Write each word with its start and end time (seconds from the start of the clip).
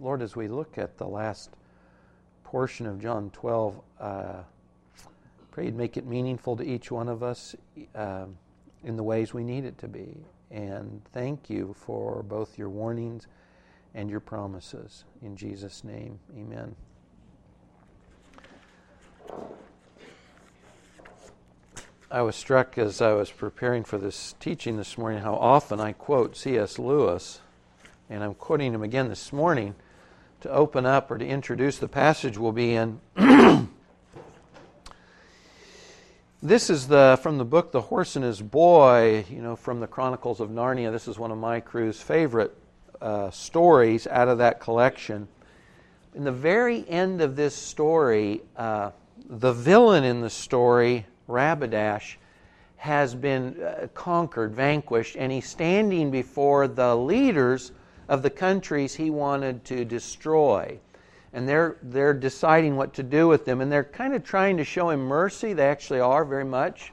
Lord, 0.00 0.20
as 0.20 0.36
we 0.36 0.46
look 0.48 0.76
at 0.76 0.98
the 0.98 1.06
last 1.06 1.50
portion 2.44 2.86
of 2.86 3.00
John 3.00 3.30
12, 3.30 3.80
uh, 3.98 4.34
pray 5.50 5.64
you'd 5.66 5.76
make 5.76 5.96
it 5.96 6.06
meaningful 6.06 6.56
to 6.56 6.62
each 6.62 6.90
one 6.90 7.08
of 7.08 7.22
us 7.22 7.56
uh, 7.94 8.26
in 8.84 8.96
the 8.96 9.02
ways 9.02 9.32
we 9.32 9.42
need 9.42 9.64
it 9.64 9.78
to 9.78 9.88
be. 9.88 10.16
And 10.50 11.02
thank 11.12 11.48
you 11.48 11.74
for 11.78 12.22
both 12.22 12.58
your 12.58 12.68
warnings 12.68 13.26
and 13.94 14.10
your 14.10 14.20
promises. 14.20 15.04
In 15.22 15.34
Jesus' 15.34 15.82
name, 15.82 16.20
amen. 16.36 16.76
I 22.10 22.20
was 22.20 22.36
struck 22.36 22.76
as 22.78 23.00
I 23.00 23.14
was 23.14 23.30
preparing 23.30 23.82
for 23.82 23.98
this 23.98 24.34
teaching 24.38 24.76
this 24.76 24.96
morning 24.96 25.22
how 25.22 25.34
often 25.34 25.80
I 25.80 25.92
quote 25.92 26.36
C.S. 26.36 26.78
Lewis, 26.78 27.40
and 28.08 28.22
I'm 28.22 28.34
quoting 28.34 28.72
him 28.74 28.82
again 28.82 29.08
this 29.08 29.32
morning 29.32 29.74
to 30.46 30.52
open 30.52 30.86
up 30.86 31.10
or 31.10 31.18
to 31.18 31.26
introduce 31.26 31.78
the 31.78 31.88
passage 31.88 32.38
we'll 32.38 32.52
be 32.52 32.74
in. 32.74 33.00
this 36.42 36.70
is 36.70 36.86
the 36.86 37.18
from 37.20 37.36
the 37.36 37.44
book 37.44 37.72
The 37.72 37.80
Horse 37.80 38.14
and 38.14 38.24
His 38.24 38.40
Boy, 38.40 39.24
you 39.28 39.42
know, 39.42 39.56
from 39.56 39.80
the 39.80 39.88
Chronicles 39.88 40.38
of 40.40 40.50
Narnia. 40.50 40.92
This 40.92 41.08
is 41.08 41.18
one 41.18 41.32
of 41.32 41.38
my 41.38 41.58
crew's 41.58 42.00
favorite 42.00 42.56
uh, 43.00 43.30
stories 43.32 44.06
out 44.06 44.28
of 44.28 44.38
that 44.38 44.60
collection. 44.60 45.26
In 46.14 46.22
the 46.22 46.32
very 46.32 46.88
end 46.88 47.20
of 47.20 47.34
this 47.34 47.54
story, 47.54 48.40
uh, 48.56 48.92
the 49.28 49.52
villain 49.52 50.04
in 50.04 50.20
the 50.20 50.30
story 50.30 51.06
Rabadash 51.28 52.14
has 52.76 53.16
been 53.16 53.60
uh, 53.60 53.88
conquered, 53.94 54.54
vanquished, 54.54 55.16
and 55.18 55.32
he's 55.32 55.48
standing 55.48 56.12
before 56.12 56.68
the 56.68 56.94
leaders 56.94 57.72
of 58.08 58.22
the 58.22 58.30
countries 58.30 58.94
he 58.94 59.10
wanted 59.10 59.64
to 59.64 59.84
destroy. 59.84 60.78
And 61.32 61.48
they're, 61.48 61.76
they're 61.82 62.14
deciding 62.14 62.76
what 62.76 62.94
to 62.94 63.02
do 63.02 63.28
with 63.28 63.44
them. 63.44 63.60
and 63.60 63.70
they're 63.70 63.84
kind 63.84 64.14
of 64.14 64.24
trying 64.24 64.56
to 64.56 64.64
show 64.64 64.90
him 64.90 65.00
mercy. 65.00 65.52
They 65.52 65.68
actually 65.68 66.00
are 66.00 66.24
very 66.24 66.44
much. 66.44 66.92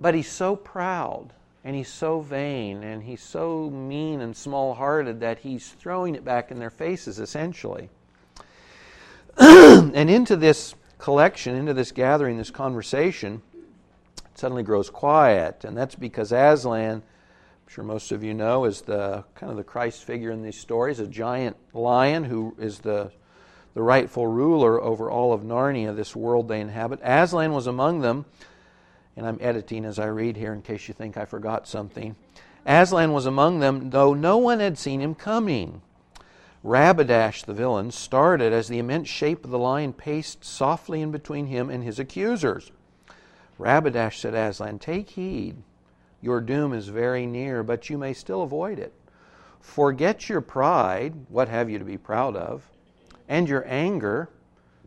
But 0.00 0.14
he's 0.14 0.30
so 0.30 0.56
proud, 0.56 1.32
and 1.62 1.76
he's 1.76 1.88
so 1.88 2.20
vain, 2.20 2.82
and 2.82 3.02
he's 3.02 3.22
so 3.22 3.70
mean 3.70 4.20
and 4.20 4.36
small 4.36 4.74
hearted 4.74 5.20
that 5.20 5.38
he's 5.38 5.68
throwing 5.68 6.16
it 6.16 6.24
back 6.24 6.50
in 6.50 6.58
their 6.58 6.70
faces, 6.70 7.20
essentially. 7.20 7.88
and 9.38 10.10
into 10.10 10.36
this 10.36 10.74
collection, 10.98 11.54
into 11.54 11.74
this 11.74 11.92
gathering, 11.92 12.38
this 12.38 12.50
conversation, 12.50 13.40
suddenly 14.34 14.62
grows 14.62 14.90
quiet. 14.90 15.64
And 15.64 15.76
that's 15.76 15.94
because 15.94 16.32
Aslan, 16.32 17.02
I'm 17.64 17.72
sure 17.72 17.84
most 17.84 18.12
of 18.12 18.22
you 18.22 18.34
know, 18.34 18.66
is 18.66 18.82
the 18.82 19.24
kind 19.34 19.50
of 19.50 19.56
the 19.56 19.64
Christ 19.64 20.04
figure 20.04 20.30
in 20.30 20.42
these 20.42 20.60
stories, 20.60 21.00
a 21.00 21.06
giant 21.06 21.56
lion 21.72 22.24
who 22.24 22.54
is 22.58 22.80
the, 22.80 23.10
the 23.72 23.82
rightful 23.82 24.26
ruler 24.26 24.80
over 24.82 25.10
all 25.10 25.32
of 25.32 25.40
Narnia, 25.40 25.96
this 25.96 26.14
world 26.14 26.46
they 26.46 26.60
inhabit. 26.60 27.00
Aslan 27.02 27.54
was 27.54 27.66
among 27.66 28.02
them, 28.02 28.26
and 29.16 29.26
I'm 29.26 29.38
editing 29.40 29.86
as 29.86 29.98
I 29.98 30.06
read 30.06 30.36
here 30.36 30.52
in 30.52 30.60
case 30.60 30.88
you 30.88 30.94
think 30.94 31.16
I 31.16 31.24
forgot 31.24 31.66
something. 31.66 32.16
Aslan 32.66 33.14
was 33.14 33.24
among 33.24 33.60
them, 33.60 33.88
though 33.88 34.12
no 34.12 34.36
one 34.36 34.60
had 34.60 34.76
seen 34.76 35.00
him 35.00 35.14
coming. 35.14 35.80
Rabadash, 36.62 37.46
the 37.46 37.54
villain, 37.54 37.90
started 37.90 38.52
as 38.52 38.68
the 38.68 38.78
immense 38.78 39.08
shape 39.08 39.42
of 39.42 39.50
the 39.50 39.58
lion 39.58 39.94
paced 39.94 40.44
softly 40.44 41.00
in 41.00 41.10
between 41.10 41.46
him 41.46 41.70
and 41.70 41.82
his 41.82 41.98
accusers. 41.98 42.72
Rabadash 43.58 44.18
said, 44.18 44.34
Aslan, 44.34 44.78
take 44.78 45.10
heed. 45.10 45.62
Your 46.24 46.40
doom 46.40 46.72
is 46.72 46.88
very 46.88 47.26
near, 47.26 47.62
but 47.62 47.90
you 47.90 47.98
may 47.98 48.14
still 48.14 48.40
avoid 48.40 48.78
it. 48.78 48.94
Forget 49.60 50.30
your 50.30 50.40
pride, 50.40 51.12
what 51.28 51.50
have 51.50 51.68
you 51.68 51.78
to 51.78 51.84
be 51.84 51.98
proud 51.98 52.34
of, 52.34 52.66
and 53.28 53.46
your 53.46 53.62
anger, 53.68 54.30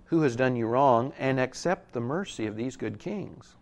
who 0.06 0.24
has 0.24 0.36
done 0.36 0.56
you 0.56 0.66
wrong, 0.66 1.14
and 1.20 1.40
accept 1.40 1.94
the 1.94 2.00
mercy 2.00 2.48
of 2.48 2.56
these 2.56 2.76
good 2.76 2.98
kings. 2.98 3.54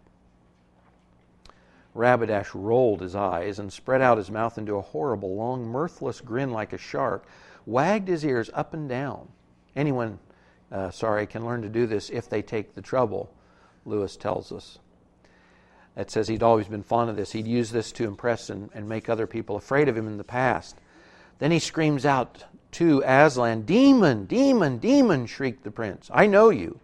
Rabadash 1.94 2.51
rolled 2.53 3.01
his 3.01 3.13
eyes 3.13 3.59
and 3.59 3.73
spread 3.73 4.01
out 4.01 4.19
his 4.19 4.31
mouth 4.31 4.57
into 4.57 4.77
a 4.77 4.81
horrible, 4.81 5.35
long, 5.35 5.67
mirthless 5.67 6.21
grin 6.21 6.51
like 6.51 6.71
a 6.71 6.77
shark 6.77 7.25
wagged 7.66 8.07
his 8.07 8.23
ears 8.23 8.50
up 8.53 8.73
and 8.73 8.88
down. 8.88 9.27
Anyone, 9.75 10.19
uh, 10.71 10.91
sorry, 10.91 11.27
can 11.27 11.45
learn 11.45 11.61
to 11.61 11.69
do 11.69 11.88
this 11.88 12.09
if 12.09 12.29
they 12.29 12.41
take 12.41 12.73
the 12.73 12.81
trouble, 12.81 13.33
Lewis 13.83 14.16
tells 14.16 14.53
us. 14.53 14.79
It 15.95 16.11
says 16.11 16.28
he'd 16.28 16.44
always 16.44 16.67
been 16.67 16.83
fond 16.83 17.09
of 17.09 17.16
this. 17.16 17.31
He'd 17.31 17.47
use 17.47 17.72
this 17.72 17.91
to 17.94 18.06
impress 18.06 18.50
and, 18.50 18.69
and 18.73 18.89
make 18.89 19.07
other 19.07 19.28
people 19.28 19.56
afraid 19.56 19.88
of 19.88 19.97
him 19.97 20.07
in 20.07 20.17
the 20.17 20.23
past. 20.23 20.75
Then 21.39 21.51
he 21.51 21.59
screams 21.59 22.06
out 22.06 22.44
to 22.73 23.01
Aslan, 23.06 23.61
Demon, 23.61 24.25
demon, 24.25 24.78
demon, 24.78 25.25
shrieked 25.25 25.63
the 25.63 25.72
prince. 25.72 26.09
I 26.13 26.28
know 26.28 26.50
you. 26.50 26.79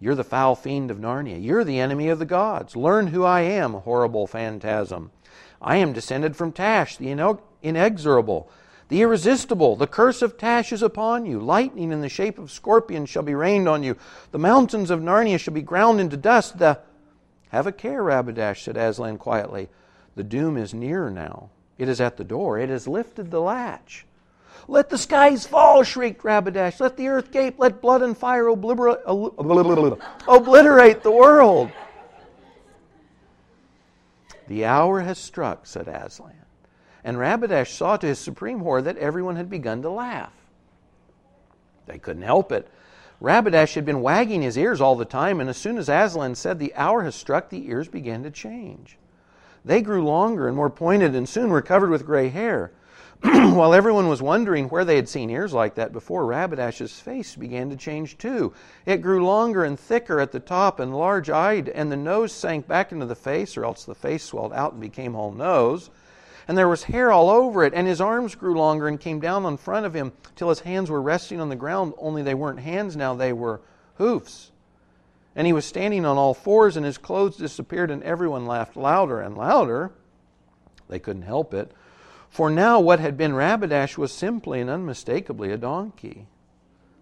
You're 0.00 0.14
the 0.14 0.24
foul 0.24 0.56
fiend 0.56 0.90
of 0.90 0.98
Narnia. 0.98 1.42
You're 1.42 1.62
the 1.62 1.78
enemy 1.78 2.08
of 2.08 2.18
the 2.18 2.24
gods. 2.24 2.74
Learn 2.74 3.08
who 3.08 3.22
I 3.22 3.42
am, 3.42 3.74
horrible 3.74 4.26
phantasm. 4.26 5.10
I 5.60 5.76
am 5.76 5.92
descended 5.92 6.36
from 6.36 6.52
Tash, 6.52 6.96
the 6.96 7.38
inexorable, 7.62 8.50
the 8.88 9.02
irresistible, 9.02 9.76
the 9.76 9.86
curse 9.86 10.22
of 10.22 10.36
Tash 10.36 10.72
is 10.72 10.82
upon 10.82 11.26
you. 11.26 11.38
Lightning 11.38 11.92
in 11.92 12.00
the 12.00 12.08
shape 12.08 12.38
of 12.38 12.50
scorpions 12.50 13.08
shall 13.08 13.22
be 13.22 13.34
rained 13.34 13.68
on 13.68 13.84
you. 13.84 13.96
The 14.32 14.38
mountains 14.38 14.90
of 14.90 15.00
Narnia 15.00 15.38
shall 15.38 15.54
be 15.54 15.62
ground 15.62 16.00
into 16.00 16.16
dust. 16.16 16.58
The 16.58 16.80
have 17.50 17.66
a 17.66 17.72
care, 17.72 18.02
Rabadash, 18.02 18.62
said 18.62 18.76
Aslan 18.76 19.18
quietly. 19.18 19.68
The 20.16 20.24
doom 20.24 20.56
is 20.56 20.74
near 20.74 21.10
now. 21.10 21.50
It 21.78 21.88
is 21.88 22.00
at 22.00 22.16
the 22.16 22.24
door. 22.24 22.58
It 22.58 22.68
has 22.68 22.88
lifted 22.88 23.30
the 23.30 23.40
latch. 23.40 24.06
Let 24.68 24.90
the 24.90 24.98
skies 24.98 25.46
fall, 25.46 25.82
shrieked 25.82 26.22
Rabadash. 26.22 26.80
Let 26.80 26.96
the 26.96 27.08
earth 27.08 27.30
gape. 27.30 27.58
Let 27.58 27.80
blood 27.80 28.02
and 28.02 28.16
fire 28.16 28.48
obliterate, 28.48 29.00
obliterate 29.06 31.02
the 31.02 31.10
world. 31.10 31.70
The 34.48 34.64
hour 34.64 35.00
has 35.00 35.18
struck, 35.18 35.66
said 35.66 35.86
Aslan 35.86 36.40
and 37.04 37.16
Rabadash 37.16 37.68
saw 37.68 37.96
to 37.96 38.06
his 38.06 38.18
supreme 38.18 38.60
horror 38.60 38.82
that 38.82 38.98
everyone 38.98 39.36
had 39.36 39.48
begun 39.48 39.82
to 39.82 39.90
laugh. 39.90 40.32
They 41.86 41.98
couldn't 41.98 42.22
help 42.22 42.52
it. 42.52 42.68
Rabadash 43.20 43.74
had 43.74 43.84
been 43.84 44.00
wagging 44.00 44.40
his 44.40 44.56
ears 44.56 44.80
all 44.80 44.96
the 44.96 45.04
time, 45.04 45.40
and 45.40 45.50
as 45.50 45.58
soon 45.58 45.76
as 45.76 45.90
Aslan 45.90 46.34
said 46.34 46.58
the 46.58 46.74
hour 46.74 47.02
has 47.02 47.14
struck, 47.14 47.50
the 47.50 47.68
ears 47.68 47.86
began 47.86 48.22
to 48.22 48.30
change. 48.30 48.98
They 49.62 49.82
grew 49.82 50.02
longer 50.04 50.48
and 50.48 50.56
more 50.56 50.70
pointed 50.70 51.14
and 51.14 51.28
soon 51.28 51.50
were 51.50 51.60
covered 51.60 51.90
with 51.90 52.06
gray 52.06 52.30
hair. 52.30 52.72
While 53.22 53.74
everyone 53.74 54.08
was 54.08 54.22
wondering 54.22 54.70
where 54.70 54.86
they 54.86 54.96
had 54.96 55.08
seen 55.08 55.28
ears 55.28 55.52
like 55.52 55.74
that 55.74 55.92
before, 55.92 56.24
Rabadash's 56.24 56.98
face 56.98 57.36
began 57.36 57.68
to 57.68 57.76
change 57.76 58.16
too. 58.16 58.54
It 58.86 59.02
grew 59.02 59.26
longer 59.26 59.64
and 59.64 59.78
thicker 59.78 60.18
at 60.20 60.32
the 60.32 60.40
top 60.40 60.80
and 60.80 60.96
large 60.96 61.28
eyed, 61.28 61.68
and 61.68 61.92
the 61.92 61.98
nose 61.98 62.32
sank 62.32 62.66
back 62.66 62.90
into 62.90 63.04
the 63.04 63.14
face, 63.14 63.58
or 63.58 63.66
else 63.66 63.84
the 63.84 63.94
face 63.94 64.24
swelled 64.24 64.54
out 64.54 64.72
and 64.72 64.80
became 64.80 65.14
all 65.14 65.30
nose 65.30 65.90
and 66.48 66.56
there 66.56 66.68
was 66.68 66.84
hair 66.84 67.10
all 67.12 67.30
over 67.30 67.64
it, 67.64 67.74
and 67.74 67.86
his 67.86 68.00
arms 68.00 68.34
grew 68.34 68.56
longer 68.56 68.88
and 68.88 69.00
came 69.00 69.20
down 69.20 69.44
in 69.44 69.56
front 69.56 69.86
of 69.86 69.94
him 69.94 70.12
till 70.36 70.48
his 70.48 70.60
hands 70.60 70.90
were 70.90 71.02
resting 71.02 71.40
on 71.40 71.48
the 71.48 71.56
ground, 71.56 71.94
only 71.98 72.22
they 72.22 72.34
weren't 72.34 72.60
hands 72.60 72.96
now, 72.96 73.14
they 73.14 73.32
were 73.32 73.60
hoofs. 73.94 74.50
And 75.36 75.46
he 75.46 75.52
was 75.52 75.64
standing 75.64 76.04
on 76.04 76.16
all 76.16 76.34
fours, 76.34 76.76
and 76.76 76.84
his 76.84 76.98
clothes 76.98 77.36
disappeared, 77.36 77.90
and 77.90 78.02
everyone 78.02 78.46
laughed 78.46 78.76
louder 78.76 79.20
and 79.20 79.36
louder. 79.36 79.92
They 80.88 80.98
couldn't 80.98 81.22
help 81.22 81.54
it. 81.54 81.72
For 82.28 82.50
now, 82.50 82.80
what 82.80 83.00
had 83.00 83.16
been 83.16 83.32
Rabadash 83.32 83.96
was 83.96 84.12
simply 84.12 84.60
and 84.60 84.70
unmistakably 84.70 85.50
a 85.52 85.56
donkey. 85.56 86.26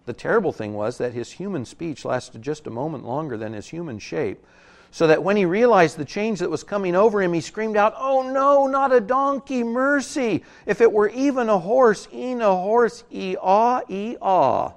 The 0.06 0.12
terrible 0.14 0.52
thing 0.52 0.72
was 0.72 0.98
that 0.98 1.12
his 1.12 1.32
human 1.32 1.66
speech 1.66 2.04
lasted 2.04 2.40
just 2.40 2.66
a 2.66 2.70
moment 2.70 3.04
longer 3.04 3.36
than 3.36 3.52
his 3.52 3.68
human 3.68 3.98
shape 3.98 4.44
so 4.90 5.06
that 5.06 5.22
when 5.22 5.36
he 5.36 5.44
realized 5.44 5.96
the 5.96 6.04
change 6.04 6.38
that 6.38 6.50
was 6.50 6.62
coming 6.62 6.94
over 6.94 7.22
him, 7.22 7.32
he 7.32 7.40
screamed 7.40 7.76
out, 7.76 7.94
Oh 7.96 8.30
no, 8.30 8.66
not 8.66 8.92
a 8.92 9.00
donkey, 9.00 9.62
mercy! 9.62 10.42
If 10.66 10.80
it 10.80 10.92
were 10.92 11.08
even 11.10 11.48
a 11.48 11.58
horse, 11.58 12.08
e'en 12.12 12.40
a 12.40 12.54
horse, 12.54 13.04
e 13.10 13.36
aw. 13.40 14.72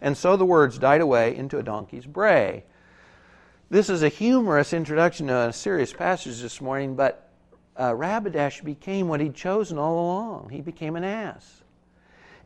And 0.00 0.16
so 0.16 0.36
the 0.36 0.44
words 0.44 0.78
died 0.78 1.00
away 1.00 1.36
into 1.36 1.58
a 1.58 1.62
donkey's 1.62 2.06
bray. 2.06 2.64
This 3.70 3.88
is 3.88 4.02
a 4.02 4.08
humorous 4.08 4.72
introduction 4.72 5.28
to 5.28 5.48
a 5.48 5.52
serious 5.52 5.92
passage 5.92 6.40
this 6.40 6.60
morning, 6.60 6.96
but 6.96 7.28
uh, 7.76 7.92
Rabadash 7.92 8.64
became 8.64 9.08
what 9.08 9.20
he'd 9.20 9.34
chosen 9.34 9.78
all 9.78 9.94
along. 9.94 10.50
He 10.50 10.60
became 10.60 10.96
an 10.96 11.04
ass. 11.04 11.62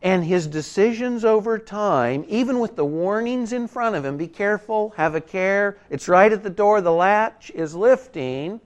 And 0.05 0.23
his 0.23 0.47
decisions 0.47 1.25
over 1.25 1.59
time, 1.59 2.27
even 2.29 2.61
with 2.61 2.77
the 2.77 2.85
warnings 2.85 3.55
in 3.55 3.67
front 3.67 3.97
of 3.97 4.05
him 4.05 4.19
be 4.19 4.29
careful, 4.29 4.93
have 4.99 5.15
a 5.15 5.21
care, 5.21 5.79
it's 5.89 6.09
right 6.09 6.31
at 6.31 6.43
the 6.43 6.51
door, 6.51 6.83
the 6.83 6.93
latch 6.93 7.51
is 7.55 7.75
lifting, 7.75 8.61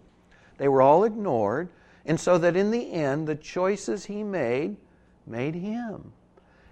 they 0.56 0.67
were 0.67 0.82
all 0.82 1.05
ignored. 1.05 1.69
And 2.05 2.19
so 2.19 2.38
that 2.38 2.56
in 2.56 2.73
the 2.73 2.90
end, 2.93 3.29
the 3.29 3.37
choices 3.37 4.06
he 4.06 4.25
made 4.25 4.79
made 5.29 5.55
him. 5.55 6.12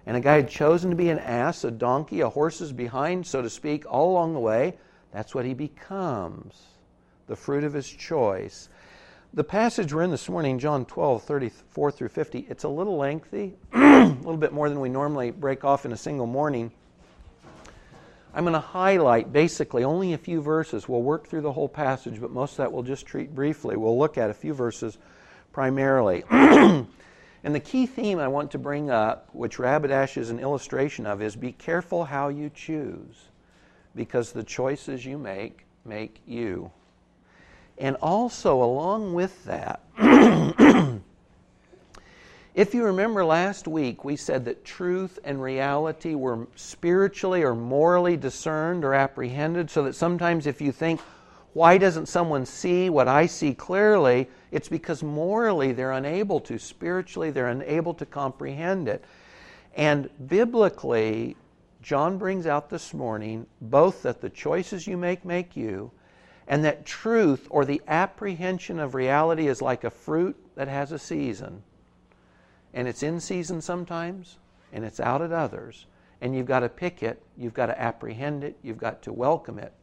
And 0.05 0.17
a 0.17 0.19
guy 0.19 0.35
had 0.35 0.49
chosen 0.49 0.89
to 0.89 0.97
be 0.97 1.09
an 1.09 1.19
ass, 1.19 1.63
a 1.63 1.71
donkey, 1.71 2.19
a 2.19 2.29
horse's 2.29 2.73
behind, 2.73 3.25
so 3.25 3.41
to 3.41 3.49
speak, 3.49 3.85
all 3.89 4.11
along 4.11 4.33
the 4.33 4.39
way. 4.39 4.77
That's 5.13 5.33
what 5.33 5.45
he 5.45 5.53
becomes, 5.53 6.61
the 7.27 7.35
fruit 7.37 7.63
of 7.63 7.73
his 7.73 7.87
choice. 7.87 8.67
The 9.33 9.43
passage 9.43 9.93
we're 9.93 10.03
in 10.03 10.09
this 10.09 10.29
morning, 10.29 10.57
John 10.57 10.85
12, 10.85 11.21
34 11.23 11.91
through 11.91 12.07
50, 12.07 12.47
it's 12.49 12.63
a 12.63 12.69
little 12.69 12.97
lengthy, 12.97 13.55
a 13.73 14.05
little 14.05 14.37
bit 14.37 14.53
more 14.53 14.69
than 14.69 14.79
we 14.79 14.89
normally 14.89 15.31
break 15.31 15.65
off 15.65 15.85
in 15.85 15.91
a 15.91 15.97
single 15.97 16.25
morning. 16.25 16.71
I'm 18.33 18.45
going 18.45 18.53
to 18.53 18.59
highlight 18.59 19.33
basically 19.33 19.83
only 19.83 20.13
a 20.13 20.17
few 20.17 20.41
verses. 20.41 20.87
We'll 20.87 21.01
work 21.01 21.27
through 21.27 21.41
the 21.41 21.51
whole 21.51 21.67
passage, 21.67 22.21
but 22.21 22.31
most 22.31 22.51
of 22.51 22.57
that 22.57 22.71
we'll 22.71 22.83
just 22.83 23.05
treat 23.05 23.35
briefly. 23.35 23.75
We'll 23.75 23.99
look 23.99 24.17
at 24.17 24.29
a 24.29 24.33
few 24.33 24.53
verses 24.53 24.97
primarily. 25.51 26.23
and 26.29 26.87
the 27.43 27.59
key 27.59 27.85
theme 27.85 28.19
I 28.19 28.29
want 28.29 28.51
to 28.51 28.57
bring 28.57 28.89
up, 28.89 29.27
which 29.33 29.59
Rabbit 29.59 29.91
is 30.17 30.29
an 30.29 30.39
illustration 30.39 31.05
of, 31.05 31.21
is 31.21 31.35
be 31.35 31.51
careful 31.51 32.05
how 32.05 32.29
you 32.29 32.49
choose, 32.49 33.29
because 33.93 34.31
the 34.31 34.43
choices 34.43 35.05
you 35.05 35.17
make 35.17 35.65
make 35.83 36.21
you. 36.25 36.71
And 37.77 37.95
also, 38.01 38.61
along 38.61 39.13
with 39.13 39.45
that, 39.45 39.81
if 42.55 42.73
you 42.73 42.83
remember 42.83 43.23
last 43.23 43.67
week, 43.67 44.03
we 44.03 44.15
said 44.15 44.45
that 44.45 44.65
truth 44.65 45.19
and 45.23 45.41
reality 45.41 46.15
were 46.15 46.47
spiritually 46.55 47.43
or 47.43 47.53
morally 47.53 48.17
discerned 48.17 48.83
or 48.83 48.95
apprehended, 48.95 49.69
so 49.69 49.83
that 49.83 49.93
sometimes 49.93 50.47
if 50.47 50.59
you 50.59 50.71
think, 50.71 50.99
why 51.53 51.77
doesn't 51.77 52.07
someone 52.07 52.45
see 52.45 52.89
what 52.89 53.07
I 53.07 53.25
see 53.27 53.53
clearly? 53.53 54.27
It's 54.51 54.69
because 54.69 55.03
morally 55.03 55.71
they're 55.71 55.91
unable 55.91 56.39
to, 56.41 56.57
spiritually 56.57 57.29
they're 57.31 57.49
unable 57.49 57.93
to 57.95 58.05
comprehend 58.05 58.87
it. 58.87 59.03
And 59.75 60.09
biblically, 60.27 61.35
John 61.81 62.17
brings 62.17 62.47
out 62.47 62.69
this 62.69 62.93
morning 62.93 63.45
both 63.61 64.01
that 64.03 64.19
the 64.21 64.29
choices 64.29 64.87
you 64.87 64.97
make 64.97 65.23
make 65.23 65.55
you, 65.55 65.91
and 66.47 66.63
that 66.63 66.85
truth 66.85 67.47
or 67.49 67.65
the 67.65 67.81
apprehension 67.87 68.79
of 68.79 68.95
reality 68.95 69.47
is 69.47 69.61
like 69.61 69.83
a 69.83 69.89
fruit 69.89 70.35
that 70.55 70.67
has 70.67 70.91
a 70.91 70.99
season. 70.99 71.63
And 72.73 72.87
it's 72.87 73.03
in 73.03 73.19
season 73.19 73.61
sometimes, 73.61 74.37
and 74.71 74.85
it's 74.85 74.99
out 74.99 75.21
at 75.21 75.31
others. 75.31 75.85
And 76.21 76.35
you've 76.35 76.45
got 76.47 76.61
to 76.61 76.69
pick 76.69 77.03
it, 77.03 77.21
you've 77.37 77.53
got 77.53 77.67
to 77.67 77.79
apprehend 77.79 78.43
it, 78.43 78.57
you've 78.63 78.77
got 78.77 79.01
to 79.03 79.13
welcome 79.13 79.59
it, 79.59 79.73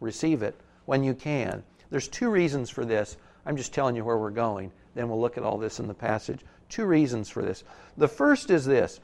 receive 0.00 0.42
it 0.42 0.58
when 0.86 1.04
you 1.04 1.14
can. 1.14 1.62
There's 1.90 2.08
two 2.08 2.30
reasons 2.30 2.70
for 2.70 2.84
this. 2.84 3.16
I'm 3.44 3.56
just 3.56 3.74
telling 3.74 3.96
you 3.96 4.04
where 4.04 4.16
we're 4.16 4.30
going. 4.30 4.72
Then 4.94 5.08
we'll 5.08 5.20
look 5.20 5.36
at 5.36 5.44
all 5.44 5.58
this 5.58 5.80
in 5.80 5.88
the 5.88 5.94
passage. 5.94 6.40
Two 6.68 6.86
reasons 6.86 7.28
for 7.28 7.42
this. 7.42 7.64
The 7.96 8.08
first 8.08 8.50
is 8.50 8.64
this 8.64 9.00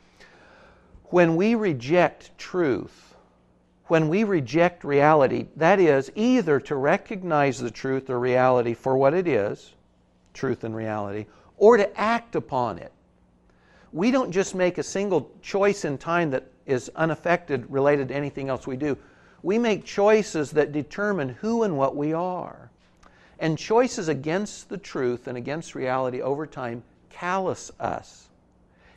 when 1.04 1.36
we 1.36 1.54
reject 1.54 2.36
truth, 2.38 3.07
when 3.88 4.08
we 4.08 4.22
reject 4.24 4.84
reality, 4.84 5.46
that 5.56 5.80
is, 5.80 6.12
either 6.14 6.60
to 6.60 6.76
recognize 6.76 7.58
the 7.58 7.70
truth 7.70 8.10
or 8.10 8.20
reality 8.20 8.74
for 8.74 8.96
what 8.96 9.14
it 9.14 9.26
is, 9.26 9.72
truth 10.34 10.62
and 10.64 10.76
reality, 10.76 11.26
or 11.56 11.76
to 11.76 12.00
act 12.00 12.36
upon 12.36 12.78
it. 12.78 12.92
We 13.92 14.10
don't 14.10 14.30
just 14.30 14.54
make 14.54 14.78
a 14.78 14.82
single 14.82 15.30
choice 15.42 15.84
in 15.84 15.96
time 15.96 16.30
that 16.30 16.44
is 16.66 16.90
unaffected 16.94 17.70
related 17.70 18.08
to 18.08 18.14
anything 18.14 18.50
else 18.50 18.66
we 18.66 18.76
do. 18.76 18.96
We 19.42 19.58
make 19.58 19.84
choices 19.84 20.50
that 20.52 20.72
determine 20.72 21.30
who 21.30 21.62
and 21.62 21.76
what 21.78 21.96
we 21.96 22.12
are. 22.12 22.70
And 23.38 23.56
choices 23.56 24.08
against 24.08 24.68
the 24.68 24.76
truth 24.76 25.28
and 25.28 25.38
against 25.38 25.74
reality 25.74 26.20
over 26.20 26.46
time 26.46 26.82
callous 27.08 27.70
us. 27.80 28.28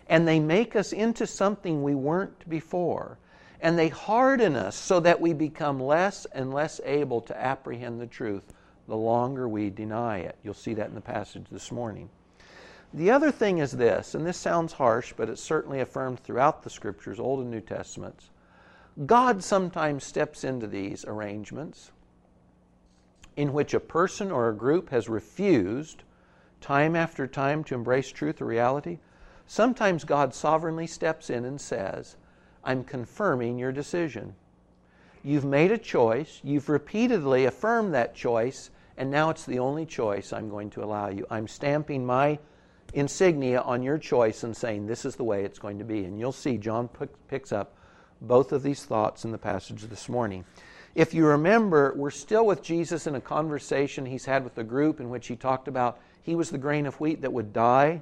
And 0.07 0.27
they 0.27 0.39
make 0.39 0.75
us 0.75 0.91
into 0.91 1.25
something 1.25 1.81
we 1.81 1.95
weren't 1.95 2.49
before 2.49 3.17
and 3.61 3.77
they 3.77 3.89
harden 3.89 4.55
us 4.55 4.75
so 4.75 4.99
that 4.99 5.21
we 5.21 5.33
become 5.33 5.79
less 5.79 6.25
and 6.33 6.53
less 6.53 6.81
able 6.83 7.21
to 7.21 7.39
apprehend 7.39 8.01
the 8.01 8.07
truth 8.07 8.53
the 8.87 8.97
longer 8.97 9.47
we 9.47 9.69
deny 9.69 10.17
it. 10.17 10.35
You'll 10.43 10.53
see 10.53 10.73
that 10.73 10.89
in 10.89 10.95
the 10.95 11.01
passage 11.01 11.45
this 11.51 11.71
morning. 11.71 12.09
The 12.93 13.11
other 13.11 13.31
thing 13.31 13.59
is 13.59 13.71
this, 13.71 14.15
and 14.15 14.25
this 14.25 14.37
sounds 14.37 14.73
harsh, 14.73 15.13
but 15.15 15.29
it's 15.29 15.41
certainly 15.41 15.79
affirmed 15.79 16.19
throughout 16.19 16.63
the 16.63 16.69
scriptures, 16.69 17.19
Old 17.19 17.39
and 17.39 17.51
New 17.51 17.61
Testaments. 17.61 18.31
God 19.05 19.43
sometimes 19.43 20.03
steps 20.03 20.43
into 20.43 20.67
these 20.67 21.05
arrangements 21.05 21.91
in 23.37 23.53
which 23.53 23.73
a 23.73 23.79
person 23.79 24.29
or 24.29 24.49
a 24.49 24.55
group 24.55 24.89
has 24.89 25.07
refused 25.07 26.03
time 26.59 26.95
after 26.95 27.25
time 27.25 27.63
to 27.63 27.75
embrace 27.75 28.11
truth 28.11 28.41
or 28.41 28.45
reality. 28.45 28.99
Sometimes 29.47 30.03
God 30.03 30.33
sovereignly 30.33 30.87
steps 30.87 31.29
in 31.29 31.45
and 31.45 31.61
says, 31.61 32.17
I'm 32.63 32.83
confirming 32.83 33.57
your 33.57 33.71
decision. 33.71 34.35
You've 35.23 35.45
made 35.45 35.71
a 35.71 35.77
choice, 35.77 36.41
you've 36.43 36.69
repeatedly 36.69 37.45
affirmed 37.45 37.93
that 37.93 38.15
choice, 38.15 38.71
and 38.97 39.11
now 39.11 39.29
it's 39.29 39.45
the 39.45 39.59
only 39.59 39.85
choice 39.85 40.33
I'm 40.33 40.49
going 40.49 40.69
to 40.71 40.83
allow 40.83 41.09
you. 41.09 41.25
I'm 41.29 41.47
stamping 41.47 42.05
my 42.05 42.39
insignia 42.93 43.61
on 43.61 43.83
your 43.83 43.97
choice 43.97 44.43
and 44.43 44.55
saying 44.55 44.87
this 44.87 45.05
is 45.05 45.15
the 45.15 45.23
way 45.23 45.43
it's 45.43 45.59
going 45.59 45.77
to 45.79 45.83
be. 45.83 46.05
And 46.05 46.19
you'll 46.19 46.31
see 46.31 46.57
John 46.57 46.89
picks 47.27 47.51
up 47.51 47.75
both 48.21 48.51
of 48.51 48.63
these 48.63 48.83
thoughts 48.83 49.25
in 49.25 49.31
the 49.31 49.37
passage 49.37 49.83
this 49.83 50.09
morning. 50.09 50.45
If 50.93 51.13
you 51.13 51.25
remember, 51.25 51.93
we're 51.95 52.11
still 52.11 52.45
with 52.45 52.61
Jesus 52.61 53.07
in 53.07 53.15
a 53.15 53.21
conversation 53.21 54.05
he's 54.05 54.25
had 54.25 54.43
with 54.43 54.55
the 54.55 54.63
group 54.63 54.99
in 54.99 55.09
which 55.09 55.27
he 55.27 55.35
talked 55.35 55.67
about 55.67 55.99
he 56.21 56.35
was 56.35 56.51
the 56.51 56.57
grain 56.57 56.85
of 56.85 56.99
wheat 56.99 57.21
that 57.21 57.33
would 57.33 57.53
die, 57.53 58.01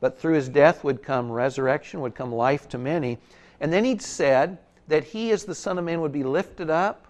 but 0.00 0.18
through 0.18 0.34
his 0.34 0.48
death 0.48 0.82
would 0.82 1.02
come 1.02 1.30
resurrection, 1.30 2.00
would 2.00 2.14
come 2.14 2.32
life 2.34 2.68
to 2.70 2.78
many. 2.78 3.18
And 3.60 3.72
then 3.72 3.84
he'd 3.84 4.02
said 4.02 4.58
that 4.88 5.04
he, 5.04 5.30
as 5.30 5.44
the 5.44 5.54
Son 5.54 5.78
of 5.78 5.84
Man, 5.84 6.00
would 6.00 6.12
be 6.12 6.24
lifted 6.24 6.70
up. 6.70 7.06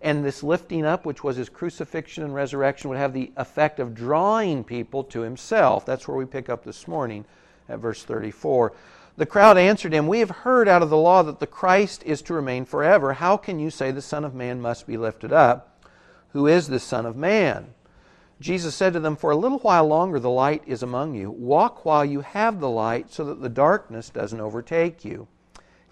And 0.00 0.24
this 0.24 0.42
lifting 0.42 0.84
up, 0.84 1.06
which 1.06 1.24
was 1.24 1.36
his 1.36 1.48
crucifixion 1.48 2.24
and 2.24 2.34
resurrection, 2.34 2.90
would 2.90 2.98
have 2.98 3.14
the 3.14 3.32
effect 3.36 3.80
of 3.80 3.94
drawing 3.94 4.62
people 4.62 5.02
to 5.04 5.20
himself. 5.20 5.86
That's 5.86 6.06
where 6.06 6.16
we 6.16 6.26
pick 6.26 6.48
up 6.48 6.64
this 6.64 6.86
morning 6.86 7.24
at 7.68 7.78
verse 7.78 8.02
34. 8.02 8.74
The 9.16 9.26
crowd 9.26 9.56
answered 9.56 9.94
him, 9.94 10.06
We 10.06 10.18
have 10.18 10.30
heard 10.30 10.68
out 10.68 10.82
of 10.82 10.90
the 10.90 10.96
law 10.96 11.22
that 11.22 11.38
the 11.38 11.46
Christ 11.46 12.02
is 12.04 12.20
to 12.22 12.34
remain 12.34 12.64
forever. 12.64 13.14
How 13.14 13.36
can 13.36 13.58
you 13.58 13.70
say 13.70 13.90
the 13.90 14.02
Son 14.02 14.24
of 14.24 14.34
Man 14.34 14.60
must 14.60 14.86
be 14.86 14.96
lifted 14.96 15.32
up? 15.32 15.84
Who 16.30 16.48
is 16.48 16.66
the 16.66 16.80
Son 16.80 17.06
of 17.06 17.16
Man? 17.16 17.74
Jesus 18.40 18.74
said 18.74 18.92
to 18.92 19.00
them, 19.00 19.14
For 19.14 19.30
a 19.30 19.36
little 19.36 19.58
while 19.60 19.86
longer 19.86 20.18
the 20.18 20.30
light 20.30 20.62
is 20.66 20.82
among 20.82 21.14
you. 21.14 21.30
Walk 21.30 21.84
while 21.84 22.04
you 22.04 22.20
have 22.20 22.60
the 22.60 22.68
light, 22.68 23.12
so 23.12 23.24
that 23.24 23.40
the 23.40 23.48
darkness 23.48 24.10
doesn't 24.10 24.40
overtake 24.40 25.04
you. 25.04 25.28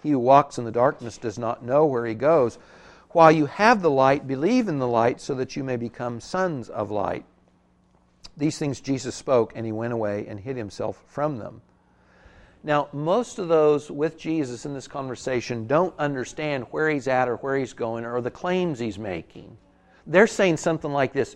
He 0.03 0.11
who 0.11 0.19
walks 0.19 0.57
in 0.57 0.65
the 0.65 0.71
darkness 0.71 1.17
does 1.17 1.39
not 1.39 1.63
know 1.63 1.85
where 1.85 2.05
he 2.05 2.13
goes. 2.13 2.59
While 3.11 3.31
you 3.31 3.45
have 3.45 3.81
the 3.81 3.89
light, 3.89 4.27
believe 4.27 4.67
in 4.67 4.79
the 4.79 4.87
light 4.87 5.21
so 5.21 5.33
that 5.35 5.55
you 5.55 5.63
may 5.63 5.77
become 5.77 6.19
sons 6.19 6.69
of 6.69 6.91
light. 6.91 7.25
These 8.35 8.57
things 8.57 8.81
Jesus 8.81 9.15
spoke, 9.15 9.53
and 9.55 9.65
he 9.65 9.71
went 9.71 9.93
away 9.93 10.25
and 10.27 10.39
hid 10.39 10.57
himself 10.57 11.03
from 11.07 11.37
them. 11.37 11.61
Now, 12.63 12.87
most 12.91 13.39
of 13.39 13.47
those 13.47 13.91
with 13.91 14.17
Jesus 14.17 14.65
in 14.65 14.73
this 14.73 14.87
conversation 14.87 15.67
don't 15.67 15.97
understand 15.99 16.65
where 16.71 16.89
he's 16.89 17.07
at 17.07 17.29
or 17.29 17.35
where 17.37 17.57
he's 17.57 17.73
going 17.73 18.05
or 18.05 18.21
the 18.21 18.31
claims 18.31 18.79
he's 18.79 18.97
making. 18.97 19.57
They're 20.07 20.27
saying 20.27 20.57
something 20.57 20.91
like 20.91 21.13
this 21.13 21.35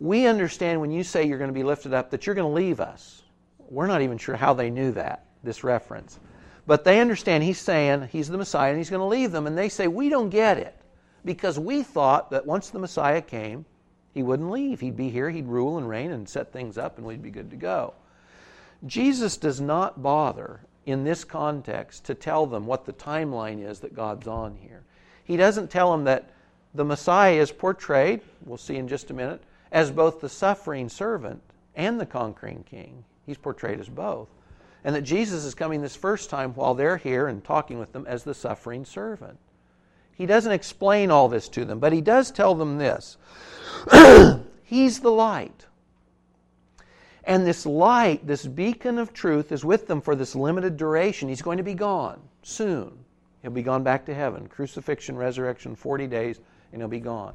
We 0.00 0.26
understand 0.26 0.80
when 0.80 0.90
you 0.90 1.02
say 1.02 1.26
you're 1.26 1.38
going 1.38 1.50
to 1.50 1.54
be 1.54 1.64
lifted 1.64 1.92
up 1.92 2.10
that 2.10 2.26
you're 2.26 2.34
going 2.34 2.50
to 2.50 2.54
leave 2.54 2.80
us. 2.80 3.22
We're 3.68 3.86
not 3.86 4.02
even 4.02 4.18
sure 4.18 4.36
how 4.36 4.54
they 4.54 4.70
knew 4.70 4.92
that, 4.92 5.26
this 5.42 5.62
reference. 5.62 6.18
But 6.68 6.84
they 6.84 7.00
understand 7.00 7.42
he's 7.42 7.58
saying 7.58 8.10
he's 8.12 8.28
the 8.28 8.36
Messiah 8.36 8.68
and 8.68 8.76
he's 8.76 8.90
going 8.90 9.00
to 9.00 9.06
leave 9.06 9.32
them. 9.32 9.46
And 9.46 9.56
they 9.56 9.70
say, 9.70 9.88
We 9.88 10.10
don't 10.10 10.28
get 10.28 10.58
it. 10.58 10.78
Because 11.24 11.58
we 11.58 11.82
thought 11.82 12.30
that 12.30 12.44
once 12.44 12.68
the 12.68 12.78
Messiah 12.78 13.22
came, 13.22 13.64
he 14.12 14.22
wouldn't 14.22 14.50
leave. 14.50 14.78
He'd 14.80 14.96
be 14.96 15.08
here, 15.08 15.30
he'd 15.30 15.46
rule 15.46 15.78
and 15.78 15.88
reign 15.88 16.10
and 16.12 16.28
set 16.28 16.52
things 16.52 16.76
up, 16.76 16.98
and 16.98 17.06
we'd 17.06 17.22
be 17.22 17.30
good 17.30 17.48
to 17.50 17.56
go. 17.56 17.94
Jesus 18.86 19.38
does 19.38 19.62
not 19.62 20.02
bother 20.02 20.60
in 20.84 21.04
this 21.04 21.24
context 21.24 22.04
to 22.04 22.14
tell 22.14 22.44
them 22.44 22.66
what 22.66 22.84
the 22.84 22.92
timeline 22.92 23.66
is 23.66 23.80
that 23.80 23.96
God's 23.96 24.26
on 24.26 24.54
here. 24.56 24.82
He 25.24 25.38
doesn't 25.38 25.70
tell 25.70 25.90
them 25.90 26.04
that 26.04 26.28
the 26.74 26.84
Messiah 26.84 27.40
is 27.40 27.50
portrayed, 27.50 28.20
we'll 28.44 28.58
see 28.58 28.76
in 28.76 28.88
just 28.88 29.10
a 29.10 29.14
minute, 29.14 29.42
as 29.72 29.90
both 29.90 30.20
the 30.20 30.28
suffering 30.28 30.90
servant 30.90 31.40
and 31.74 31.98
the 31.98 32.06
conquering 32.06 32.62
king. 32.68 33.04
He's 33.24 33.38
portrayed 33.38 33.80
as 33.80 33.88
both 33.88 34.28
and 34.84 34.94
that 34.94 35.02
Jesus 35.02 35.44
is 35.44 35.54
coming 35.54 35.82
this 35.82 35.96
first 35.96 36.30
time 36.30 36.54
while 36.54 36.74
they're 36.74 36.96
here 36.96 37.26
and 37.28 37.44
talking 37.44 37.78
with 37.78 37.92
them 37.92 38.06
as 38.06 38.24
the 38.24 38.34
suffering 38.34 38.84
servant. 38.84 39.38
He 40.14 40.26
doesn't 40.26 40.52
explain 40.52 41.10
all 41.10 41.28
this 41.28 41.48
to 41.50 41.64
them, 41.64 41.78
but 41.78 41.92
he 41.92 42.00
does 42.00 42.30
tell 42.30 42.54
them 42.54 42.78
this 42.78 43.16
He's 44.64 45.00
the 45.00 45.10
light. 45.10 45.64
And 47.24 47.46
this 47.46 47.66
light, 47.66 48.26
this 48.26 48.46
beacon 48.46 48.98
of 48.98 49.12
truth, 49.12 49.52
is 49.52 49.64
with 49.64 49.86
them 49.86 50.00
for 50.00 50.14
this 50.14 50.34
limited 50.34 50.76
duration. 50.76 51.28
He's 51.28 51.42
going 51.42 51.58
to 51.58 51.62
be 51.62 51.74
gone 51.74 52.20
soon. 52.42 52.98
He'll 53.42 53.50
be 53.50 53.62
gone 53.62 53.82
back 53.82 54.04
to 54.06 54.14
heaven. 54.14 54.48
Crucifixion, 54.48 55.16
resurrection, 55.16 55.74
40 55.74 56.06
days, 56.06 56.40
and 56.72 56.80
he'll 56.80 56.88
be 56.88 57.00
gone. 57.00 57.34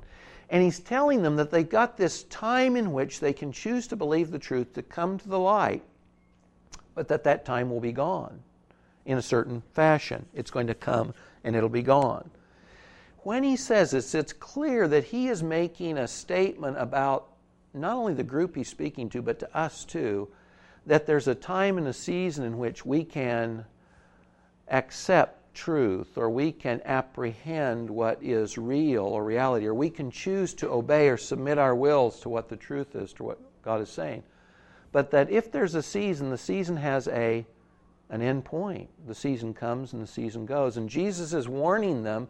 And 0.50 0.64
he's 0.64 0.80
telling 0.80 1.22
them 1.22 1.36
that 1.38 1.52
they've 1.52 1.68
got 1.68 1.96
this 1.96 2.24
time 2.24 2.76
in 2.76 2.92
which 2.92 3.20
they 3.20 3.34
can 3.34 3.52
choose 3.52 3.88
to 3.88 3.96
believe 3.96 4.30
the 4.30 4.40
truth, 4.40 4.74
to 4.74 4.84
come 4.84 5.18
to 5.18 5.30
the 5.30 5.40
light, 5.40 5.84
but 6.96 7.08
that 7.08 7.24
that 7.24 7.46
time 7.46 7.70
will 7.70 7.80
be 7.80 7.92
gone 7.92 8.40
in 9.06 9.18
a 9.18 9.22
certain 9.22 9.62
fashion. 9.74 10.26
It's 10.34 10.52
going 10.52 10.68
to 10.68 10.74
come 10.74 11.14
and 11.44 11.56
it'll 11.56 11.70
be 11.70 11.82
gone. 11.82 12.30
When 13.20 13.44
he 13.44 13.56
says 13.56 13.92
this, 13.92 14.16
it's 14.16 14.34
clear 14.34 14.88
that 14.88 15.06
he 15.06 15.30
is 15.30 15.42
making 15.42 15.98
a 15.98 16.08
statement 16.08 16.78
about 16.78 17.28
not 17.74 17.96
only 17.96 18.14
the 18.14 18.24
group 18.24 18.56
he's 18.56 18.70
speaking 18.70 19.10
to, 19.10 19.22
but 19.22 19.40
to 19.40 19.58
us 19.58 19.86
too, 19.86 20.28
that 20.86 21.06
there's 21.06 21.28
a 21.28 21.36
time 21.36 21.78
and 21.78 21.88
a 21.88 21.94
season 21.94 22.44
in 22.44 22.58
which 22.58 22.86
we 22.86 23.04
can 23.04 23.66
accept 24.70 25.54
truth 25.54 26.18
or 26.18 26.30
we 26.30 26.52
can 26.52 26.82
apprehend 26.84 27.90
what 27.90 28.22
is 28.22 28.58
real 28.58 29.06
or 29.06 29.24
reality 29.24 29.66
or 29.66 29.74
we 29.74 29.90
can 29.90 30.12
choose 30.12 30.54
to 30.56 30.70
obey 30.70 31.08
or 31.10 31.18
submit 31.18 31.58
our 31.58 31.76
wills 31.76 32.20
to 32.20 32.30
what 32.30 32.50
the 32.50 32.58
truth 32.58 32.96
is, 32.96 33.14
to 33.14 33.24
what 33.24 33.40
God 33.64 33.82
is 33.82 33.90
saying. 33.90 34.24
But 34.94 35.12
that 35.12 35.30
if 35.30 35.52
there's 35.52 35.76
a 35.76 35.84
season, 35.84 36.30
the 36.30 36.38
season 36.38 36.78
has 36.78 37.10
a 37.10 37.46
an 38.10 38.22
end 38.22 38.46
point. 38.46 38.90
The 39.08 39.16
season 39.16 39.54
comes 39.54 39.92
and 39.92 40.02
the 40.02 40.08
season 40.08 40.46
goes. 40.46 40.78
And 40.78 40.88
Jesus 40.88 41.34
is 41.34 41.48
warning 41.48 42.04
them 42.04 42.28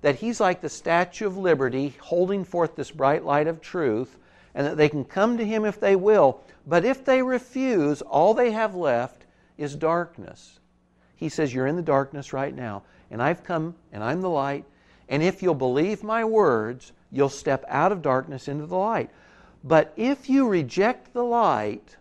that 0.00 0.16
he's 0.16 0.40
like 0.40 0.60
the 0.62 0.68
Statue 0.68 1.26
of 1.26 1.36
Liberty 1.36 1.94
holding 2.00 2.42
forth 2.42 2.74
this 2.74 2.90
bright 2.90 3.24
light 3.24 3.46
of 3.46 3.60
truth 3.60 4.16
and 4.54 4.66
that 4.66 4.78
they 4.78 4.88
can 4.88 5.04
come 5.04 5.36
to 5.36 5.44
him 5.44 5.66
if 5.66 5.78
they 5.78 5.94
will. 5.94 6.40
But 6.66 6.86
if 6.86 7.04
they 7.04 7.22
refuse, 7.22 8.00
all 8.00 8.32
they 8.32 8.50
have 8.52 8.74
left 8.74 9.26
is 9.58 9.76
darkness. 9.76 10.58
He 11.16 11.28
says, 11.28 11.52
You're 11.52 11.66
in 11.66 11.76
the 11.76 11.82
darkness 11.82 12.32
right 12.32 12.54
now, 12.54 12.82
and 13.10 13.22
I've 13.22 13.44
come 13.44 13.74
and 13.92 14.02
I'm 14.02 14.22
the 14.22 14.30
light. 14.30 14.64
And 15.08 15.22
if 15.22 15.42
you'll 15.42 15.54
believe 15.54 16.02
my 16.02 16.24
words, 16.24 16.92
you'll 17.12 17.28
step 17.28 17.64
out 17.68 17.92
of 17.92 18.00
darkness 18.00 18.48
into 18.48 18.66
the 18.66 18.76
light. 18.76 19.10
But 19.62 19.92
if 19.96 20.30
you 20.30 20.48
reject 20.48 21.12
the 21.12 21.24
light, 21.24 21.96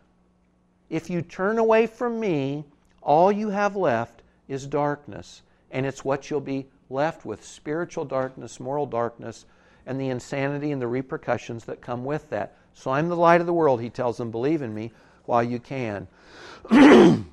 if 0.90 1.10
you 1.10 1.22
turn 1.22 1.58
away 1.58 1.88
from 1.88 2.20
me, 2.20 2.66
all 3.02 3.32
you 3.32 3.50
have 3.50 3.76
left 3.76 4.22
is 4.48 4.68
darkness. 4.68 5.42
And 5.72 5.86
it's 5.86 6.06
what 6.06 6.30
you'll 6.30 6.42
be 6.42 6.68
left 6.90 7.26
with 7.26 7.44
spiritual 7.44 8.06
darkness, 8.06 8.60
moral 8.60 8.86
darkness, 8.86 9.46
and 9.86 10.00
the 10.00 10.10
insanity 10.10 10.72
and 10.72 10.82
the 10.82 10.88
repercussions 10.88 11.66
that 11.66 11.82
come 11.82 12.06
with 12.06 12.30
that. 12.30 12.56
So 12.74 12.92
I'm 12.92 13.10
the 13.10 13.16
light 13.16 13.42
of 13.42 13.48
the 13.48 13.54
world, 13.54 13.82
he 13.82 13.90
tells 13.90 14.18
them, 14.18 14.32
believe 14.32 14.62
in 14.62 14.74
me 14.74 14.92
while 15.26 15.44
you 15.44 15.60
can. 15.60 16.08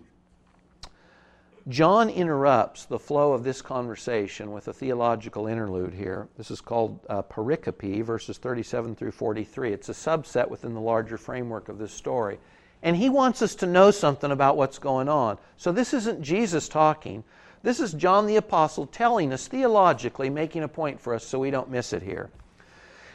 John 1.69 2.11
interrupts 2.11 2.87
the 2.87 2.99
flow 2.99 3.33
of 3.33 3.45
this 3.45 3.63
conversation 3.63 4.51
with 4.51 4.67
a 4.67 4.73
theological 4.73 5.47
interlude 5.47 5.95
here. 5.95 6.27
This 6.37 6.51
is 6.51 6.61
called 6.61 6.99
uh, 7.09 7.23
pericope, 7.23 8.03
verses 8.03 8.39
37 8.39 8.97
through 8.97 9.13
43. 9.13 9.73
It's 9.73 9.89
a 9.89 9.93
subset 9.93 10.49
within 10.49 10.75
the 10.75 10.81
larger 10.81 11.17
framework 11.17 11.69
of 11.69 11.79
this 11.79 11.93
story. 11.93 12.39
And 12.83 12.97
he 12.97 13.09
wants 13.09 13.43
us 13.43 13.55
to 13.57 13.67
know 13.67 13.91
something 13.91 14.31
about 14.31 14.57
what's 14.57 14.79
going 14.79 15.09
on. 15.09 15.39
So 15.57 15.71
this 15.71 15.95
isn't 15.95 16.23
Jesus 16.23 16.69
talking. 16.69 17.23
This 17.63 17.79
is 17.79 17.93
John 17.93 18.27
the 18.27 18.37
Apostle 18.37 18.87
telling 18.87 19.33
us 19.33 19.47
theologically, 19.47 20.29
making 20.31 20.65
a 20.65 20.69
point 20.69 21.01
for 21.01 21.15
us 21.15 21.25
so 21.25 21.39
we 21.39 21.51
don't 21.51 21.71
miss 21.71 21.93
it 21.93 22.03
here. 22.03 22.31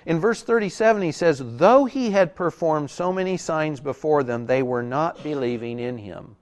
In 0.06 0.22
verse 0.22 0.42
37, 0.42 1.02
he 1.02 1.12
says, 1.12 1.42
Though 1.44 1.84
he 1.84 2.12
had 2.12 2.34
performed 2.34 2.90
so 2.90 3.12
many 3.12 3.36
signs 3.36 3.82
before 3.82 4.24
them, 4.24 4.46
they 4.46 4.64
were 4.64 4.84
not 4.84 5.22
believing 5.22 5.80
in 5.80 5.98
him. 5.98 6.38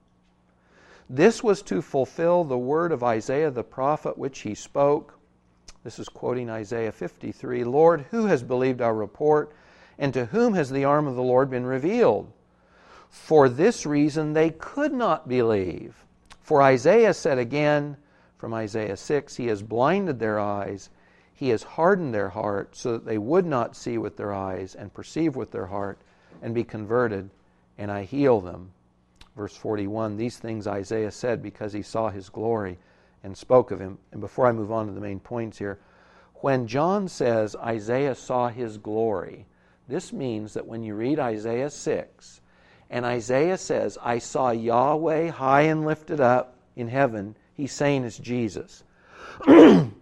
This 1.10 1.42
was 1.42 1.62
to 1.62 1.82
fulfill 1.82 2.44
the 2.44 2.58
word 2.58 2.92
of 2.92 3.02
Isaiah 3.02 3.50
the 3.50 3.64
prophet, 3.64 4.16
which 4.16 4.40
he 4.40 4.54
spoke. 4.54 5.18
This 5.82 5.98
is 5.98 6.08
quoting 6.08 6.48
Isaiah 6.48 6.92
53 6.92 7.64
Lord, 7.64 8.06
who 8.12 8.26
has 8.26 8.42
believed 8.44 8.80
our 8.80 8.94
report, 8.94 9.52
and 9.98 10.14
to 10.14 10.26
whom 10.26 10.54
has 10.54 10.70
the 10.70 10.84
arm 10.84 11.08
of 11.08 11.16
the 11.16 11.22
Lord 11.22 11.50
been 11.50 11.66
revealed? 11.66 12.30
For 13.10 13.48
this 13.48 13.86
reason 13.86 14.32
they 14.32 14.50
could 14.50 14.92
not 14.92 15.28
believe. 15.28 16.04
For 16.40 16.62
Isaiah 16.62 17.14
said 17.14 17.38
again, 17.38 17.96
from 18.38 18.54
Isaiah 18.54 18.96
6, 18.96 19.36
He 19.36 19.46
has 19.46 19.62
blinded 19.62 20.18
their 20.18 20.38
eyes 20.38 20.90
he 21.36 21.50
has 21.50 21.62
hardened 21.62 22.14
their 22.14 22.30
heart 22.30 22.74
so 22.74 22.92
that 22.92 23.04
they 23.04 23.18
would 23.18 23.44
not 23.44 23.76
see 23.76 23.98
with 23.98 24.16
their 24.16 24.32
eyes 24.32 24.74
and 24.74 24.94
perceive 24.94 25.36
with 25.36 25.50
their 25.50 25.66
heart 25.66 25.98
and 26.40 26.54
be 26.54 26.64
converted, 26.64 27.28
and 27.76 27.90
I 27.90 28.04
heal 28.04 28.40
them. 28.40 28.72
Verse 29.36 29.54
41 29.54 30.16
These 30.16 30.38
things 30.38 30.66
Isaiah 30.66 31.10
said 31.10 31.42
because 31.42 31.74
he 31.74 31.82
saw 31.82 32.08
his 32.08 32.30
glory 32.30 32.78
and 33.22 33.36
spoke 33.36 33.70
of 33.70 33.80
him. 33.80 33.98
And 34.12 34.20
before 34.22 34.46
I 34.46 34.52
move 34.52 34.72
on 34.72 34.86
to 34.86 34.92
the 34.92 35.00
main 35.00 35.20
points 35.20 35.58
here, 35.58 35.78
when 36.36 36.66
John 36.66 37.06
says 37.06 37.54
Isaiah 37.56 38.14
saw 38.14 38.48
his 38.48 38.78
glory, 38.78 39.44
this 39.88 40.14
means 40.14 40.54
that 40.54 40.66
when 40.66 40.82
you 40.82 40.94
read 40.94 41.18
Isaiah 41.20 41.68
6 41.68 42.40
and 42.90 43.04
Isaiah 43.04 43.58
says, 43.58 43.98
I 44.02 44.18
saw 44.18 44.50
Yahweh 44.50 45.30
high 45.30 45.62
and 45.62 45.84
lifted 45.84 46.20
up 46.20 46.56
in 46.76 46.88
heaven, 46.88 47.36
he's 47.54 47.72
saying 47.72 48.04
it's 48.04 48.18
Jesus. 48.18 48.84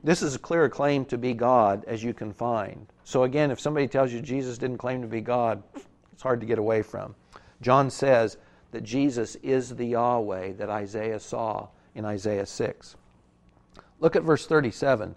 this 0.04 0.22
is 0.22 0.34
a 0.34 0.38
clear 0.38 0.68
claim 0.68 1.04
to 1.06 1.18
be 1.18 1.34
God 1.34 1.84
as 1.86 2.02
you 2.02 2.12
can 2.12 2.32
find. 2.32 2.86
So, 3.04 3.24
again, 3.24 3.50
if 3.50 3.60
somebody 3.60 3.88
tells 3.88 4.12
you 4.12 4.20
Jesus 4.20 4.58
didn't 4.58 4.78
claim 4.78 5.02
to 5.02 5.08
be 5.08 5.20
God, 5.20 5.62
it's 6.12 6.22
hard 6.22 6.40
to 6.40 6.46
get 6.46 6.58
away 6.58 6.82
from. 6.82 7.14
John 7.60 7.90
says 7.90 8.36
that 8.72 8.82
Jesus 8.82 9.36
is 9.36 9.74
the 9.74 9.86
Yahweh 9.86 10.52
that 10.54 10.68
Isaiah 10.68 11.20
saw 11.20 11.68
in 11.94 12.04
Isaiah 12.04 12.46
6. 12.46 12.96
Look 14.00 14.16
at 14.16 14.22
verse 14.22 14.46
37. 14.46 15.14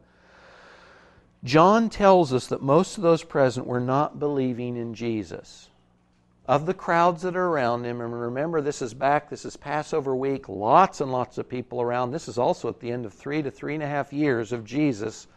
John 1.43 1.89
tells 1.89 2.33
us 2.33 2.47
that 2.47 2.61
most 2.61 2.97
of 2.97 3.03
those 3.03 3.23
present 3.23 3.67
were 3.67 3.79
not 3.79 4.19
believing 4.19 4.77
in 4.77 4.93
Jesus 4.93 5.69
of 6.47 6.65
the 6.65 6.73
crowds 6.73 7.23
that 7.23 7.35
are 7.35 7.47
around 7.47 7.83
him. 7.83 7.99
And 7.99 8.19
remember, 8.19 8.61
this 8.61 8.81
is 8.81 8.93
back, 8.93 9.29
this 9.29 9.43
is 9.43 9.57
Passover 9.57 10.15
week, 10.15 10.47
lots 10.47 11.01
and 11.01 11.11
lots 11.11 11.37
of 11.37 11.49
people 11.49 11.81
around. 11.81 12.11
This 12.11 12.27
is 12.27 12.37
also 12.37 12.69
at 12.69 12.79
the 12.79 12.91
end 12.91 13.05
of 13.05 13.13
three 13.13 13.41
to 13.41 13.51
three 13.51 13.73
and 13.73 13.83
a 13.83 13.87
half 13.87 14.13
years 14.13 14.51
of 14.53 14.63
Jesus 14.63 15.27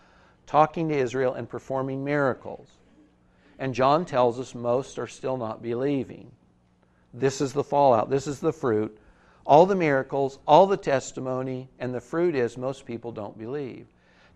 talking 0.47 0.89
to 0.89 0.97
Israel 0.97 1.35
and 1.35 1.49
performing 1.49 2.05
miracles. 2.05 2.69
And 3.59 3.75
John 3.75 4.05
tells 4.05 4.39
us 4.39 4.55
most 4.55 4.99
are 4.99 5.07
still 5.07 5.37
not 5.37 5.63
believing. 5.63 6.31
This 7.13 7.41
is 7.41 7.53
the 7.53 7.65
fallout, 7.65 8.09
this 8.09 8.27
is 8.27 8.41
the 8.41 8.53
fruit. 8.53 8.97
All 9.45 9.67
the 9.67 9.75
miracles, 9.75 10.39
all 10.47 10.67
the 10.67 10.77
testimony, 10.77 11.69
and 11.81 11.93
the 11.93 12.01
fruit 12.01 12.37
is 12.37 12.57
most 12.57 12.87
people 12.87 13.11
don't 13.11 13.37
believe. 13.37 13.87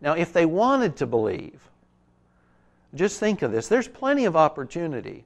Now, 0.01 0.15
if 0.15 0.33
they 0.33 0.45
wanted 0.45 0.97
to 0.97 1.07
believe, 1.07 1.61
just 2.95 3.21
think 3.21 3.43
of 3.43 3.53
this 3.53 3.69
there's 3.69 3.87
plenty 3.87 4.25
of 4.25 4.35
opportunity 4.37 5.25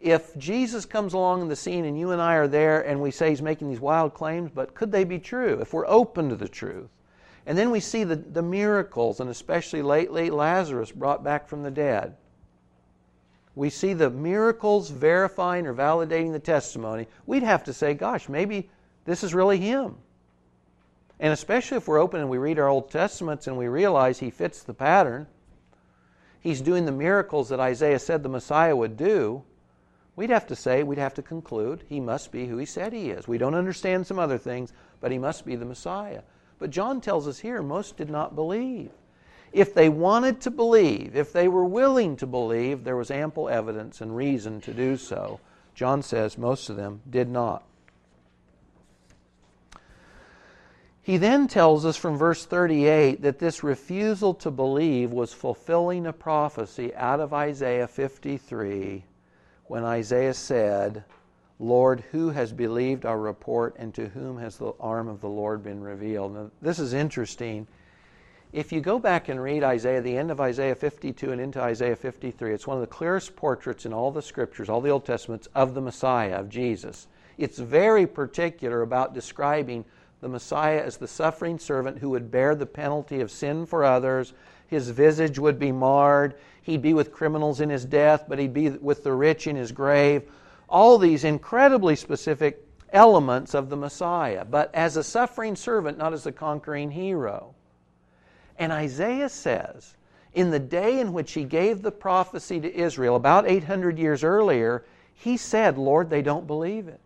if 0.00 0.36
Jesus 0.36 0.86
comes 0.86 1.14
along 1.14 1.42
in 1.42 1.48
the 1.48 1.56
scene 1.56 1.84
and 1.84 1.98
you 1.98 2.10
and 2.12 2.22
I 2.22 2.34
are 2.34 2.48
there 2.48 2.82
and 2.82 3.00
we 3.00 3.10
say 3.10 3.30
he's 3.30 3.42
making 3.42 3.68
these 3.68 3.80
wild 3.80 4.14
claims, 4.14 4.50
but 4.54 4.74
could 4.74 4.92
they 4.92 5.04
be 5.04 5.18
true 5.18 5.58
if 5.60 5.72
we're 5.72 5.86
open 5.86 6.28
to 6.28 6.36
the 6.36 6.48
truth? 6.48 6.88
And 7.46 7.56
then 7.56 7.70
we 7.70 7.80
see 7.80 8.04
the, 8.04 8.16
the 8.16 8.42
miracles, 8.42 9.20
and 9.20 9.30
especially 9.30 9.82
lately, 9.82 10.30
Lazarus 10.30 10.92
brought 10.92 11.24
back 11.24 11.48
from 11.48 11.62
the 11.62 11.70
dead. 11.70 12.14
We 13.54 13.70
see 13.70 13.94
the 13.94 14.10
miracles 14.10 14.90
verifying 14.90 15.66
or 15.66 15.74
validating 15.74 16.32
the 16.32 16.38
testimony. 16.38 17.08
We'd 17.26 17.42
have 17.42 17.64
to 17.64 17.72
say, 17.72 17.94
gosh, 17.94 18.28
maybe 18.28 18.70
this 19.04 19.24
is 19.24 19.34
really 19.34 19.58
him. 19.58 19.96
And 21.18 21.32
especially 21.32 21.78
if 21.78 21.88
we're 21.88 21.98
open 21.98 22.20
and 22.20 22.30
we 22.30 22.38
read 22.38 22.58
our 22.58 22.68
Old 22.68 22.90
Testaments 22.90 23.48
and 23.48 23.56
we 23.58 23.66
realize 23.66 24.18
he 24.18 24.30
fits 24.30 24.62
the 24.62 24.74
pattern, 24.74 25.26
he's 26.40 26.60
doing 26.60 26.84
the 26.84 26.92
miracles 26.92 27.48
that 27.48 27.58
Isaiah 27.58 27.98
said 27.98 28.22
the 28.22 28.28
Messiah 28.28 28.76
would 28.76 28.96
do 28.96 29.42
we'd 30.18 30.30
have 30.30 30.48
to 30.48 30.56
say, 30.56 30.82
we'd 30.82 30.98
have 30.98 31.14
to 31.14 31.22
conclude, 31.22 31.84
he 31.88 32.00
must 32.00 32.32
be 32.32 32.46
who 32.46 32.58
he 32.58 32.66
said 32.66 32.92
he 32.92 33.10
is. 33.10 33.28
We 33.28 33.38
don't 33.38 33.54
understand 33.54 34.04
some 34.04 34.18
other 34.18 34.36
things, 34.36 34.72
but 35.00 35.12
he 35.12 35.18
must 35.18 35.46
be 35.46 35.54
the 35.54 35.64
Messiah. 35.64 36.22
But 36.58 36.70
John 36.70 37.00
tells 37.00 37.28
us 37.28 37.38
here 37.38 37.62
most 37.62 37.96
did 37.96 38.10
not 38.10 38.34
believe. 38.34 38.90
If 39.52 39.74
they 39.74 39.88
wanted 39.88 40.40
to 40.40 40.50
believe, 40.50 41.14
if 41.14 41.32
they 41.32 41.46
were 41.46 41.64
willing 41.64 42.16
to 42.16 42.26
believe, 42.26 42.82
there 42.82 42.96
was 42.96 43.12
ample 43.12 43.48
evidence 43.48 44.00
and 44.00 44.16
reason 44.16 44.60
to 44.62 44.74
do 44.74 44.96
so. 44.96 45.38
John 45.76 46.02
says 46.02 46.36
most 46.36 46.68
of 46.68 46.74
them 46.74 47.00
did 47.08 47.28
not. 47.28 47.62
He 51.00 51.16
then 51.16 51.46
tells 51.46 51.86
us 51.86 51.96
from 51.96 52.18
verse 52.18 52.44
38 52.44 53.22
that 53.22 53.38
this 53.38 53.62
refusal 53.62 54.34
to 54.34 54.50
believe 54.50 55.12
was 55.12 55.32
fulfilling 55.32 56.06
a 56.06 56.12
prophecy 56.12 56.92
out 56.96 57.20
of 57.20 57.32
Isaiah 57.32 57.86
53 57.86 59.04
when 59.68 59.84
Isaiah 59.84 60.34
said, 60.34 61.04
Lord, 61.60 62.04
who 62.12 62.30
has 62.30 62.52
believed 62.52 63.04
our 63.04 63.18
report, 63.18 63.74
and 63.78 63.94
to 63.94 64.08
whom 64.08 64.38
has 64.38 64.56
the 64.56 64.72
arm 64.80 65.08
of 65.08 65.20
the 65.20 65.28
Lord 65.28 65.62
been 65.62 65.82
revealed? 65.82 66.34
Now, 66.34 66.50
this 66.62 66.78
is 66.78 66.92
interesting. 66.92 67.66
If 68.52 68.72
you 68.72 68.80
go 68.80 68.98
back 68.98 69.28
and 69.28 69.42
read 69.42 69.62
Isaiah, 69.62 70.00
the 70.00 70.16
end 70.16 70.30
of 70.30 70.40
Isaiah 70.40 70.74
52 70.74 71.32
and 71.32 71.40
into 71.40 71.60
Isaiah 71.60 71.96
53, 71.96 72.54
it's 72.54 72.66
one 72.66 72.78
of 72.78 72.80
the 72.80 72.86
clearest 72.86 73.36
portraits 73.36 73.84
in 73.84 73.92
all 73.92 74.10
the 74.10 74.22
scriptures, 74.22 74.68
all 74.68 74.80
the 74.80 74.90
Old 74.90 75.04
Testaments, 75.04 75.48
of 75.54 75.74
the 75.74 75.82
Messiah, 75.82 76.36
of 76.36 76.48
Jesus. 76.48 77.08
It's 77.36 77.58
very 77.58 78.06
particular 78.06 78.82
about 78.82 79.12
describing 79.12 79.84
the 80.20 80.28
Messiah 80.28 80.82
as 80.82 80.96
the 80.96 81.06
suffering 81.06 81.58
servant 81.58 81.98
who 81.98 82.10
would 82.10 82.30
bear 82.30 82.54
the 82.54 82.66
penalty 82.66 83.20
of 83.20 83.30
sin 83.30 83.66
for 83.66 83.84
others. 83.84 84.32
His 84.66 84.90
visage 84.90 85.38
would 85.38 85.58
be 85.58 85.72
marred. 85.72 86.34
He'd 86.68 86.82
be 86.82 86.92
with 86.92 87.12
criminals 87.12 87.62
in 87.62 87.70
his 87.70 87.86
death, 87.86 88.26
but 88.28 88.38
he'd 88.38 88.52
be 88.52 88.68
with 88.68 89.02
the 89.02 89.14
rich 89.14 89.46
in 89.46 89.56
his 89.56 89.72
grave. 89.72 90.30
All 90.68 90.98
these 90.98 91.24
incredibly 91.24 91.96
specific 91.96 92.62
elements 92.92 93.54
of 93.54 93.70
the 93.70 93.76
Messiah, 93.76 94.44
but 94.44 94.74
as 94.74 94.98
a 94.98 95.02
suffering 95.02 95.56
servant, 95.56 95.96
not 95.96 96.12
as 96.12 96.26
a 96.26 96.32
conquering 96.32 96.90
hero. 96.90 97.54
And 98.58 98.70
Isaiah 98.70 99.30
says, 99.30 99.94
in 100.34 100.50
the 100.50 100.58
day 100.58 101.00
in 101.00 101.14
which 101.14 101.32
he 101.32 101.44
gave 101.44 101.80
the 101.80 101.90
prophecy 101.90 102.60
to 102.60 102.76
Israel, 102.76 103.16
about 103.16 103.48
800 103.48 103.98
years 103.98 104.22
earlier, 104.22 104.84
he 105.14 105.38
said, 105.38 105.78
Lord, 105.78 106.10
they 106.10 106.20
don't 106.20 106.46
believe 106.46 106.86
it. 106.86 107.00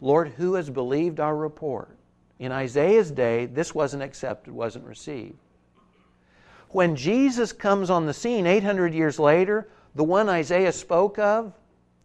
Lord, 0.00 0.26
who 0.30 0.54
has 0.54 0.68
believed 0.68 1.20
our 1.20 1.36
report? 1.36 1.96
In 2.40 2.50
Isaiah's 2.50 3.12
day, 3.12 3.46
this 3.46 3.76
wasn't 3.76 4.02
accepted, 4.02 4.52
wasn't 4.52 4.86
received. 4.86 5.38
When 6.70 6.96
Jesus 6.96 7.52
comes 7.52 7.90
on 7.90 8.06
the 8.06 8.14
scene 8.14 8.46
800 8.46 8.94
years 8.94 9.18
later, 9.18 9.68
the 9.94 10.04
one 10.04 10.28
Isaiah 10.28 10.72
spoke 10.72 11.18
of, 11.18 11.52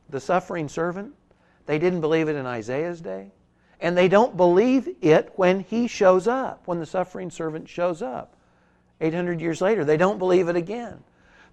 the 0.10 0.20
suffering 0.20 0.68
servant, 0.68 1.14
they 1.66 1.80
didn't 1.80 2.02
believe 2.02 2.30
it 2.30 2.36
in 2.36 2.46
Isaiah's 2.46 3.02
day. 3.02 3.32
And 3.80 3.98
they 3.98 4.08
don't 4.08 4.38
believe 4.38 4.90
it 5.02 5.32
when 5.36 5.60
he 5.60 5.88
shows 5.88 6.28
up, 6.28 6.68
when 6.68 6.80
the 6.80 6.86
suffering 6.86 7.30
servant 7.30 7.68
shows 7.68 8.02
up. 8.02 8.36
800 9.02 9.42
years 9.42 9.62
later, 9.62 9.84
they 9.84 9.98
don't 9.98 10.18
believe 10.18 10.48
it 10.48 10.56
again. 10.56 11.04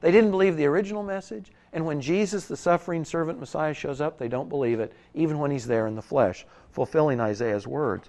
They 0.00 0.10
didn't 0.10 0.30
believe 0.30 0.56
the 0.56 0.66
original 0.66 1.02
message. 1.02 1.52
And 1.72 1.84
when 1.86 2.00
Jesus, 2.00 2.46
the 2.46 2.56
suffering 2.56 3.04
servant 3.04 3.40
Messiah, 3.40 3.74
shows 3.74 4.00
up, 4.00 4.18
they 4.18 4.28
don't 4.28 4.48
believe 4.48 4.80
it, 4.80 4.92
even 5.14 5.38
when 5.38 5.50
he's 5.50 5.66
there 5.66 5.86
in 5.86 5.94
the 5.94 6.02
flesh, 6.02 6.46
fulfilling 6.70 7.20
Isaiah's 7.20 7.66
words. 7.66 8.08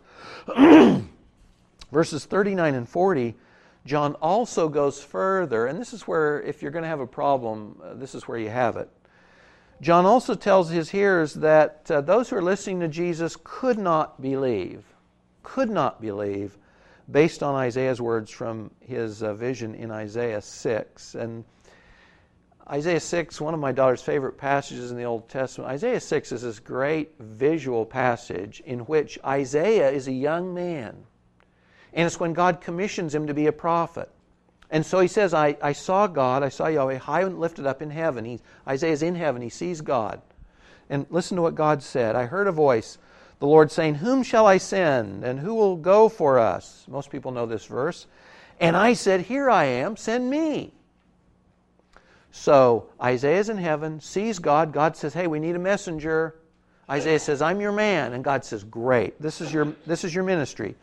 Verses 1.91 2.25
39 2.25 2.75
and 2.75 2.89
40, 2.89 3.35
John 3.85 4.15
also 4.15 4.69
goes 4.69 5.03
further, 5.03 5.67
and 5.67 5.79
this 5.79 5.93
is 5.93 6.03
where, 6.03 6.41
if 6.41 6.61
you're 6.61 6.71
going 6.71 6.83
to 6.83 6.89
have 6.89 7.01
a 7.01 7.07
problem, 7.07 7.81
uh, 7.83 7.93
this 7.95 8.15
is 8.15 8.27
where 8.27 8.37
you 8.37 8.49
have 8.49 8.77
it. 8.77 8.89
John 9.81 10.05
also 10.05 10.35
tells 10.35 10.69
his 10.69 10.89
hearers 10.89 11.33
that 11.35 11.91
uh, 11.91 11.99
those 11.99 12.29
who 12.29 12.37
are 12.37 12.41
listening 12.41 12.79
to 12.79 12.87
Jesus 12.87 13.35
could 13.43 13.77
not 13.77 14.21
believe, 14.21 14.85
could 15.41 15.69
not 15.69 15.99
believe, 15.99 16.57
based 17.11 17.43
on 17.43 17.55
Isaiah's 17.55 17.99
words 17.99 18.31
from 18.31 18.71
his 18.79 19.21
uh, 19.21 19.33
vision 19.33 19.75
in 19.75 19.91
Isaiah 19.91 20.41
6. 20.41 21.15
And 21.15 21.43
Isaiah 22.69 23.01
6, 23.01 23.41
one 23.41 23.53
of 23.53 23.59
my 23.59 23.73
daughter's 23.73 24.01
favorite 24.01 24.37
passages 24.37 24.91
in 24.91 24.97
the 24.97 25.03
Old 25.03 25.27
Testament. 25.27 25.69
Isaiah 25.69 25.99
6 25.99 26.31
is 26.31 26.43
this 26.43 26.59
great 26.59 27.11
visual 27.19 27.85
passage 27.85 28.61
in 28.65 28.79
which 28.81 29.19
Isaiah 29.25 29.91
is 29.91 30.07
a 30.07 30.13
young 30.13 30.53
man. 30.53 31.03
And 31.93 32.05
it's 32.07 32.19
when 32.19 32.33
God 32.33 32.61
commissions 32.61 33.13
him 33.13 33.27
to 33.27 33.33
be 33.33 33.47
a 33.47 33.51
prophet. 33.51 34.09
And 34.69 34.83
so 34.83 34.99
he 34.99 35.07
says, 35.07 35.33
I, 35.33 35.55
I 35.61 35.73
saw 35.73 36.07
God, 36.07 36.41
I 36.41 36.49
saw 36.49 36.67
Yahweh 36.67 36.97
high 36.97 37.21
and 37.21 37.39
lifted 37.39 37.67
up 37.67 37.81
in 37.81 37.91
heaven. 37.91 38.25
He, 38.25 38.39
Isaiah's 38.67 39.03
in 39.03 39.13
heaven, 39.13 39.41
he 39.41 39.49
sees 39.49 39.81
God. 39.81 40.19
And 40.89 41.05
listen 41.09 41.35
to 41.35 41.43
what 41.43 41.55
God 41.55 41.83
said. 41.83 42.15
I 42.15 42.25
heard 42.25 42.47
a 42.47 42.51
voice, 42.51 42.97
the 43.39 43.45
Lord 43.45 43.71
saying, 43.71 43.95
Whom 43.95 44.23
shall 44.23 44.47
I 44.47 44.57
send? 44.57 45.23
And 45.23 45.39
who 45.39 45.53
will 45.53 45.75
go 45.75 46.09
for 46.09 46.39
us? 46.39 46.85
Most 46.87 47.11
people 47.11 47.31
know 47.31 47.45
this 47.45 47.65
verse. 47.65 48.07
And 48.59 48.75
I 48.75 48.93
said, 48.93 49.21
Here 49.21 49.49
I 49.49 49.65
am, 49.65 49.95
send 49.95 50.29
me. 50.29 50.73
So 52.31 52.89
Isaiah's 53.01 53.49
in 53.49 53.57
heaven, 53.57 53.99
sees 54.01 54.39
God. 54.39 54.73
God 54.73 54.97
says, 54.97 55.13
Hey, 55.13 55.27
we 55.27 55.39
need 55.39 55.55
a 55.55 55.59
messenger. 55.59 56.35
Isaiah 56.89 57.19
says, 57.19 57.43
I'm 57.43 57.61
your 57.61 57.71
man. 57.71 58.13
And 58.13 58.23
God 58.23 58.43
says, 58.43 58.63
Great. 58.63 59.21
This 59.21 59.39
is 59.39 59.53
your, 59.53 59.73
this 59.85 60.03
is 60.03 60.15
your 60.15 60.23
ministry. 60.23 60.75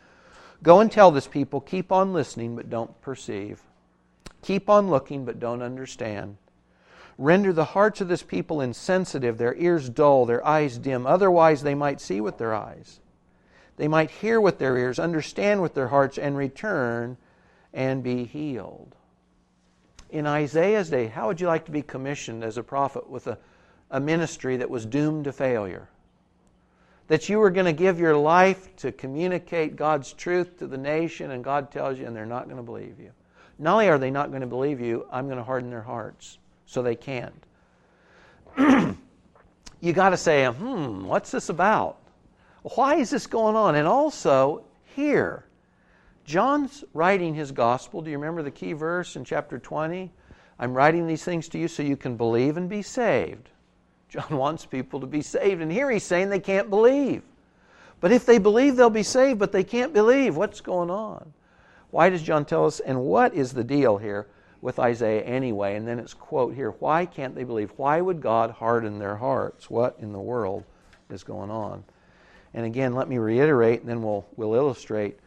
Go 0.63 0.81
and 0.81 0.93
tell 0.93 1.11
this 1.11 1.27
people, 1.27 1.61
keep 1.61 1.91
on 1.91 2.13
listening, 2.13 2.55
but 2.55 2.69
don't 2.69 3.01
perceive. 3.01 3.63
Keep 4.43 4.69
on 4.69 4.91
looking, 4.91 5.25
but 5.25 5.41
don't 5.41 5.63
understand. 5.63 6.37
Render 7.17 7.53
the 7.53 7.67
hearts 7.67 8.01
of 8.01 8.09
this 8.09 8.23
people 8.23 8.61
insensitive, 8.61 9.39
their 9.39 9.55
ears 9.57 9.89
dull, 9.89 10.27
their 10.27 10.47
eyes 10.47 10.79
dim. 10.79 11.07
Otherwise, 11.07 11.63
they 11.63 11.75
might 11.75 12.01
see 12.01 12.21
with 12.21 12.39
their 12.39 12.55
eyes. 12.55 13.01
They 13.77 13.89
might 13.89 14.11
hear 14.11 14.41
with 14.41 14.59
their 14.59 14.77
ears, 14.77 14.99
understand 14.99 15.63
with 15.63 15.75
their 15.75 15.89
hearts, 15.89 16.19
and 16.19 16.37
return 16.37 17.17
and 17.73 18.03
be 18.03 18.25
healed. 18.25 18.95
In 20.11 20.27
Isaiah's 20.27 20.91
day, 20.91 21.07
how 21.07 21.29
would 21.29 21.41
you 21.41 21.47
like 21.47 21.65
to 21.67 21.71
be 21.71 21.83
commissioned 21.83 22.43
as 22.43 22.59
a 22.59 22.63
prophet 22.63 23.09
with 23.09 23.27
a, 23.27 23.39
a 23.91 24.01
ministry 24.01 24.57
that 24.57 24.69
was 24.69 24.85
doomed 24.85 25.25
to 25.25 25.33
failure? 25.33 25.89
That 27.11 27.29
you 27.29 27.41
were 27.41 27.51
going 27.51 27.67
to 27.67 27.73
give 27.73 27.99
your 27.99 28.17
life 28.17 28.77
to 28.77 28.93
communicate 28.93 29.75
God's 29.75 30.13
truth 30.13 30.61
to 30.61 30.69
the 30.69 30.79
nation, 30.79 31.33
and 31.33 31.43
God 31.43 31.73
tells 31.73 31.99
you, 31.99 32.07
and 32.07 32.15
they're 32.15 32.25
not 32.25 32.45
going 32.45 32.59
to 32.59 32.63
believe 32.63 33.01
you. 33.01 33.11
Not 33.59 33.73
only 33.73 33.89
are 33.89 33.99
they 33.99 34.13
not 34.13 34.29
going 34.31 34.43
to 34.43 34.47
believe 34.47 34.81
you, 34.81 35.09
I'm 35.11 35.27
going 35.27 35.39
to 35.39 35.43
harden 35.43 35.71
their 35.71 35.83
hearts 35.83 36.39
so 36.67 36.83
they 36.83 36.95
can't. 36.95 37.35
you 39.81 39.93
got 39.93 40.11
to 40.11 40.17
say, 40.17 40.47
hmm, 40.47 41.05
what's 41.05 41.33
this 41.33 41.49
about? 41.49 41.99
Why 42.77 42.95
is 42.95 43.11
this 43.11 43.27
going 43.27 43.57
on? 43.57 43.75
And 43.75 43.89
also, 43.89 44.63
here, 44.95 45.47
John's 46.25 46.85
writing 46.95 47.35
his 47.35 47.51
gospel. 47.51 48.03
Do 48.03 48.11
you 48.13 48.19
remember 48.19 48.45
the 48.45 48.53
key 48.53 48.73
verse 48.73 49.17
in 49.17 49.25
chapter 49.25 49.59
20? 49.59 50.13
I'm 50.61 50.75
writing 50.75 51.09
these 51.09 51.25
things 51.25 51.49
to 51.49 51.59
you 51.59 51.67
so 51.67 51.83
you 51.83 51.97
can 51.97 52.17
believe 52.17 52.57
and 52.57 52.69
be 52.69 52.83
saved. 52.83 53.49
John 54.11 54.37
wants 54.37 54.67
people 54.67 55.01
to 55.01 55.07
be 55.07 55.23
saved. 55.23 55.63
And 55.63 55.71
here 55.71 55.91
he's 55.91 56.03
saying 56.03 56.29
they 56.31 56.41
can't 56.41 56.69
believe. 56.69 57.23
But 58.01 58.13
if 58.13 58.27
they 58.27 58.39
believe, 58.39 58.77
they'll 58.77 58.91
be 58.91 59.05
saved, 59.05 59.39
but 59.39 59.53
they 59.53 59.63
can't 59.63 59.93
believe. 59.93 60.37
What's 60.37 60.61
going 60.61 60.91
on? 60.91 61.33
Why 61.91 62.11
does 62.11 62.23
John 62.23 62.45
tell 62.45 62.67
us? 62.67 62.81
And 62.81 63.03
what 63.03 63.35
is 63.35 63.53
the 63.53 63.65
deal 63.65 63.99
here 63.99 64.27
with 64.63 64.79
Isaiah 64.79 65.23
anyway? 65.23 65.77
And 65.77 65.87
then 65.87 65.99
it's 65.99 66.15
quote 66.15 66.55
here 66.55 66.73
why 66.73 67.07
can't 67.07 67.35
they 67.35 67.45
believe? 67.45 67.73
Why 67.77 68.01
would 68.01 68.21
God 68.21 68.51
harden 68.51 68.99
their 68.99 69.17
hearts? 69.17 69.71
What 69.71 69.97
in 70.01 70.13
the 70.13 70.19
world 70.19 70.65
is 71.09 71.23
going 71.23 71.51
on? 71.51 71.85
And 72.53 72.67
again, 72.67 72.95
let 72.95 73.09
me 73.09 73.19
reiterate, 73.19 73.81
and 73.81 73.89
then 73.89 74.03
we'll, 74.03 74.27
we'll 74.35 74.55
illustrate. 74.55 75.19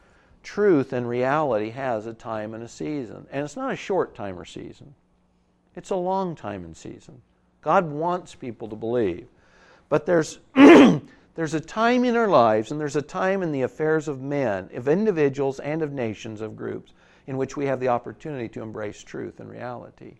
Truth 0.42 0.92
and 0.92 1.08
reality 1.08 1.70
has 1.70 2.06
a 2.06 2.14
time 2.14 2.54
and 2.54 2.64
a 2.64 2.68
season. 2.68 3.28
And 3.32 3.46
it's 3.46 3.56
not 3.56 3.72
a 3.72 3.78
short 3.78 4.14
time 4.14 4.38
or 4.38 4.44
season, 4.44 4.94
it's 5.76 5.92
a 5.92 5.96
long 5.96 6.36
time 6.36 6.66
and 6.66 6.76
season. 6.76 7.22
God 7.64 7.90
wants 7.90 8.36
people 8.36 8.68
to 8.70 8.76
believe. 8.76 9.28
But 9.90 10.06
there's 10.06 10.40
There's 11.36 11.56
a 11.56 11.60
time 11.60 12.06
in 12.06 12.16
our 12.16 12.28
lives, 12.28 12.70
and 12.70 12.80
there's 12.80 12.96
a 12.96 13.02
time 13.02 13.42
in 13.42 13.52
the 13.52 13.64
affairs 13.64 14.08
of 14.08 14.22
men, 14.22 14.70
of 14.76 14.88
individuals, 14.88 15.60
and 15.60 15.82
of 15.82 15.92
nations, 15.92 16.42
of 16.42 16.56
groups, 16.56 16.94
in 17.26 17.38
which 17.38 17.58
we 17.58 17.66
have 17.66 17.80
the 17.80 17.88
opportunity 17.88 18.48
to 18.50 18.62
embrace 18.62 19.02
truth 19.02 19.40
and 19.40 19.50
reality. 19.50 20.20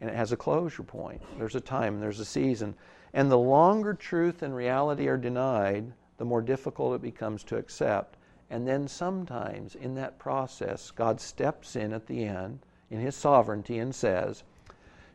And 0.00 0.08
it 0.08 0.14
has 0.14 0.30
a 0.30 0.36
closure 0.36 0.84
point. 0.84 1.20
There's 1.38 1.56
a 1.56 1.60
time, 1.60 1.94
and 1.94 2.02
there's 2.02 2.20
a 2.20 2.24
season. 2.24 2.76
And 3.12 3.30
the 3.30 3.38
longer 3.38 3.92
truth 3.92 4.42
and 4.42 4.54
reality 4.54 5.08
are 5.08 5.16
denied, 5.16 5.92
the 6.18 6.24
more 6.24 6.40
difficult 6.40 6.94
it 6.94 7.02
becomes 7.02 7.42
to 7.44 7.56
accept. 7.56 8.16
And 8.48 8.68
then 8.68 8.86
sometimes 8.86 9.74
in 9.74 9.96
that 9.96 10.20
process, 10.20 10.92
God 10.92 11.20
steps 11.20 11.74
in 11.74 11.92
at 11.92 12.06
the 12.06 12.24
end 12.24 12.60
in 12.90 13.00
His 13.00 13.16
sovereignty 13.16 13.80
and 13.80 13.92
says, 13.92 14.44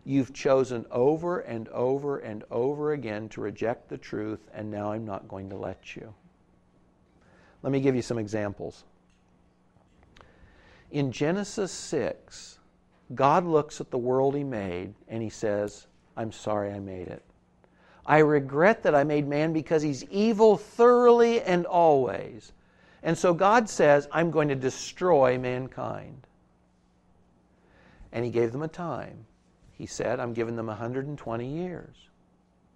You've 0.08 0.34
chosen 0.34 0.86
over 0.92 1.40
and 1.40 1.68
over 1.70 2.20
and 2.20 2.44
over 2.52 2.92
again 2.94 3.28
to 3.30 3.42
reject 3.42 3.90
the 3.90 3.98
truth, 3.98 4.48
and 4.54 4.70
now 4.70 4.92
I'm 4.92 5.04
not 5.04 5.28
going 5.28 5.50
to 5.50 5.56
let 5.56 5.96
you. 5.96 6.14
Let 7.64 7.72
me 7.74 7.80
give 7.80 7.96
you 7.96 8.04
some 8.04 8.20
examples. 8.20 8.84
In 10.92 11.12
Genesis 11.12 11.72
6, 11.72 12.60
God 13.16 13.46
looks 13.46 13.82
at 13.82 13.90
the 13.90 13.98
world 13.98 14.36
He 14.36 14.44
made 14.44 14.94
and 15.08 15.24
He 15.24 15.30
says, 15.30 15.88
I'm 16.16 16.32
sorry 16.32 16.72
I 16.72 16.80
made 16.80 17.08
it. 17.08 17.24
I 18.06 18.20
regret 18.20 18.84
that 18.84 18.94
I 18.94 19.04
made 19.04 19.28
man 19.28 19.52
because 19.52 19.82
he's 19.82 20.04
evil 20.06 20.58
thoroughly 20.58 21.42
and 21.42 21.66
always. 21.66 22.54
And 23.02 23.18
so 23.18 23.34
God 23.34 23.68
says, 23.68 24.08
I'm 24.12 24.30
going 24.30 24.50
to 24.50 24.56
destroy 24.56 25.40
mankind. 25.40 26.28
And 28.12 28.24
He 28.24 28.30
gave 28.30 28.52
them 28.52 28.62
a 28.62 28.68
time 28.68 29.26
he 29.78 29.86
said, 29.86 30.20
I'm 30.20 30.34
giving 30.34 30.56
them 30.56 30.68
120 30.68 31.48
years. 31.48 31.96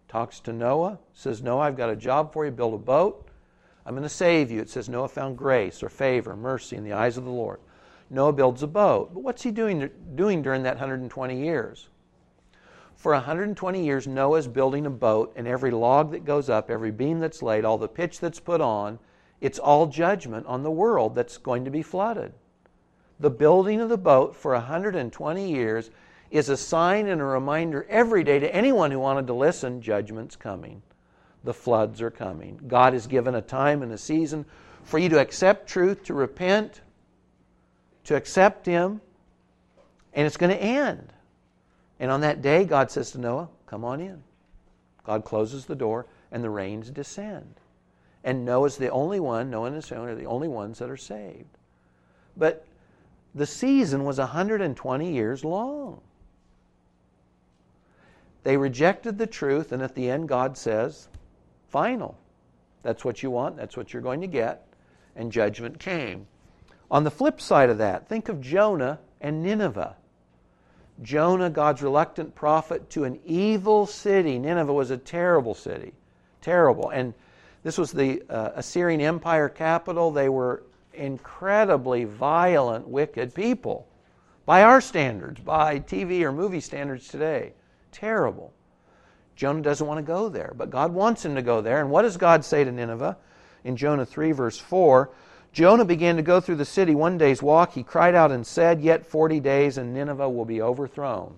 Talks 0.08 0.40
to 0.42 0.54
Noah, 0.54 1.00
says, 1.14 1.42
Noah, 1.42 1.62
I've 1.62 1.78
got 1.78 1.90
a 1.90 1.96
job 1.96 2.34
for 2.34 2.46
you, 2.46 2.52
build 2.52 2.74
a 2.74 2.78
boat. 2.78 3.30
I'm 3.86 3.94
going 3.94 4.04
to 4.04 4.10
save 4.10 4.52
you. 4.52 4.60
It 4.60 4.70
says 4.70 4.90
Noah 4.90 5.08
found 5.08 5.38
grace 5.38 5.82
or 5.82 5.90
favor, 5.90 6.36
mercy 6.36 6.76
in 6.76 6.84
the 6.84 6.94
eyes 6.94 7.18
of 7.18 7.24
the 7.24 7.30
Lord. 7.32 7.60
Noah 8.10 8.34
builds 8.34 8.64
a 8.64 8.68
boat. 8.68 9.14
But 9.14 9.24
what's 9.24 9.44
he 9.44 9.52
doing, 9.52 9.90
doing 10.16 10.42
during 10.42 10.64
that 10.64 10.76
120 10.76 11.42
years? 11.42 11.90
For 12.96 13.14
120 13.14 13.86
years, 13.86 14.08
Noah's 14.08 14.48
building 14.48 14.86
a 14.86 14.90
boat, 14.90 15.32
and 15.38 15.48
every 15.48 15.72
log 15.72 16.12
that 16.12 16.26
goes 16.26 16.50
up, 16.50 16.70
every 16.70 16.92
beam 16.92 17.20
that's 17.20 17.42
laid, 17.42 17.64
all 17.64 17.78
the 17.78 17.88
pitch 17.88 18.20
that's 18.20 18.42
put 18.42 18.60
on, 18.60 19.00
it's 19.40 19.58
all 19.58 19.88
judgment 19.88 20.46
on 20.48 20.64
the 20.64 20.72
world 20.72 21.16
that's 21.16 21.38
going 21.38 21.64
to 21.64 21.72
be 21.72 21.82
flooded. 21.82 22.34
The 23.20 23.30
building 23.30 23.80
of 23.80 23.90
the 23.90 23.98
boat 23.98 24.36
for 24.36 24.54
120 24.54 25.50
years 25.50 25.92
is 26.32 26.50
a 26.50 26.58
sign 26.58 27.08
and 27.08 27.22
a 27.22 27.26
reminder 27.26 27.86
every 27.90 28.24
day 28.24 28.40
to 28.40 28.56
anyone 28.56 28.92
who 28.92 29.00
wanted 29.00 29.28
to 29.28 29.34
listen 29.34 29.82
judgment's 29.82 30.36
coming. 30.36 30.82
The 31.44 31.54
floods 31.54 32.02
are 32.02 32.12
coming. 32.12 32.60
God 32.68 32.94
has 32.94 33.08
given 33.08 33.36
a 33.36 33.42
time 33.42 33.82
and 33.82 33.92
a 33.92 33.98
season 33.98 34.46
for 34.84 35.00
you 35.00 35.10
to 35.10 35.20
accept 35.20 35.68
truth, 35.68 36.04
to 36.06 36.14
repent, 36.14 36.82
to 38.06 38.16
accept 38.16 38.66
Him, 38.66 39.02
and 40.14 40.28
it's 40.28 40.38
going 40.38 40.52
to 40.52 40.62
end. 40.62 41.14
And 42.00 42.12
on 42.12 42.22
that 42.22 42.42
day, 42.42 42.66
God 42.66 42.92
says 42.92 43.12
to 43.12 43.18
Noah, 43.20 43.50
Come 43.66 43.86
on 43.86 44.02
in. 44.02 44.24
God 45.04 45.24
closes 45.24 45.66
the 45.66 45.76
door, 45.76 46.08
and 46.32 46.44
the 46.44 46.50
rains 46.50 46.92
descend. 46.92 47.56
And 48.24 48.46
Noah's 48.46 48.78
the 48.78 48.90
only 48.90 49.20
one, 49.20 49.50
Noah 49.50 49.68
and 49.68 49.76
his 49.76 49.88
family 49.88 50.12
are 50.12 50.16
the 50.16 50.26
only 50.26 50.48
ones 50.48 50.80
that 50.80 50.90
are 50.90 50.98
saved. 50.98 51.58
But 52.36 52.66
the 53.34 53.46
season 53.46 54.04
was 54.04 54.18
120 54.18 55.12
years 55.12 55.46
long. 55.46 56.02
They 58.44 58.58
rejected 58.58 59.18
the 59.18 59.28
truth, 59.28 59.72
and 59.72 59.82
at 59.82 59.96
the 59.96 60.10
end, 60.10 60.30
God 60.30 60.58
says, 60.58 61.10
Final. 61.68 62.18
That's 62.82 63.04
what 63.04 63.22
you 63.22 63.30
want, 63.30 63.58
that's 63.58 63.76
what 63.76 63.94
you're 63.94 64.02
going 64.02 64.22
to 64.22 64.28
get. 64.28 64.66
And 65.16 65.32
judgment 65.32 65.80
came. 65.80 66.28
On 66.90 67.04
the 67.04 67.12
flip 67.12 67.42
side 67.42 67.70
of 67.70 67.78
that, 67.78 68.08
think 68.08 68.30
of 68.30 68.42
Jonah 68.42 69.00
and 69.22 69.44
Nineveh. 69.44 69.96
Jonah, 71.02 71.50
God's 71.50 71.82
reluctant 71.82 72.36
prophet, 72.36 72.90
to 72.92 73.04
an 73.04 73.20
evil 73.26 73.86
city. 73.86 74.40
Nineveh 74.40 74.74
was 74.74 74.92
a 74.92 74.98
terrible 74.98 75.54
city. 75.54 75.94
Terrible. 76.42 76.90
And 76.90 77.14
this 77.64 77.78
was 77.78 77.92
the 77.92 78.24
uh, 78.30 78.52
Assyrian 78.56 79.02
Empire 79.02 79.50
capital. 79.50 80.12
They 80.12 80.30
were 80.30 80.64
incredibly 80.94 82.06
violent, 82.06 82.88
wicked 82.88 83.34
people 83.34 83.88
by 84.46 84.64
our 84.64 84.82
standards, 84.82 85.40
by 85.40 85.80
TV 85.80 86.22
or 86.22 86.32
movie 86.32 86.62
standards 86.62 87.08
today. 87.08 87.54
Terrible. 87.92 88.54
Jonah 89.36 89.62
doesn't 89.62 89.88
want 89.88 90.00
to 90.00 90.04
go 90.04 90.30
there, 90.30 90.54
but 90.56 90.70
God 90.70 90.94
wants 90.94 91.24
him 91.24 91.36
to 91.36 91.42
go 91.42 91.62
there. 91.62 91.80
And 91.80 91.90
what 91.90 92.02
does 92.02 92.18
God 92.18 92.44
say 92.44 92.64
to 92.64 92.72
Nineveh? 92.72 93.18
In 93.64 93.78
Jonah 93.78 94.06
3, 94.06 94.32
verse 94.32 94.58
4 94.58 95.10
Jonah 95.52 95.86
began 95.86 96.16
to 96.16 96.22
go 96.22 96.40
through 96.40 96.56
the 96.56 96.66
city 96.66 96.94
one 96.94 97.18
day's 97.18 97.42
walk. 97.42 97.74
He 97.74 97.84
cried 97.84 98.16
out 98.16 98.32
and 98.32 98.46
said, 98.46 98.82
Yet 98.82 99.06
40 99.06 99.40
days 99.40 99.78
and 99.78 99.94
Nineveh 99.94 100.30
will 100.30 100.46
be 100.46 100.62
overthrown. 100.62 101.38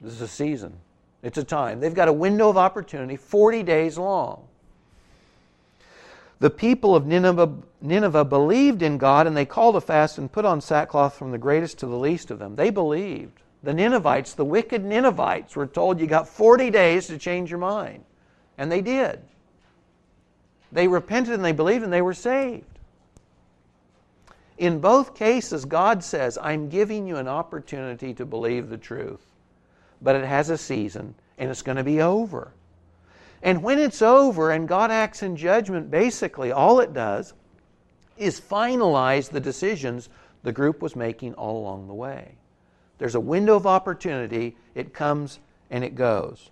This 0.00 0.14
is 0.14 0.20
a 0.20 0.28
season, 0.28 0.74
it's 1.22 1.38
a 1.38 1.44
time. 1.44 1.78
They've 1.78 1.94
got 1.94 2.08
a 2.08 2.12
window 2.12 2.48
of 2.48 2.56
opportunity, 2.56 3.16
40 3.16 3.62
days 3.62 3.98
long. 3.98 4.44
The 6.40 6.50
people 6.50 6.96
of 6.96 7.06
Nineveh, 7.06 7.54
Nineveh 7.80 8.24
believed 8.24 8.82
in 8.82 8.98
God 8.98 9.28
and 9.28 9.36
they 9.36 9.44
called 9.44 9.76
a 9.76 9.80
fast 9.80 10.18
and 10.18 10.32
put 10.32 10.44
on 10.44 10.60
sackcloth 10.60 11.14
from 11.14 11.30
the 11.30 11.38
greatest 11.38 11.78
to 11.78 11.86
the 11.86 11.96
least 11.96 12.32
of 12.32 12.40
them. 12.40 12.56
They 12.56 12.70
believed. 12.70 13.38
The 13.62 13.74
Ninevites, 13.74 14.34
the 14.34 14.44
wicked 14.44 14.84
Ninevites, 14.84 15.54
were 15.54 15.66
told 15.66 16.00
you 16.00 16.06
got 16.06 16.28
40 16.28 16.70
days 16.70 17.06
to 17.06 17.18
change 17.18 17.50
your 17.50 17.60
mind. 17.60 18.04
And 18.58 18.70
they 18.70 18.80
did. 18.80 19.20
They 20.72 20.88
repented 20.88 21.34
and 21.34 21.44
they 21.44 21.52
believed 21.52 21.84
and 21.84 21.92
they 21.92 22.02
were 22.02 22.14
saved. 22.14 22.64
In 24.58 24.80
both 24.80 25.14
cases, 25.14 25.64
God 25.64 26.02
says, 26.02 26.38
I'm 26.40 26.68
giving 26.68 27.06
you 27.06 27.16
an 27.16 27.28
opportunity 27.28 28.14
to 28.14 28.24
believe 28.24 28.68
the 28.68 28.78
truth. 28.78 29.20
But 30.00 30.16
it 30.16 30.24
has 30.24 30.50
a 30.50 30.58
season 30.58 31.14
and 31.38 31.50
it's 31.50 31.62
going 31.62 31.76
to 31.76 31.84
be 31.84 32.00
over. 32.00 32.52
And 33.42 33.62
when 33.62 33.78
it's 33.78 34.02
over 34.02 34.50
and 34.50 34.68
God 34.68 34.90
acts 34.90 35.22
in 35.22 35.36
judgment, 35.36 35.90
basically 35.90 36.52
all 36.52 36.80
it 36.80 36.92
does 36.92 37.34
is 38.16 38.40
finalize 38.40 39.30
the 39.30 39.40
decisions 39.40 40.08
the 40.42 40.52
group 40.52 40.80
was 40.80 40.94
making 40.94 41.34
all 41.34 41.58
along 41.60 41.88
the 41.88 41.94
way. 41.94 42.36
There's 43.02 43.16
a 43.16 43.20
window 43.20 43.56
of 43.56 43.66
opportunity, 43.66 44.56
it 44.76 44.94
comes 44.94 45.40
and 45.72 45.82
it 45.82 45.96
goes. 45.96 46.50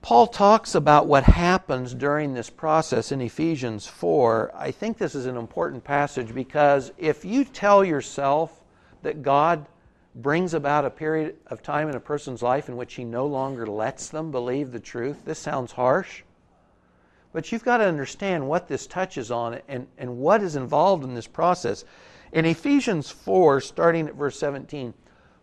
Paul 0.00 0.26
talks 0.26 0.74
about 0.74 1.06
what 1.06 1.24
happens 1.24 1.92
during 1.92 2.32
this 2.32 2.48
process 2.48 3.12
in 3.12 3.20
Ephesians 3.20 3.86
4. 3.86 4.50
I 4.54 4.70
think 4.70 4.96
this 4.96 5.14
is 5.14 5.26
an 5.26 5.36
important 5.36 5.84
passage 5.84 6.34
because 6.34 6.90
if 6.96 7.22
you 7.22 7.44
tell 7.44 7.84
yourself 7.84 8.62
that 9.02 9.20
God 9.20 9.66
brings 10.14 10.54
about 10.54 10.86
a 10.86 10.90
period 10.90 11.36
of 11.48 11.62
time 11.62 11.90
in 11.90 11.94
a 11.94 12.00
person's 12.00 12.40
life 12.40 12.70
in 12.70 12.78
which 12.78 12.94
he 12.94 13.04
no 13.04 13.26
longer 13.26 13.66
lets 13.66 14.08
them 14.08 14.30
believe 14.30 14.72
the 14.72 14.80
truth. 14.80 15.26
This 15.26 15.38
sounds 15.38 15.72
harsh, 15.72 16.22
but 17.34 17.52
you've 17.52 17.62
got 17.62 17.76
to 17.76 17.84
understand 17.84 18.48
what 18.48 18.68
this 18.68 18.86
touches 18.86 19.30
on 19.30 19.60
and, 19.68 19.86
and 19.98 20.16
what 20.16 20.42
is 20.42 20.56
involved 20.56 21.04
in 21.04 21.14
this 21.14 21.26
process. 21.26 21.84
In 22.32 22.46
Ephesians 22.46 23.10
4, 23.10 23.60
starting 23.60 24.08
at 24.08 24.14
verse 24.14 24.38
17, 24.38 24.94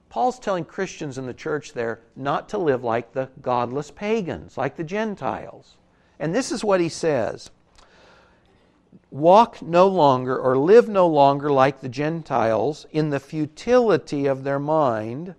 Paul's 0.09 0.39
telling 0.39 0.65
Christians 0.65 1.19
in 1.19 1.27
the 1.27 1.33
church 1.33 1.73
there 1.73 2.01
not 2.15 2.49
to 2.49 2.57
live 2.57 2.83
like 2.83 3.13
the 3.13 3.29
godless 3.41 3.91
pagans, 3.91 4.57
like 4.57 4.75
the 4.75 4.83
Gentiles. 4.83 5.77
And 6.19 6.33
this 6.33 6.51
is 6.51 6.63
what 6.63 6.81
he 6.81 6.89
says 6.89 7.51
walk 9.11 9.61
no 9.61 9.87
longer 9.87 10.37
or 10.37 10.57
live 10.57 10.87
no 10.87 11.07
longer 11.07 11.51
like 11.51 11.81
the 11.81 11.89
Gentiles 11.89 12.85
in 12.91 13.09
the 13.09 13.19
futility 13.19 14.25
of 14.27 14.43
their 14.43 14.59
mind, 14.59 15.33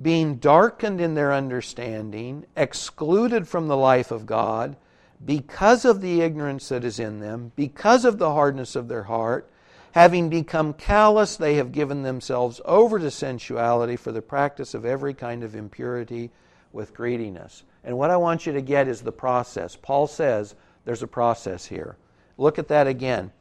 being 0.00 0.36
darkened 0.36 1.00
in 1.00 1.14
their 1.14 1.32
understanding, 1.32 2.44
excluded 2.56 3.46
from 3.46 3.68
the 3.68 3.76
life 3.76 4.10
of 4.10 4.26
God, 4.26 4.76
because 5.22 5.84
of 5.84 6.00
the 6.00 6.22
ignorance 6.22 6.68
that 6.70 6.84
is 6.84 6.98
in 6.98 7.20
them, 7.20 7.52
because 7.54 8.06
of 8.06 8.18
the 8.18 8.32
hardness 8.32 8.74
of 8.74 8.88
their 8.88 9.04
heart. 9.04 9.49
Having 9.92 10.28
become 10.28 10.72
callous, 10.74 11.36
they 11.36 11.56
have 11.56 11.72
given 11.72 12.02
themselves 12.02 12.60
over 12.64 12.98
to 12.98 13.10
sensuality 13.10 13.96
for 13.96 14.12
the 14.12 14.22
practice 14.22 14.74
of 14.74 14.84
every 14.84 15.14
kind 15.14 15.42
of 15.42 15.56
impurity 15.56 16.30
with 16.72 16.94
greediness. 16.94 17.64
And 17.82 17.98
what 17.98 18.10
I 18.10 18.16
want 18.16 18.46
you 18.46 18.52
to 18.52 18.60
get 18.62 18.86
is 18.86 19.00
the 19.00 19.10
process. 19.10 19.76
Paul 19.76 20.06
says 20.06 20.54
there's 20.84 21.02
a 21.02 21.08
process 21.08 21.66
here. 21.66 21.96
Look 22.38 22.58
at 22.58 22.68
that 22.68 22.86
again. 22.86 23.32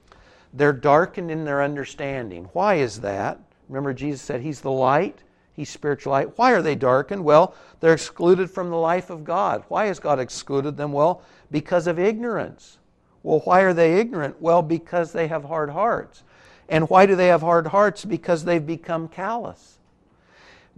They're 0.53 0.73
darkened 0.73 1.29
in 1.29 1.45
their 1.45 1.61
understanding. 1.61 2.49
Why 2.53 2.75
is 2.75 3.01
that? 3.01 3.39
Remember, 3.67 3.93
Jesus 3.93 4.21
said 4.21 4.41
He's 4.41 4.61
the 4.61 4.71
light, 4.71 5.21
He's 5.53 5.69
spiritual 5.69 6.13
light. 6.13 6.37
Why 6.37 6.51
are 6.53 6.61
they 6.61 6.75
darkened? 6.75 7.23
Well, 7.23 7.53
they're 7.79 7.93
excluded 7.93 8.49
from 8.49 8.69
the 8.69 8.77
life 8.77 9.09
of 9.09 9.23
God. 9.23 9.63
Why 9.67 9.85
has 9.85 9.99
God 9.99 10.19
excluded 10.19 10.77
them? 10.77 10.93
Well, 10.93 11.21
because 11.51 11.85
of 11.85 11.99
ignorance. 11.99 12.79
Well, 13.21 13.41
why 13.41 13.61
are 13.61 13.73
they 13.73 13.99
ignorant? 13.99 14.41
Well, 14.41 14.61
because 14.61 15.11
they 15.11 15.27
have 15.27 15.43
hard 15.43 15.69
hearts. 15.69 16.23
And 16.69 16.89
why 16.89 17.07
do 17.07 17.15
they 17.15 17.27
have 17.27 17.41
hard 17.41 17.67
hearts? 17.67 18.05
Because 18.05 18.45
they've 18.45 18.65
become 18.65 19.07
callous. 19.07 19.79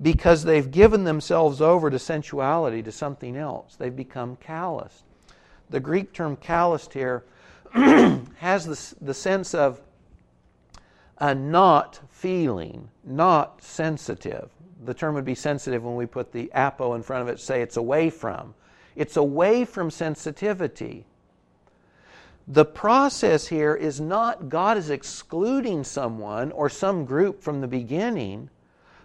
Because 0.01 0.43
they've 0.43 0.71
given 0.71 1.03
themselves 1.03 1.61
over 1.61 1.89
to 1.89 1.99
sensuality, 1.99 2.81
to 2.81 2.91
something 2.91 3.35
else. 3.35 3.75
They've 3.75 3.95
become 3.95 4.37
calloused. 4.37 5.03
The 5.69 5.81
Greek 5.81 6.13
term 6.13 6.37
calloused 6.37 6.93
here 6.93 7.23
has 7.73 8.65
the, 8.65 9.05
the 9.05 9.13
sense 9.13 9.53
of 9.53 9.81
a 11.17 11.35
not 11.35 11.99
feeling, 12.09 12.89
not 13.03 13.61
sensitive. 13.61 14.49
The 14.83 14.93
term 14.93 15.13
would 15.15 15.25
be 15.25 15.35
sensitive 15.35 15.83
when 15.83 15.95
we 15.95 16.05
put 16.07 16.31
the 16.31 16.51
apo 16.53 16.95
in 16.95 17.03
front 17.03 17.21
of 17.21 17.27
it, 17.27 17.39
say 17.39 17.61
it's 17.61 17.77
away 17.77 18.09
from. 18.09 18.55
It's 18.95 19.17
away 19.17 19.65
from 19.65 19.91
sensitivity. 19.91 21.05
The 22.51 22.65
process 22.65 23.47
here 23.47 23.73
is 23.73 24.01
not 24.01 24.49
God 24.49 24.77
is 24.77 24.89
excluding 24.89 25.85
someone 25.85 26.51
or 26.51 26.67
some 26.67 27.05
group 27.05 27.41
from 27.41 27.61
the 27.61 27.67
beginning. 27.67 28.49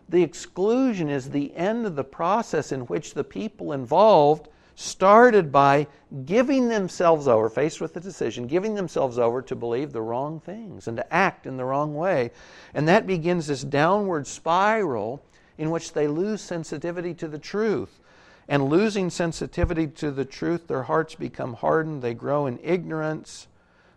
The 0.09 0.25
exclusion 0.25 1.09
is 1.09 1.31
the 1.31 1.55
end 1.55 1.87
of 1.87 1.95
the 1.95 2.03
process 2.03 2.73
in 2.73 2.81
which 2.83 3.15
the 3.15 3.23
people 3.23 3.71
involved 3.71 4.49
started 4.75 5.53
by 5.53 5.87
giving 6.25 6.69
themselves 6.69 7.29
over, 7.29 7.49
faced 7.49 7.81
with 7.81 7.95
the 7.95 8.01
decision, 8.01 8.49
giving 8.49 8.75
themselves 8.75 9.17
over 9.17 9.41
to 9.43 9.55
believe 9.55 9.93
the 9.93 10.03
wrong 10.03 10.41
things 10.41 10.89
and 10.89 10.97
to 10.97 11.15
act 11.15 11.47
in 11.47 11.57
the 11.57 11.65
wrong 11.65 11.95
way. 11.95 12.33
And 12.75 12.89
that 12.89 13.07
begins 13.07 13.47
this 13.47 13.63
downward 13.63 14.27
spiral 14.27 15.23
in 15.57 15.71
which 15.71 15.93
they 15.93 16.09
lose 16.09 16.41
sensitivity 16.41 17.15
to 17.15 17.29
the 17.29 17.39
truth. 17.39 18.01
And 18.49 18.69
losing 18.69 19.11
sensitivity 19.11 19.89
to 19.89 20.11
the 20.11 20.25
truth, 20.25 20.69
their 20.69 20.85
hearts 20.85 21.15
become 21.15 21.55
hardened, 21.55 22.03
they 22.03 22.15
grow 22.15 22.47
in 22.47 22.61
ignorance, 22.63 23.49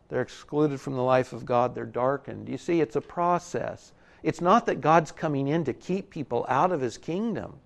they're 0.10 0.22
excluded 0.22 0.82
from 0.82 0.94
the 0.96 1.04
life 1.04 1.34
of 1.34 1.46
God, 1.46 1.76
they're 1.76 1.86
darkened. 1.86 2.50
You 2.50 2.58
see, 2.58 2.82
it's 2.82 2.96
a 2.96 3.02
process. 3.02 3.94
It's 4.24 4.42
not 4.42 4.66
that 4.66 4.82
God's 4.82 5.12
coming 5.12 5.48
in 5.48 5.64
to 5.66 5.74
keep 5.74 6.10
people 6.10 6.46
out 6.50 6.72
of 6.72 6.82
His 6.82 6.98
kingdom. 6.98 7.60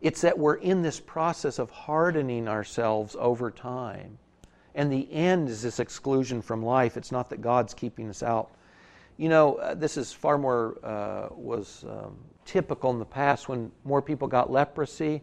It's 0.00 0.20
that 0.20 0.38
we're 0.38 0.54
in 0.54 0.82
this 0.82 1.00
process 1.00 1.58
of 1.58 1.70
hardening 1.70 2.46
ourselves 2.46 3.16
over 3.18 3.50
time. 3.50 4.18
And 4.74 4.92
the 4.92 5.12
end 5.12 5.48
is 5.48 5.62
this 5.62 5.80
exclusion 5.80 6.40
from 6.40 6.64
life. 6.64 6.96
It's 6.96 7.10
not 7.10 7.28
that 7.30 7.40
God's 7.40 7.74
keeping 7.74 8.08
us 8.08 8.22
out. 8.22 8.52
You 9.16 9.28
know, 9.28 9.56
uh, 9.56 9.74
this 9.74 9.96
is 9.96 10.12
far 10.12 10.38
more, 10.38 10.78
uh, 10.84 11.34
was 11.34 11.84
um, 11.88 12.16
typical 12.48 12.90
in 12.90 12.98
the 12.98 13.04
past 13.04 13.48
when 13.48 13.70
more 13.84 14.00
people 14.00 14.26
got 14.26 14.50
leprosy. 14.50 15.22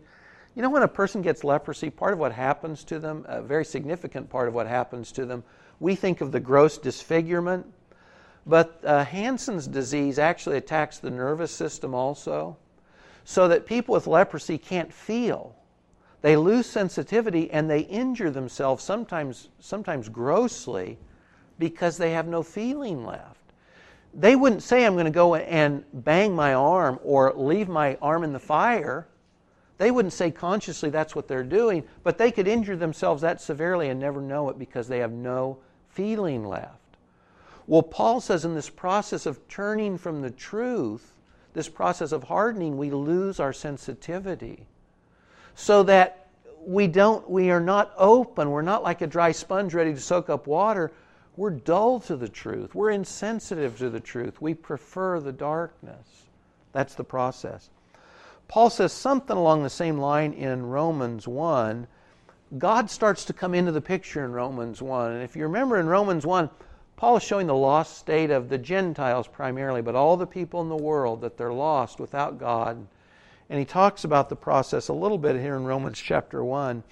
You 0.56 0.62
know, 0.62 0.70
when 0.70 0.84
a 0.84 0.88
person 0.88 1.22
gets 1.22 1.44
leprosy, 1.44 1.90
part 1.90 2.14
of 2.14 2.20
what 2.20 2.32
happens 2.32 2.84
to 2.86 3.00
them, 3.00 3.26
a 3.28 3.42
very 3.42 3.66
significant 3.66 4.30
part 4.30 4.48
of 4.48 4.54
what 4.54 4.68
happens 4.68 5.12
to 5.14 5.26
them, 5.26 5.44
we 5.80 5.96
think 5.96 6.22
of 6.22 6.32
the 6.32 6.40
gross 6.40 6.78
disfigurement. 6.78 7.66
But 8.46 8.80
uh, 8.86 9.04
Hansen's 9.04 9.68
disease 9.68 10.20
actually 10.20 10.58
attacks 10.58 11.00
the 11.00 11.10
nervous 11.10 11.52
system 11.52 11.96
also 11.96 12.58
so 13.24 13.48
that 13.48 13.66
people 13.66 13.94
with 13.94 14.06
leprosy 14.06 14.60
can't 14.60 14.94
feel. 14.94 15.56
They 16.22 16.38
lose 16.38 16.68
sensitivity 16.68 17.50
and 17.50 17.70
they 17.70 17.82
injure 17.82 18.30
themselves 18.30 18.84
sometimes, 18.84 19.50
sometimes 19.60 20.10
grossly 20.10 21.00
because 21.58 21.98
they 21.98 22.12
have 22.12 22.28
no 22.28 22.44
feeling 22.44 23.04
left. 23.04 23.45
They 24.18 24.36
wouldn't 24.36 24.64
say, 24.64 24.86
I'm 24.86 24.94
going 24.94 25.06
to 25.06 25.12
go 25.12 25.36
and 25.36 25.84
bang 25.94 26.34
my 26.34 26.54
arm 26.54 27.00
or 27.04 27.34
leave 27.36 27.68
my 27.68 27.98
arm 28.02 28.24
in 28.24 28.32
the 28.32 28.40
fire. 28.40 29.08
They 29.78 29.92
wouldn't 29.92 30.14
say 30.14 30.32
consciously 30.32 30.90
that's 30.90 31.16
what 31.16 31.28
they're 31.28 31.44
doing, 31.44 31.84
but 32.02 32.18
they 32.18 32.32
could 32.32 32.48
injure 32.48 32.78
themselves 32.78 33.22
that 33.24 33.42
severely 33.42 33.90
and 33.90 34.00
never 34.00 34.22
know 34.22 34.50
it 34.50 34.58
because 34.58 34.88
they 34.88 35.00
have 35.00 35.12
no 35.12 35.58
feeling 35.90 36.46
left. 36.46 36.80
Well, 37.68 37.84
Paul 37.84 38.22
says 38.22 38.46
in 38.46 38.56
this 38.56 38.70
process 38.70 39.26
of 39.26 39.46
turning 39.50 39.98
from 39.98 40.22
the 40.22 40.32
truth, 40.32 41.14
this 41.54 41.68
process 41.68 42.12
of 42.12 42.24
hardening, 42.24 42.78
we 42.78 42.92
lose 42.92 43.40
our 43.40 43.52
sensitivity. 43.54 44.66
So 45.56 45.84
that 45.84 46.28
we 46.66 46.88
don't 46.88 47.30
we 47.30 47.52
are 47.52 47.62
not 47.62 47.94
open, 47.98 48.50
we're 48.50 48.62
not 48.62 48.84
like 48.84 49.02
a 49.02 49.08
dry 49.08 49.32
sponge 49.32 49.74
ready 49.74 49.94
to 49.94 50.00
soak 50.00 50.30
up 50.30 50.48
water. 50.48 50.92
We're 51.38 51.52
dull 51.52 52.00
to 52.02 52.16
the 52.16 52.30
truth. 52.30 52.74
We're 52.74 52.92
insensitive 52.92 53.78
to 53.80 53.90
the 53.90 54.00
truth. 54.00 54.42
We 54.42 54.54
prefer 54.54 55.20
the 55.20 55.34
darkness. 55.34 56.26
That's 56.72 56.96
the 56.96 57.04
process. 57.04 57.70
Paul 58.48 58.70
says 58.70 58.94
something 58.94 59.36
along 59.36 59.64
the 59.64 59.70
same 59.70 59.98
line 59.98 60.34
in 60.34 60.66
Romans 60.66 61.28
1. 61.28 61.88
God 62.58 62.90
starts 62.90 63.26
to 63.26 63.34
come 63.34 63.54
into 63.54 63.72
the 63.72 63.82
picture 63.82 64.24
in 64.24 64.32
Romans 64.32 64.82
1. 64.82 65.12
And 65.12 65.24
if 65.24 65.36
you 65.36 65.44
remember 65.44 65.80
in 65.80 65.88
Romans 65.88 66.26
1, 66.26 66.50
Paul 66.96 67.18
is 67.18 67.24
showing 67.24 67.48
the 67.48 67.56
lost 67.56 67.98
state 67.98 68.32
of 68.32 68.48
the 68.48 68.58
Gentiles 68.58 69.28
primarily, 69.28 69.82
but 69.82 69.96
all 69.96 70.16
the 70.16 70.28
people 70.28 70.62
in 70.62 70.70
the 70.70 70.76
world, 70.76 71.22
that 71.22 71.38
they're 71.38 71.52
lost 71.52 72.00
without 72.00 72.40
God. 72.40 72.88
And 73.50 73.60
he 73.60 73.66
talks 73.66 74.06
about 74.06 74.30
the 74.30 74.36
process 74.36 74.88
a 74.88 74.94
little 74.94 75.18
bit 75.18 75.36
here 75.36 75.56
in 75.56 75.66
Romans 75.66 76.00
chapter 76.00 76.44
1. 76.44 76.84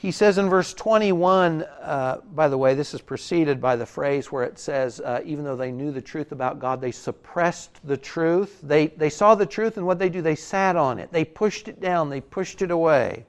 He 0.00 0.12
says 0.12 0.38
in 0.38 0.48
verse 0.48 0.74
21, 0.74 1.62
uh, 1.62 2.18
by 2.32 2.46
the 2.46 2.56
way, 2.56 2.76
this 2.76 2.94
is 2.94 3.00
preceded 3.00 3.60
by 3.60 3.74
the 3.74 3.84
phrase 3.84 4.30
where 4.30 4.44
it 4.44 4.56
says, 4.56 5.00
uh, 5.00 5.22
even 5.24 5.44
though 5.44 5.56
they 5.56 5.72
knew 5.72 5.90
the 5.90 6.00
truth 6.00 6.30
about 6.30 6.60
God, 6.60 6.80
they 6.80 6.92
suppressed 6.92 7.80
the 7.82 7.96
truth. 7.96 8.60
They, 8.62 8.86
they 8.86 9.10
saw 9.10 9.34
the 9.34 9.44
truth, 9.44 9.76
and 9.76 9.84
what 9.84 9.98
they 9.98 10.08
do, 10.08 10.22
they 10.22 10.36
sat 10.36 10.76
on 10.76 11.00
it. 11.00 11.10
They 11.10 11.24
pushed 11.24 11.66
it 11.66 11.80
down, 11.80 12.10
they 12.10 12.20
pushed 12.20 12.62
it 12.62 12.70
away. 12.70 13.26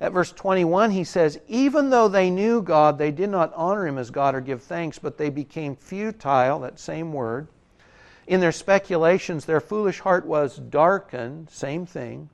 At 0.00 0.12
verse 0.12 0.30
21, 0.30 0.92
he 0.92 1.02
says, 1.02 1.40
Even 1.48 1.90
though 1.90 2.06
they 2.06 2.30
knew 2.30 2.62
God, 2.62 2.96
they 2.96 3.10
did 3.10 3.30
not 3.30 3.52
honor 3.56 3.84
him 3.84 3.98
as 3.98 4.12
God 4.12 4.36
or 4.36 4.40
give 4.40 4.62
thanks, 4.62 5.00
but 5.00 5.18
they 5.18 5.28
became 5.28 5.74
futile, 5.74 6.60
that 6.60 6.78
same 6.78 7.12
word. 7.12 7.48
In 8.28 8.38
their 8.38 8.52
speculations, 8.52 9.44
their 9.44 9.60
foolish 9.60 9.98
heart 9.98 10.24
was 10.24 10.56
darkened, 10.56 11.50
same 11.50 11.84
thing. 11.84 12.30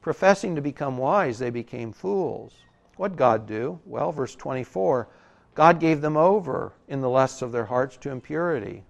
Professing 0.00 0.56
to 0.56 0.60
become 0.60 0.98
wise, 0.98 1.38
they 1.38 1.50
became 1.50 1.92
fools. 1.92 2.52
What 3.00 3.16
God 3.16 3.46
do? 3.46 3.80
Well, 3.86 4.12
verse 4.12 4.34
24 4.34 5.08
God 5.54 5.80
gave 5.80 6.02
them 6.02 6.18
over 6.18 6.74
in 6.86 7.00
the 7.00 7.08
lusts 7.08 7.40
of 7.40 7.50
their 7.50 7.64
hearts 7.64 7.96
to 7.96 8.10
impurity 8.10 8.84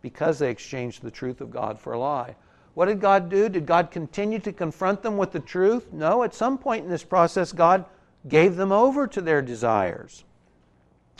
because 0.00 0.40
they 0.40 0.50
exchanged 0.50 1.00
the 1.00 1.12
truth 1.12 1.40
of 1.40 1.52
God 1.52 1.78
for 1.78 1.92
a 1.92 1.98
lie. 2.00 2.34
What 2.74 2.86
did 2.86 3.00
God 3.00 3.28
do? 3.28 3.48
Did 3.48 3.64
God 3.64 3.92
continue 3.92 4.40
to 4.40 4.52
confront 4.52 5.04
them 5.04 5.16
with 5.16 5.30
the 5.30 5.38
truth? 5.38 5.92
No, 5.92 6.24
at 6.24 6.34
some 6.34 6.58
point 6.58 6.82
in 6.82 6.90
this 6.90 7.04
process, 7.04 7.52
God 7.52 7.84
gave 8.26 8.56
them 8.56 8.72
over 8.72 9.06
to 9.06 9.20
their 9.20 9.40
desires. 9.40 10.24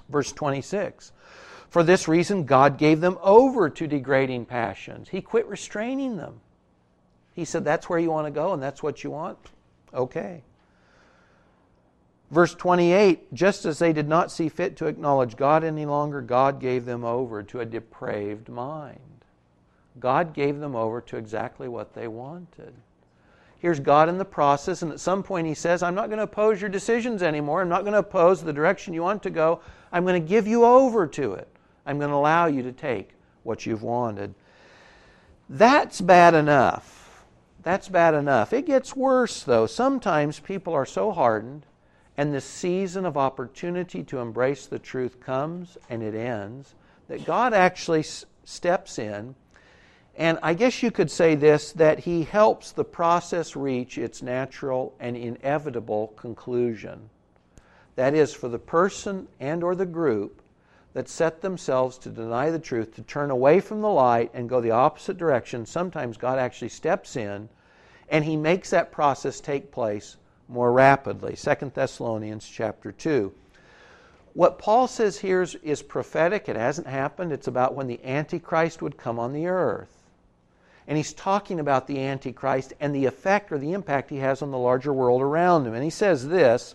Verse 0.08 0.32
26 0.32 1.12
For 1.68 1.84
this 1.84 2.08
reason, 2.08 2.44
God 2.44 2.76
gave 2.76 3.00
them 3.00 3.18
over 3.22 3.70
to 3.70 3.86
degrading 3.86 4.46
passions. 4.46 5.08
He 5.08 5.20
quit 5.20 5.46
restraining 5.46 6.16
them. 6.16 6.40
He 7.34 7.44
said, 7.44 7.64
That's 7.64 7.88
where 7.88 8.00
you 8.00 8.10
want 8.10 8.26
to 8.26 8.32
go, 8.32 8.52
and 8.52 8.60
that's 8.60 8.82
what 8.82 9.04
you 9.04 9.12
want? 9.12 9.38
Okay. 9.94 10.42
Verse 12.32 12.54
28 12.54 13.32
Just 13.34 13.64
as 13.66 13.78
they 13.78 13.92
did 13.92 14.08
not 14.08 14.32
see 14.32 14.48
fit 14.48 14.76
to 14.78 14.86
acknowledge 14.86 15.36
God 15.36 15.62
any 15.62 15.86
longer, 15.86 16.20
God 16.20 16.58
gave 16.58 16.86
them 16.86 17.04
over 17.04 17.42
to 17.44 17.60
a 17.60 17.66
depraved 17.66 18.48
mind. 18.48 18.98
God 20.00 20.32
gave 20.32 20.58
them 20.58 20.74
over 20.74 21.02
to 21.02 21.18
exactly 21.18 21.68
what 21.68 21.94
they 21.94 22.08
wanted. 22.08 22.72
Here's 23.58 23.78
God 23.78 24.08
in 24.08 24.18
the 24.18 24.24
process, 24.24 24.82
and 24.82 24.90
at 24.90 24.98
some 24.98 25.22
point 25.22 25.46
He 25.46 25.54
says, 25.54 25.82
I'm 25.82 25.94
not 25.94 26.08
going 26.08 26.16
to 26.16 26.24
oppose 26.24 26.60
your 26.60 26.70
decisions 26.70 27.22
anymore. 27.22 27.60
I'm 27.60 27.68
not 27.68 27.82
going 27.82 27.92
to 27.92 27.98
oppose 27.98 28.42
the 28.42 28.52
direction 28.52 28.94
you 28.94 29.02
want 29.02 29.22
to 29.22 29.30
go. 29.30 29.60
I'm 29.92 30.04
going 30.04 30.20
to 30.20 30.28
give 30.28 30.48
you 30.48 30.64
over 30.64 31.06
to 31.06 31.34
it. 31.34 31.46
I'm 31.84 31.98
going 31.98 32.10
to 32.10 32.16
allow 32.16 32.46
you 32.46 32.62
to 32.62 32.72
take 32.72 33.10
what 33.42 33.66
you've 33.66 33.82
wanted. 33.82 34.34
That's 35.50 36.00
bad 36.00 36.34
enough. 36.34 37.24
That's 37.62 37.88
bad 37.88 38.14
enough. 38.14 38.52
It 38.52 38.66
gets 38.66 38.96
worse, 38.96 39.42
though. 39.42 39.66
Sometimes 39.66 40.40
people 40.40 40.72
are 40.72 40.86
so 40.86 41.12
hardened, 41.12 41.66
and 42.16 42.32
the 42.34 42.40
season 42.40 43.06
of 43.06 43.16
opportunity 43.16 44.02
to 44.04 44.18
embrace 44.18 44.66
the 44.66 44.78
truth 44.78 45.20
comes 45.20 45.78
and 45.88 46.02
it 46.02 46.14
ends, 46.14 46.74
that 47.08 47.24
God 47.24 47.54
actually 47.54 48.04
steps 48.44 48.98
in 48.98 49.34
and 50.14 50.38
I 50.42 50.52
guess 50.52 50.82
you 50.82 50.90
could 50.90 51.10
say 51.10 51.34
this 51.34 51.72
that 51.72 52.00
he 52.00 52.24
helps 52.24 52.72
the 52.72 52.84
process 52.84 53.56
reach 53.56 53.96
its 53.96 54.22
natural 54.22 54.94
and 55.00 55.16
inevitable 55.16 56.08
conclusion. 56.16 57.08
That 57.96 58.14
is 58.14 58.34
for 58.34 58.48
the 58.48 58.58
person 58.58 59.28
and 59.40 59.64
or 59.64 59.74
the 59.74 59.86
group 59.86 60.42
that 60.92 61.08
set 61.08 61.40
themselves 61.40 61.96
to 61.98 62.10
deny 62.10 62.50
the 62.50 62.58
truth, 62.58 62.94
to 62.94 63.02
turn 63.02 63.30
away 63.30 63.60
from 63.60 63.80
the 63.80 63.88
light 63.88 64.30
and 64.34 64.48
go 64.48 64.60
the 64.60 64.70
opposite 64.70 65.16
direction. 65.16 65.64
Sometimes 65.64 66.18
God 66.18 66.38
actually 66.38 66.68
steps 66.68 67.16
in 67.16 67.48
and 68.10 68.24
he 68.24 68.36
makes 68.36 68.68
that 68.70 68.92
process 68.92 69.40
take 69.40 69.72
place 69.72 70.18
more 70.48 70.72
rapidly. 70.72 71.36
2 71.36 71.72
Thessalonians 71.74 72.48
chapter 72.48 72.92
2. 72.92 73.32
What 74.34 74.58
Paul 74.58 74.88
says 74.88 75.18
here 75.18 75.42
is, 75.42 75.54
is 75.56 75.82
prophetic. 75.82 76.48
It 76.48 76.56
hasn't 76.56 76.86
happened. 76.86 77.32
It's 77.32 77.48
about 77.48 77.74
when 77.74 77.86
the 77.86 78.04
Antichrist 78.04 78.80
would 78.82 78.96
come 78.96 79.18
on 79.18 79.32
the 79.32 79.46
earth 79.46 80.02
and 80.86 80.96
he's 80.96 81.12
talking 81.12 81.60
about 81.60 81.86
the 81.86 82.00
Antichrist 82.00 82.72
and 82.80 82.94
the 82.94 83.06
effect 83.06 83.52
or 83.52 83.58
the 83.58 83.72
impact 83.72 84.10
he 84.10 84.18
has 84.18 84.42
on 84.42 84.50
the 84.50 84.58
larger 84.58 84.92
world 84.92 85.22
around 85.22 85.66
him. 85.66 85.74
And 85.74 85.84
he 85.84 85.90
says 85.90 86.28
this 86.28 86.74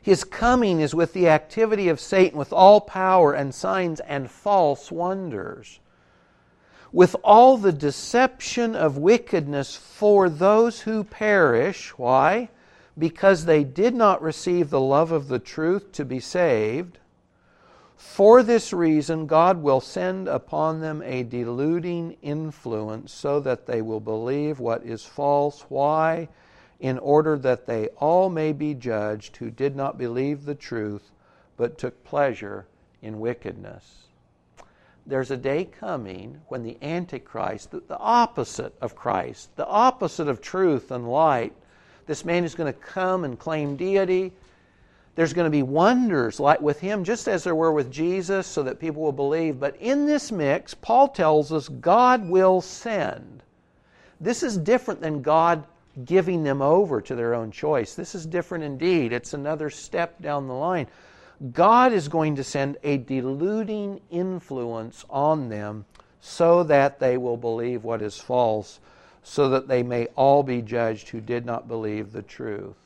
His 0.00 0.24
coming 0.24 0.80
is 0.80 0.94
with 0.94 1.12
the 1.12 1.28
activity 1.28 1.88
of 1.88 2.00
Satan, 2.00 2.38
with 2.38 2.52
all 2.52 2.80
power 2.80 3.32
and 3.32 3.54
signs 3.54 4.00
and 4.00 4.30
false 4.30 4.90
wonders, 4.90 5.80
with 6.96 7.14
all 7.22 7.58
the 7.58 7.74
deception 7.74 8.74
of 8.74 8.96
wickedness 8.96 9.76
for 9.76 10.30
those 10.30 10.80
who 10.80 11.04
perish. 11.04 11.90
Why? 11.98 12.48
Because 12.96 13.44
they 13.44 13.64
did 13.64 13.94
not 13.94 14.22
receive 14.22 14.70
the 14.70 14.80
love 14.80 15.12
of 15.12 15.28
the 15.28 15.38
truth 15.38 15.92
to 15.92 16.06
be 16.06 16.20
saved. 16.20 16.98
For 17.98 18.42
this 18.42 18.72
reason, 18.72 19.26
God 19.26 19.62
will 19.62 19.82
send 19.82 20.26
upon 20.26 20.80
them 20.80 21.02
a 21.02 21.22
deluding 21.22 22.16
influence 22.22 23.12
so 23.12 23.40
that 23.40 23.66
they 23.66 23.82
will 23.82 24.00
believe 24.00 24.58
what 24.58 24.82
is 24.82 25.04
false. 25.04 25.66
Why? 25.68 26.30
In 26.80 26.98
order 27.00 27.36
that 27.36 27.66
they 27.66 27.88
all 27.98 28.30
may 28.30 28.54
be 28.54 28.72
judged 28.72 29.36
who 29.36 29.50
did 29.50 29.76
not 29.76 29.98
believe 29.98 30.46
the 30.46 30.54
truth, 30.54 31.10
but 31.58 31.76
took 31.76 32.02
pleasure 32.04 32.64
in 33.02 33.20
wickedness. 33.20 34.05
There's 35.06 35.30
a 35.30 35.36
day 35.36 35.64
coming 35.64 36.40
when 36.48 36.62
the 36.62 36.76
Antichrist, 36.82 37.70
the, 37.70 37.80
the 37.80 37.98
opposite 37.98 38.74
of 38.80 38.96
Christ, 38.96 39.54
the 39.56 39.66
opposite 39.66 40.28
of 40.28 40.40
truth 40.40 40.90
and 40.90 41.08
light, 41.08 41.52
this 42.06 42.24
man 42.24 42.44
is 42.44 42.54
going 42.54 42.72
to 42.72 42.78
come 42.78 43.24
and 43.24 43.38
claim 43.38 43.76
deity 43.76 44.32
there's 45.16 45.32
going 45.32 45.46
to 45.46 45.50
be 45.50 45.62
wonders 45.62 46.38
like 46.38 46.60
with 46.60 46.78
him, 46.78 47.02
just 47.02 47.26
as 47.26 47.42
there 47.42 47.54
were 47.54 47.72
with 47.72 47.90
Jesus, 47.90 48.46
so 48.46 48.62
that 48.62 48.78
people 48.78 49.02
will 49.02 49.12
believe. 49.12 49.58
But 49.58 49.74
in 49.76 50.04
this 50.04 50.30
mix, 50.30 50.74
Paul 50.74 51.08
tells 51.08 51.52
us 51.52 51.68
God 51.68 52.28
will 52.28 52.60
send. 52.60 53.42
This 54.20 54.42
is 54.42 54.58
different 54.58 55.00
than 55.00 55.22
God 55.22 55.64
giving 56.04 56.44
them 56.44 56.60
over 56.60 57.00
to 57.00 57.14
their 57.14 57.34
own 57.34 57.50
choice. 57.50 57.94
This 57.94 58.14
is 58.14 58.26
different 58.26 58.62
indeed. 58.62 59.14
It's 59.14 59.32
another 59.32 59.70
step 59.70 60.20
down 60.20 60.48
the 60.48 60.54
line. 60.54 60.86
God 61.52 61.92
is 61.92 62.08
going 62.08 62.36
to 62.36 62.44
send 62.44 62.78
a 62.82 62.96
deluding 62.96 64.00
influence 64.10 65.04
on 65.10 65.48
them 65.48 65.84
so 66.20 66.62
that 66.64 66.98
they 66.98 67.16
will 67.16 67.36
believe 67.36 67.84
what 67.84 68.02
is 68.02 68.18
false, 68.18 68.80
so 69.22 69.48
that 69.50 69.68
they 69.68 69.82
may 69.82 70.06
all 70.16 70.42
be 70.42 70.62
judged 70.62 71.08
who 71.08 71.20
did 71.20 71.44
not 71.44 71.68
believe 71.68 72.12
the 72.12 72.22
truth 72.22 72.76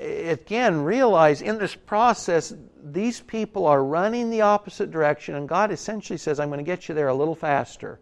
again, 0.00 0.82
realize 0.82 1.42
in 1.42 1.58
this 1.58 1.74
process, 1.74 2.54
these 2.82 3.20
people 3.20 3.66
are 3.66 3.84
running 3.84 4.30
the 4.30 4.40
opposite 4.40 4.90
direction, 4.90 5.34
and 5.34 5.48
God 5.48 5.70
essentially 5.70 6.16
says, 6.16 6.40
I'm 6.40 6.48
going 6.48 6.58
to 6.58 6.64
get 6.64 6.88
you 6.88 6.94
there 6.94 7.08
a 7.08 7.14
little 7.14 7.34
faster. 7.34 7.98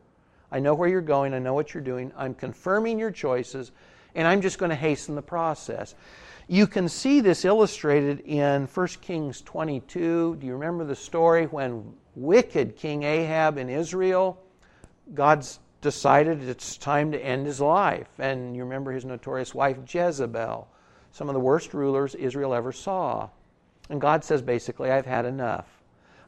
I 0.52 0.58
know 0.60 0.74
where 0.74 0.88
you're 0.88 1.00
going, 1.00 1.34
I 1.34 1.38
know 1.38 1.54
what 1.54 1.74
you're 1.74 1.82
doing, 1.82 2.12
I'm 2.16 2.34
confirming 2.34 2.98
your 2.98 3.10
choices, 3.10 3.72
and 4.14 4.26
I'm 4.26 4.40
just 4.40 4.58
going 4.58 4.70
to 4.70 4.76
hasten 4.76 5.14
the 5.14 5.22
process. 5.22 5.94
You 6.50 6.66
can 6.66 6.88
see 6.88 7.20
this 7.20 7.44
illustrated 7.44 8.22
in 8.26 8.66
1 8.66 8.86
Kings 9.02 9.40
22. 9.40 10.34
Do 10.34 10.44
you 10.48 10.54
remember 10.54 10.82
the 10.82 10.96
story 10.96 11.44
when 11.46 11.94
wicked 12.16 12.74
King 12.74 13.04
Ahab 13.04 13.56
in 13.56 13.68
Israel, 13.68 14.36
God's 15.14 15.60
decided 15.80 16.42
it's 16.42 16.76
time 16.76 17.12
to 17.12 17.24
end 17.24 17.46
his 17.46 17.60
life? 17.60 18.08
And 18.18 18.56
you 18.56 18.64
remember 18.64 18.90
his 18.90 19.04
notorious 19.04 19.54
wife 19.54 19.76
Jezebel 19.86 20.66
some 21.12 21.28
of 21.28 21.34
the 21.34 21.40
worst 21.40 21.72
rulers 21.72 22.16
Israel 22.16 22.52
ever 22.52 22.72
saw. 22.72 23.28
And 23.88 24.00
God 24.00 24.24
says 24.24 24.42
basically, 24.42 24.90
I've 24.90 25.06
had 25.06 25.26
enough. 25.26 25.68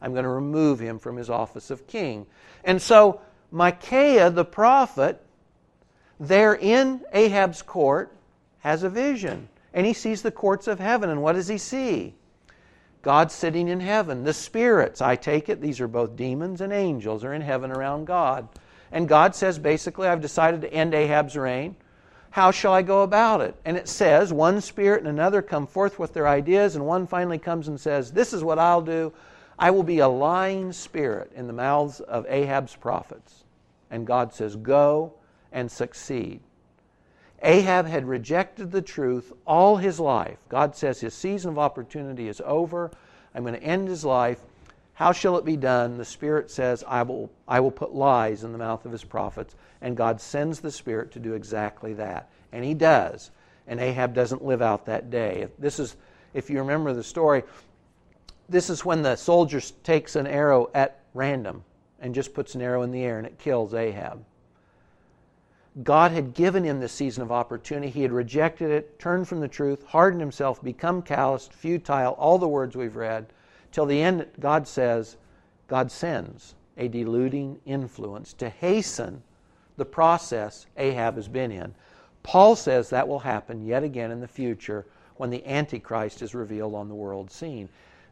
I'm 0.00 0.12
going 0.12 0.22
to 0.22 0.30
remove 0.30 0.78
him 0.78 1.00
from 1.00 1.16
his 1.16 1.30
office 1.30 1.68
of 1.68 1.88
king. 1.88 2.26
And 2.62 2.80
so 2.80 3.20
Micaiah 3.50 4.30
the 4.30 4.44
prophet, 4.44 5.20
there 6.20 6.54
in 6.54 7.00
Ahab's 7.12 7.62
court, 7.62 8.14
has 8.60 8.84
a 8.84 8.88
vision. 8.88 9.48
And 9.74 9.86
he 9.86 9.92
sees 9.92 10.22
the 10.22 10.30
courts 10.30 10.66
of 10.66 10.78
heaven. 10.78 11.10
And 11.10 11.22
what 11.22 11.32
does 11.32 11.48
he 11.48 11.58
see? 11.58 12.14
God 13.02 13.32
sitting 13.32 13.68
in 13.68 13.80
heaven. 13.80 14.24
The 14.24 14.32
spirits, 14.32 15.02
I 15.02 15.16
take 15.16 15.48
it, 15.48 15.60
these 15.60 15.80
are 15.80 15.88
both 15.88 16.16
demons 16.16 16.60
and 16.60 16.72
angels, 16.72 17.24
are 17.24 17.34
in 17.34 17.42
heaven 17.42 17.72
around 17.72 18.06
God. 18.06 18.48
And 18.92 19.08
God 19.08 19.34
says 19.34 19.58
basically, 19.58 20.06
I've 20.06 20.20
decided 20.20 20.60
to 20.60 20.72
end 20.72 20.94
Ahab's 20.94 21.36
reign. 21.36 21.76
How 22.30 22.50
shall 22.50 22.72
I 22.72 22.82
go 22.82 23.02
about 23.02 23.40
it? 23.40 23.54
And 23.64 23.76
it 23.76 23.88
says, 23.88 24.32
one 24.32 24.60
spirit 24.60 25.00
and 25.00 25.08
another 25.08 25.42
come 25.42 25.66
forth 25.66 25.98
with 25.98 26.14
their 26.14 26.28
ideas, 26.28 26.76
and 26.76 26.86
one 26.86 27.06
finally 27.06 27.38
comes 27.38 27.68
and 27.68 27.78
says, 27.78 28.12
This 28.12 28.32
is 28.32 28.44
what 28.44 28.58
I'll 28.58 28.80
do. 28.80 29.12
I 29.58 29.70
will 29.70 29.82
be 29.82 29.98
a 29.98 30.08
lying 30.08 30.72
spirit 30.72 31.30
in 31.34 31.46
the 31.46 31.52
mouths 31.52 32.00
of 32.00 32.24
Ahab's 32.28 32.74
prophets. 32.74 33.44
And 33.90 34.06
God 34.06 34.32
says, 34.32 34.56
Go 34.56 35.12
and 35.50 35.70
succeed. 35.70 36.40
Ahab 37.42 37.86
had 37.86 38.06
rejected 38.06 38.70
the 38.70 38.82
truth 38.82 39.32
all 39.46 39.76
his 39.76 39.98
life. 39.98 40.38
God 40.48 40.76
says 40.76 41.00
his 41.00 41.14
season 41.14 41.50
of 41.50 41.58
opportunity 41.58 42.28
is 42.28 42.40
over. 42.44 42.90
I'm 43.34 43.42
going 43.42 43.54
to 43.54 43.62
end 43.62 43.88
his 43.88 44.04
life. 44.04 44.38
How 44.94 45.12
shall 45.12 45.36
it 45.38 45.44
be 45.44 45.56
done? 45.56 45.98
The 45.98 46.04
Spirit 46.04 46.50
says, 46.50 46.84
I 46.86 47.02
will, 47.02 47.30
I 47.48 47.60
will 47.60 47.70
put 47.70 47.94
lies 47.94 48.44
in 48.44 48.52
the 48.52 48.58
mouth 48.58 48.84
of 48.84 48.92
his 48.92 49.02
prophets. 49.02 49.56
And 49.80 49.96
God 49.96 50.20
sends 50.20 50.60
the 50.60 50.70
Spirit 50.70 51.10
to 51.12 51.18
do 51.18 51.34
exactly 51.34 51.94
that. 51.94 52.28
And 52.52 52.64
he 52.64 52.74
does. 52.74 53.30
And 53.66 53.80
Ahab 53.80 54.14
doesn't 54.14 54.44
live 54.44 54.62
out 54.62 54.86
that 54.86 55.10
day. 55.10 55.48
This 55.58 55.80
is, 55.80 55.96
if 56.34 56.50
you 56.50 56.58
remember 56.58 56.92
the 56.92 57.02
story, 57.02 57.42
this 58.48 58.70
is 58.70 58.84
when 58.84 59.02
the 59.02 59.16
soldier 59.16 59.60
takes 59.82 60.14
an 60.14 60.26
arrow 60.26 60.70
at 60.74 61.00
random 61.14 61.64
and 62.00 62.14
just 62.14 62.34
puts 62.34 62.54
an 62.54 62.62
arrow 62.62 62.82
in 62.82 62.92
the 62.92 63.02
air 63.02 63.18
and 63.18 63.26
it 63.26 63.38
kills 63.38 63.74
Ahab. 63.74 64.24
God 65.82 66.12
had 66.12 66.34
given 66.34 66.64
him 66.64 66.80
this 66.80 66.92
season 66.92 67.22
of 67.22 67.32
opportunity. 67.32 67.90
He 67.90 68.02
had 68.02 68.12
rejected 68.12 68.70
it, 68.70 68.98
turned 68.98 69.26
from 69.26 69.40
the 69.40 69.48
truth, 69.48 69.82
hardened 69.84 70.20
himself, 70.20 70.62
become 70.62 71.00
calloused, 71.00 71.54
futile, 71.54 72.12
all 72.12 72.36
the 72.38 72.48
words 72.48 72.76
we've 72.76 72.96
read. 72.96 73.26
Till 73.70 73.86
the 73.86 74.02
end, 74.02 74.26
God 74.38 74.68
says, 74.68 75.16
God 75.68 75.90
sends 75.90 76.54
a 76.76 76.88
deluding 76.88 77.58
influence 77.64 78.34
to 78.34 78.50
hasten 78.50 79.22
the 79.78 79.84
process 79.84 80.66
Ahab 80.76 81.16
has 81.16 81.28
been 81.28 81.50
in. 81.50 81.74
Paul 82.22 82.54
says 82.54 82.90
that 82.90 83.08
will 83.08 83.18
happen 83.18 83.64
yet 83.64 83.82
again 83.82 84.10
in 84.10 84.20
the 84.20 84.28
future 84.28 84.86
when 85.16 85.30
the 85.30 85.44
Antichrist 85.46 86.20
is 86.20 86.34
revealed 86.34 86.74
on 86.74 86.88
the 86.88 86.94
world 86.94 87.30
scene. 87.30 87.68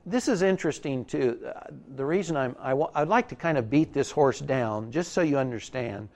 This 0.06 0.28
is 0.28 0.40
interesting 0.40 1.04
too. 1.04 1.46
The 1.94 2.04
reason 2.04 2.36
I'm, 2.36 2.56
I, 2.58 2.72
I'd 2.94 3.08
like 3.08 3.28
to 3.28 3.36
kind 3.36 3.58
of 3.58 3.68
beat 3.68 3.92
this 3.92 4.10
horse 4.10 4.40
down, 4.40 4.90
just 4.90 5.12
so 5.12 5.20
you 5.20 5.36
understand. 5.36 6.08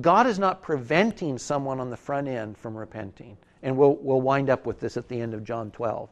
God 0.00 0.26
is 0.26 0.38
not 0.38 0.62
preventing 0.62 1.38
someone 1.38 1.78
on 1.80 1.90
the 1.90 1.96
front 1.96 2.28
end 2.28 2.58
from 2.58 2.76
repenting. 2.76 3.36
And 3.62 3.76
we'll, 3.76 3.94
we'll 3.96 4.20
wind 4.20 4.50
up 4.50 4.66
with 4.66 4.80
this 4.80 4.96
at 4.96 5.08
the 5.08 5.20
end 5.20 5.34
of 5.34 5.44
John 5.44 5.70
12. 5.70 6.08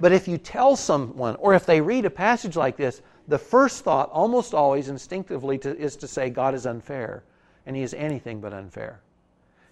But 0.00 0.12
if 0.12 0.26
you 0.26 0.38
tell 0.38 0.76
someone, 0.76 1.36
or 1.36 1.54
if 1.54 1.66
they 1.66 1.80
read 1.80 2.04
a 2.04 2.10
passage 2.10 2.56
like 2.56 2.76
this, 2.76 3.02
the 3.28 3.38
first 3.38 3.84
thought, 3.84 4.10
almost 4.10 4.54
always 4.54 4.88
instinctively, 4.88 5.58
to, 5.58 5.76
is 5.76 5.96
to 5.96 6.08
say 6.08 6.30
God 6.30 6.54
is 6.54 6.66
unfair. 6.66 7.22
And 7.66 7.76
He 7.76 7.82
is 7.82 7.94
anything 7.94 8.40
but 8.40 8.52
unfair. 8.52 9.00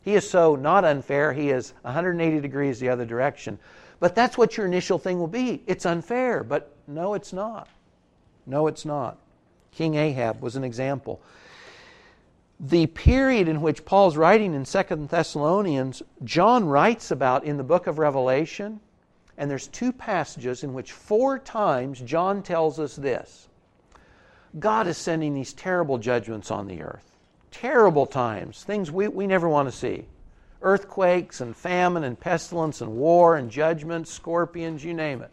He 0.02 0.14
is 0.14 0.28
so 0.28 0.56
not 0.56 0.84
unfair, 0.84 1.32
He 1.32 1.50
is 1.50 1.74
180 1.82 2.40
degrees 2.40 2.80
the 2.80 2.88
other 2.88 3.04
direction. 3.04 3.58
But 4.00 4.14
that's 4.14 4.36
what 4.36 4.56
your 4.56 4.66
initial 4.66 4.98
thing 4.98 5.18
will 5.18 5.28
be. 5.28 5.62
It's 5.66 5.86
unfair. 5.86 6.42
But 6.42 6.74
no, 6.88 7.14
it's 7.14 7.32
not. 7.32 7.68
No, 8.46 8.66
it's 8.66 8.84
not. 8.84 9.18
King 9.70 9.94
Ahab 9.94 10.42
was 10.42 10.56
an 10.56 10.64
example 10.64 11.20
the 12.64 12.86
period 12.86 13.48
in 13.48 13.60
which 13.60 13.84
Paul's 13.84 14.16
writing 14.16 14.54
in 14.54 14.64
Second 14.64 15.08
Thessalonians, 15.08 16.00
John 16.22 16.64
writes 16.64 17.10
about 17.10 17.42
in 17.42 17.56
the 17.56 17.64
book 17.64 17.88
of 17.88 17.98
Revelation, 17.98 18.78
and 19.36 19.50
there's 19.50 19.66
two 19.66 19.92
passages 19.92 20.62
in 20.62 20.72
which 20.72 20.92
four 20.92 21.40
times 21.40 22.00
John 22.00 22.40
tells 22.40 22.78
us 22.78 22.94
this 22.94 23.48
God 24.60 24.86
is 24.86 24.96
sending 24.96 25.34
these 25.34 25.52
terrible 25.52 25.98
judgments 25.98 26.52
on 26.52 26.68
the 26.68 26.82
earth. 26.82 27.10
Terrible 27.50 28.06
times, 28.06 28.62
things 28.62 28.92
we, 28.92 29.08
we 29.08 29.26
never 29.26 29.48
want 29.48 29.68
to 29.68 29.76
see. 29.76 30.04
Earthquakes 30.62 31.40
and 31.40 31.56
famine 31.56 32.04
and 32.04 32.18
pestilence 32.18 32.80
and 32.80 32.96
war 32.96 33.36
and 33.36 33.50
judgment, 33.50 34.06
scorpions, 34.06 34.84
you 34.84 34.94
name 34.94 35.20
it. 35.20 35.32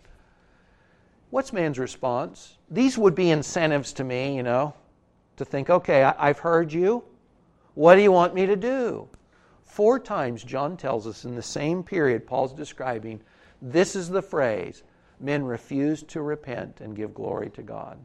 What's 1.29 1.53
man's 1.53 1.77
response? 1.77 2.57
These 2.71 2.97
would 2.97 3.13
be 3.13 3.29
incentives 3.29 3.93
to 3.93 4.03
me, 4.03 4.35
you 4.35 4.41
know, 4.41 4.73
to 5.37 5.45
think, 5.45 5.69
okay, 5.69 6.03
I, 6.03 6.27
have 6.27 6.39
heard 6.39 6.73
you. 6.73 7.03
What 7.75 7.95
do 7.95 8.01
you 8.01 8.11
want 8.11 8.33
me 8.33 8.45
to 8.45 8.55
do? 8.55 9.07
Four 9.65 9.99
times 9.99 10.43
John 10.43 10.77
tells 10.77 11.07
us 11.07 11.25
in 11.25 11.35
the 11.35 11.41
same 11.41 11.83
period 11.83 12.27
Paul's 12.27 12.53
describing, 12.53 13.21
this 13.61 13.95
is 13.95 14.09
the 14.09 14.21
phrase 14.21 14.83
men 15.19 15.43
refuse 15.43 16.01
to 16.03 16.21
repent 16.21 16.81
and 16.81 16.95
give 16.95 17.13
glory 17.13 17.49
to 17.51 17.61
God. 17.61 17.97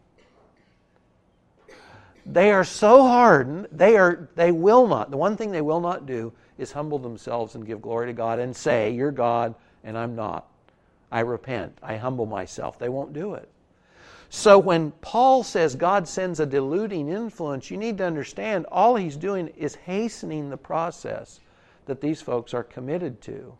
They 2.26 2.50
are 2.50 2.64
so 2.64 3.02
hardened, 3.02 3.68
they, 3.70 3.96
are, 3.96 4.28
they 4.34 4.50
will 4.50 4.86
not. 4.86 5.10
The 5.10 5.16
one 5.16 5.36
thing 5.36 5.52
they 5.52 5.60
will 5.60 5.80
not 5.80 6.06
do 6.06 6.32
is 6.56 6.72
humble 6.72 6.98
themselves 6.98 7.54
and 7.54 7.66
give 7.66 7.82
glory 7.82 8.06
to 8.06 8.12
God 8.12 8.38
and 8.38 8.56
say, 8.56 8.90
You're 8.90 9.12
God 9.12 9.54
and 9.82 9.98
I'm 9.98 10.16
not. 10.16 10.48
I 11.12 11.20
repent. 11.20 11.78
I 11.82 11.96
humble 11.96 12.26
myself. 12.26 12.78
They 12.78 12.88
won't 12.88 13.12
do 13.12 13.34
it. 13.34 13.48
So 14.30 14.58
when 14.58 14.90
Paul 15.00 15.42
says 15.42 15.76
God 15.76 16.08
sends 16.08 16.40
a 16.40 16.46
deluding 16.46 17.08
influence, 17.08 17.70
you 17.70 17.76
need 17.76 17.98
to 17.98 18.06
understand 18.06 18.66
all 18.72 18.96
he's 18.96 19.16
doing 19.16 19.48
is 19.48 19.74
hastening 19.74 20.50
the 20.50 20.56
process 20.56 21.40
that 21.86 22.00
these 22.00 22.20
folks 22.20 22.54
are 22.54 22.64
committed 22.64 23.20
to. 23.22 23.56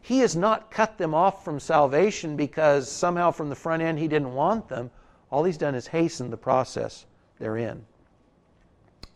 He 0.00 0.18
has 0.18 0.34
not 0.34 0.70
cut 0.70 0.98
them 0.98 1.14
off 1.14 1.44
from 1.44 1.60
salvation 1.60 2.36
because 2.36 2.90
somehow 2.90 3.30
from 3.30 3.48
the 3.48 3.54
front 3.54 3.82
end 3.82 3.98
he 3.98 4.08
didn't 4.08 4.34
want 4.34 4.68
them. 4.68 4.90
All 5.30 5.44
he's 5.44 5.56
done 5.56 5.74
is 5.74 5.86
hasten 5.86 6.30
the 6.30 6.36
process 6.36 7.06
they're 7.38 7.56
in. 7.56 7.84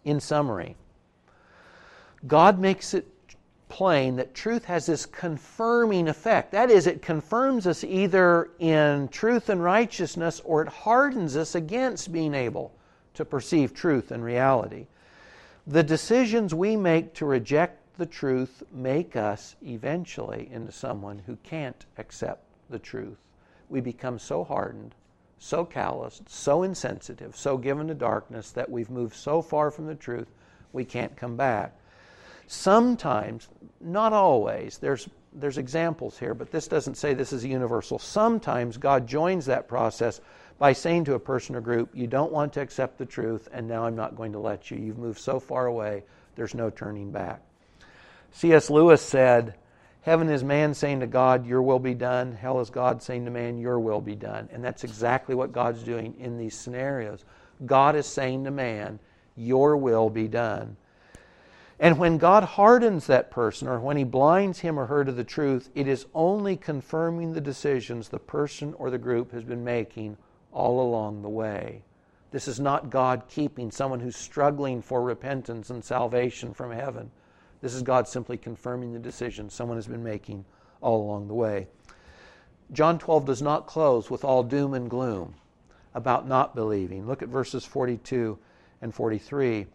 In 0.05 0.21
summary, 0.21 0.77
God 2.27 2.61
makes 2.61 2.95
it 2.95 3.07
plain 3.69 4.17
that 4.17 4.35
truth 4.35 4.65
has 4.65 4.87
this 4.87 5.07
confirming 5.07 6.09
effect. 6.09 6.53
That 6.53 6.71
is, 6.71 6.87
it 6.87 7.03
confirms 7.03 7.67
us 7.67 7.83
either 7.83 8.51
in 8.59 9.09
truth 9.09 9.49
and 9.49 9.63
righteousness 9.63 10.41
or 10.45 10.63
it 10.63 10.69
hardens 10.69 11.37
us 11.37 11.55
against 11.55 12.13
being 12.13 12.35
able 12.35 12.73
to 13.15 13.25
perceive 13.25 13.75
truth 13.75 14.11
and 14.11 14.23
reality. 14.23 14.87
The 15.67 15.83
decisions 15.83 16.55
we 16.55 16.77
make 16.77 17.13
to 17.15 17.27
reject 17.27 17.81
the 17.99 18.07
truth 18.07 18.63
make 18.73 19.17
us 19.17 19.57
eventually 19.65 20.49
into 20.53 20.71
someone 20.71 21.23
who 21.27 21.37
can't 21.43 21.87
accept 21.99 22.45
the 22.71 22.79
truth. 22.79 23.19
We 23.69 23.81
become 23.81 24.19
so 24.19 24.45
hardened, 24.45 24.95
so 25.39 25.65
calloused, 25.65 26.29
so 26.29 26.63
insensitive, 26.63 27.37
so 27.37 27.57
given 27.57 27.89
to 27.89 27.95
darkness 27.95 28.51
that 28.53 28.71
we've 28.71 28.91
moved 28.91 29.17
so 29.17 29.43
far 29.43 29.71
from 29.71 29.87
the 29.87 29.95
truth 29.95 30.29
we 30.73 30.85
can't 30.85 31.17
come 31.17 31.37
back. 31.37 31.75
Sometimes, 32.47 33.49
not 33.81 34.13
always, 34.13 34.79
there's, 34.79 35.09
there's 35.33 35.59
examples 35.59 36.19
here, 36.19 36.35
but 36.35 36.51
this 36.51 36.69
doesn't 36.69 36.97
say 36.97 37.13
this 37.13 37.33
is 37.33 37.45
universal. 37.45 37.99
Sometimes 37.99 38.77
God 38.77 39.07
joins 39.07 39.47
that 39.47 39.69
process 39.69 40.21
by 40.59 40.73
saying 40.73 41.05
to 41.05 41.15
a 41.15 41.19
person 41.19 41.57
or 41.57 41.61
group, 41.61 41.91
You 41.93 42.07
don't 42.07 42.33
want 42.33 42.53
to 42.55 42.61
accept 42.61 42.99
the 42.99 43.07
truth, 43.07 43.49
and 43.53 43.67
now 43.67 43.85
I'm 43.85 43.97
not 43.97 44.17
going 44.17 44.33
to 44.33 44.39
let 44.39 44.71
you. 44.71 44.79
You've 44.79 44.99
moved 44.99 45.19
so 45.19 45.41
far 45.41 45.67
away, 45.67 46.05
there's 46.37 46.55
no 46.55 46.71
turning 46.71 47.11
back. 47.11 47.41
C.S. 48.33 48.71
Lewis 48.71 49.03
said, 49.03 49.55
Heaven 50.03 50.29
is 50.29 50.45
man 50.45 50.73
saying 50.73 51.01
to 51.01 51.07
God, 51.07 51.47
Your 51.47 51.63
will 51.63 51.81
be 51.81 51.95
done. 51.95 52.33
Hell 52.33 52.61
is 52.61 52.71
God 52.71 53.03
saying 53.03 53.25
to 53.25 53.31
man, 53.31 53.59
Your 53.59 53.81
will 53.81 54.01
be 54.01 54.15
done. 54.15 54.49
And 54.53 54.63
that's 54.63 54.85
exactly 54.85 55.35
what 55.35 55.53
God's 55.53 55.83
doing 55.83 56.15
in 56.21 56.39
these 56.39 56.57
scenarios. 56.57 57.25
God 57.65 57.97
is 57.97 58.07
saying 58.07 58.45
to 58.45 58.53
man, 58.53 59.01
Your 59.35 59.77
will 59.77 60.09
be 60.09 60.29
done. 60.29 60.77
And 61.79 61.99
when 61.99 62.17
God 62.17 62.43
hardens 62.43 63.07
that 63.07 63.31
person 63.31 63.69
or 63.69 63.79
when 63.79 63.99
he 63.99 64.05
blinds 64.05 64.61
him 64.61 64.79
or 64.79 64.87
her 64.87 65.05
to 65.05 65.13
the 65.13 65.25
truth, 65.25 65.69
it 65.75 65.87
is 65.87 66.07
only 66.15 66.57
confirming 66.57 67.33
the 67.33 67.41
decisions 67.41 68.09
the 68.09 68.19
person 68.19 68.75
or 68.79 68.91
the 68.91 68.99
group 68.99 69.33
has 69.33 69.45
been 69.45 69.63
making 69.63 70.17
all 70.53 70.81
along 70.81 71.21
the 71.21 71.29
way. 71.29 71.83
This 72.31 72.49
is 72.49 72.59
not 72.59 72.91
God 72.91 73.25
keeping 73.29 73.71
someone 73.71 74.01
who's 74.01 74.17
struggling 74.17 74.81
for 74.81 75.03
repentance 75.03 75.69
and 75.71 75.85
salvation 75.85 76.55
from 76.55 76.73
heaven. 76.73 77.11
This 77.61 77.75
is 77.75 77.83
God 77.83 78.09
simply 78.09 78.39
confirming 78.39 78.93
the 78.93 78.99
decisions 78.99 79.55
someone 79.55 79.77
has 79.77 79.87
been 79.87 80.03
making 80.05 80.45
all 80.81 81.03
along 81.03 81.29
the 81.29 81.35
way. 81.35 81.69
John 82.73 82.99
12 82.99 83.27
does 83.27 83.43
not 83.43 83.67
close 83.67 84.11
with 84.11 84.25
all 84.25 84.43
doom 84.43 84.75
and 84.75 84.91
gloom 84.91 85.35
about 85.95 86.27
not 86.27 86.55
believing. 86.55 87.07
Look 87.07 87.23
at 87.23 87.29
verses 87.29 87.65
42 87.65 88.39
and 88.83 88.95
43. 88.95 89.67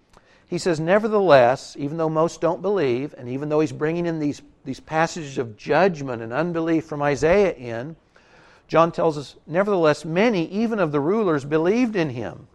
He 0.51 0.57
says, 0.57 0.81
Nevertheless, 0.81 1.77
even 1.79 1.95
though 1.95 2.09
most 2.09 2.41
don't 2.41 2.61
believe, 2.61 3.15
and 3.17 3.29
even 3.29 3.47
though 3.47 3.61
he's 3.61 3.71
bringing 3.71 4.05
in 4.05 4.19
these, 4.19 4.41
these 4.65 4.81
passages 4.81 5.37
of 5.37 5.55
judgment 5.55 6.21
and 6.21 6.33
unbelief 6.33 6.83
from 6.83 7.01
Isaiah 7.01 7.53
in, 7.53 7.95
John 8.67 8.91
tells 8.91 9.17
us, 9.17 9.37
Nevertheless, 9.47 10.03
many, 10.03 10.49
even 10.49 10.79
of 10.79 10.91
the 10.91 10.99
rulers, 10.99 11.45
believed 11.45 11.95
in 11.95 12.09
him. 12.09 12.49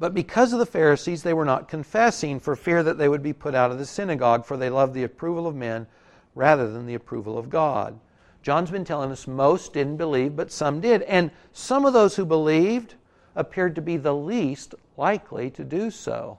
But 0.00 0.12
because 0.12 0.52
of 0.52 0.58
the 0.58 0.66
Pharisees, 0.66 1.22
they 1.22 1.34
were 1.34 1.44
not 1.44 1.68
confessing 1.68 2.40
for 2.40 2.56
fear 2.56 2.82
that 2.82 2.98
they 2.98 3.08
would 3.08 3.22
be 3.22 3.32
put 3.32 3.54
out 3.54 3.70
of 3.70 3.78
the 3.78 3.86
synagogue, 3.86 4.44
for 4.44 4.56
they 4.56 4.70
loved 4.70 4.94
the 4.94 5.04
approval 5.04 5.46
of 5.46 5.54
men 5.54 5.86
rather 6.34 6.68
than 6.68 6.84
the 6.84 6.94
approval 6.94 7.38
of 7.38 7.48
God. 7.48 7.96
John's 8.42 8.72
been 8.72 8.84
telling 8.84 9.12
us 9.12 9.28
most 9.28 9.72
didn't 9.72 9.98
believe, 9.98 10.34
but 10.34 10.50
some 10.50 10.80
did. 10.80 11.02
And 11.02 11.30
some 11.52 11.84
of 11.84 11.92
those 11.92 12.16
who 12.16 12.24
believed 12.26 12.96
appeared 13.36 13.74
to 13.74 13.82
be 13.82 13.96
the 13.96 14.14
least 14.14 14.74
likely 14.96 15.50
to 15.50 15.64
do 15.64 15.90
so. 15.90 16.38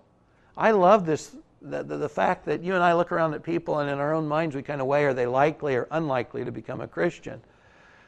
I 0.57 0.71
love 0.71 1.05
this 1.05 1.35
the, 1.61 1.83
the, 1.83 1.97
the, 1.97 2.09
fact 2.09 2.45
that 2.45 2.63
you 2.63 2.73
and 2.73 2.83
I 2.83 2.93
look 2.93 3.11
around 3.11 3.35
at 3.35 3.43
people 3.43 3.79
and 3.79 3.89
in 3.89 3.99
our 3.99 4.15
own 4.15 4.27
minds 4.27 4.55
we 4.55 4.63
kind 4.63 4.81
of 4.81 4.87
weigh 4.87 5.05
are 5.05 5.13
they 5.13 5.27
likely 5.27 5.75
or 5.75 5.87
unlikely 5.91 6.43
to 6.43 6.51
become 6.51 6.81
a 6.81 6.87
Christian. 6.87 7.39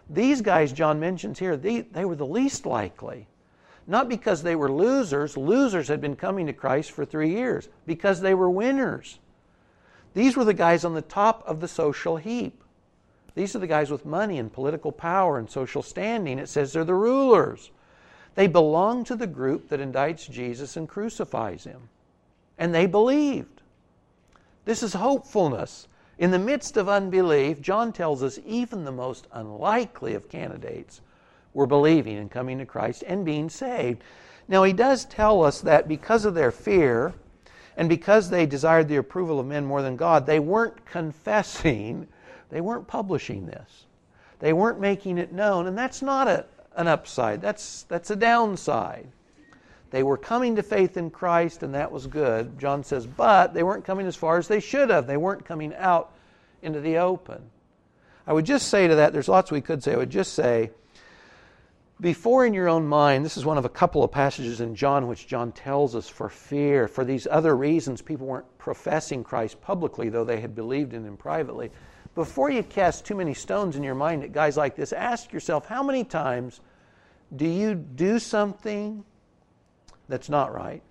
These 0.10 0.42
guys 0.42 0.74
John 0.74 1.00
mentions 1.00 1.38
here, 1.38 1.56
they, 1.56 1.82
they 1.82 2.04
were 2.04 2.16
the 2.16 2.26
least 2.26 2.66
likely. 2.66 3.28
Not 3.86 4.10
because 4.10 4.42
they 4.42 4.56
were 4.56 4.72
losers, 4.72 5.38
losers 5.38 5.88
had 5.88 6.02
been 6.02 6.16
coming 6.16 6.48
to 6.48 6.54
Christ 6.54 6.92
for 6.92 7.06
three 7.06 7.32
years, 7.32 7.68
because 7.86 8.22
they 8.22 8.34
were 8.34 8.50
winners. 8.50 9.20
These 10.14 10.38
were 10.38 10.46
the 10.46 10.54
guys 10.54 10.86
on 10.86 10.94
the 10.94 11.02
top 11.02 11.44
of 11.46 11.60
the 11.60 11.68
social 11.68 12.18
heap. 12.18 12.64
These 13.36 13.56
are 13.56 13.60
the 13.60 13.68
guys 13.68 13.92
with 13.92 14.06
money 14.06 14.38
and 14.38 14.54
political 14.54 14.92
power 14.92 15.38
and 15.38 15.50
social 15.50 15.82
standing. 15.82 16.40
It 16.40 16.48
says 16.48 16.72
they're 16.72 16.86
the 16.86 16.94
rulers. 16.94 17.72
They 18.36 18.48
belong 18.48 19.04
to 19.06 19.16
the 19.16 19.28
group 19.28 19.70
that 19.70 19.80
indicts 19.80 20.30
Jesus 20.30 20.76
and 20.76 20.90
crucifies 20.90 21.64
him. 21.64 21.90
And 22.58 22.74
they 22.74 22.86
believed. 22.86 23.62
This 24.66 24.82
is 24.82 24.94
hopefulness. 24.94 25.88
In 26.18 26.32
the 26.32 26.40
midst 26.40 26.78
of 26.78 26.88
unbelief, 26.88 27.62
John 27.62 27.92
tells 27.92 28.24
us 28.24 28.40
even 28.46 28.86
the 28.86 28.92
most 28.92 29.28
unlikely 29.32 30.14
of 30.14 30.30
candidates 30.30 31.02
were 31.54 31.68
believing 31.68 32.18
and 32.18 32.32
coming 32.32 32.58
to 32.60 32.66
Christ 32.66 33.04
and 33.06 33.26
being 33.26 33.50
saved. 33.50 34.04
Now, 34.48 34.64
he 34.64 34.74
does 34.74 35.06
tell 35.06 35.44
us 35.44 35.62
that 35.62 35.88
because 35.88 36.26
of 36.26 36.34
their 36.34 36.52
fear 36.52 37.14
and 37.78 37.90
because 37.90 38.30
they 38.30 38.46
desired 38.46 38.88
the 38.88 38.98
approval 38.98 39.40
of 39.40 39.48
men 39.48 39.66
more 39.66 39.82
than 39.82 39.96
God, 39.96 40.26
they 40.26 40.40
weren't 40.40 40.86
confessing, 40.86 42.08
they 42.50 42.62
weren't 42.62 42.88
publishing 42.88 43.46
this. 43.46 43.86
They 44.40 44.54
weren't 44.54 44.80
making 44.80 45.18
it 45.18 45.32
known, 45.32 45.68
and 45.68 45.78
that's 45.78 46.02
not 46.02 46.28
a, 46.28 46.46
an 46.76 46.88
upside, 46.88 47.42
that's, 47.42 47.84
that's 47.84 48.10
a 48.10 48.16
downside. 48.16 49.08
They 49.92 50.02
were 50.02 50.18
coming 50.18 50.56
to 50.56 50.64
faith 50.64 50.98
in 50.98 51.12
Christ, 51.12 51.62
and 51.62 51.76
that 51.76 51.92
was 51.92 52.08
good. 52.08 52.58
John 52.58 52.84
says, 52.84 53.06
but 53.06 53.54
they 53.54 53.62
weren't 53.62 53.86
coming 53.86 54.08
as 54.08 54.16
far 54.16 54.38
as 54.38 54.48
they 54.48 54.60
should 54.60 54.90
have. 54.90 55.06
They 55.06 55.18
weren't 55.18 55.46
coming 55.46 55.72
out 55.76 56.14
into 56.64 56.80
the 56.80 56.98
open. 56.98 57.44
I 58.26 58.34
would 58.34 58.46
just 58.46 58.70
say 58.70 58.88
to 58.88 58.96
that, 58.96 59.14
there's 59.14 59.28
lots 59.28 59.52
we 59.52 59.62
could 59.62 59.84
say. 59.84 59.94
I 59.94 59.98
would 59.98 60.10
just 60.10 60.34
say, 60.34 60.72
before 62.02 62.46
in 62.46 62.54
your 62.54 62.70
own 62.70 62.88
mind, 62.88 63.24
this 63.24 63.38
is 63.38 63.46
one 63.46 63.58
of 63.58 63.66
a 63.66 63.70
couple 63.70 64.04
of 64.04 64.12
passages 64.12 64.62
in 64.62 64.76
John 64.76 65.08
which 65.08 65.28
John 65.28 65.52
tells 65.52 65.96
us 65.96 66.10
for 66.10 66.28
fear, 66.28 66.88
for 66.88 67.06
these 67.06 67.28
other 67.30 67.56
reasons, 67.56 68.02
people 68.02 68.26
weren't 68.26 68.58
professing 68.58 69.24
Christ 69.24 69.62
publicly, 69.62 70.10
though 70.10 70.24
they 70.24 70.42
had 70.42 70.56
believed 70.56 70.94
in 70.94 71.06
him 71.06 71.18
privately. 71.18 71.70
Before 72.16 72.50
you 72.50 72.62
cast 72.62 73.06
too 73.06 73.16
many 73.16 73.34
stones 73.34 73.76
in 73.76 73.84
your 73.84 73.96
mind 73.96 74.24
at 74.24 74.34
guys 74.34 74.56
like 74.56 74.76
this, 74.76 74.94
ask 74.94 75.34
yourself 75.34 75.66
how 75.66 75.82
many 75.82 76.04
times 76.04 76.62
do 77.36 77.48
you 77.48 77.74
do 77.74 78.20
something 78.20 79.04
that's 80.08 80.30
not 80.30 80.54
right, 80.54 80.84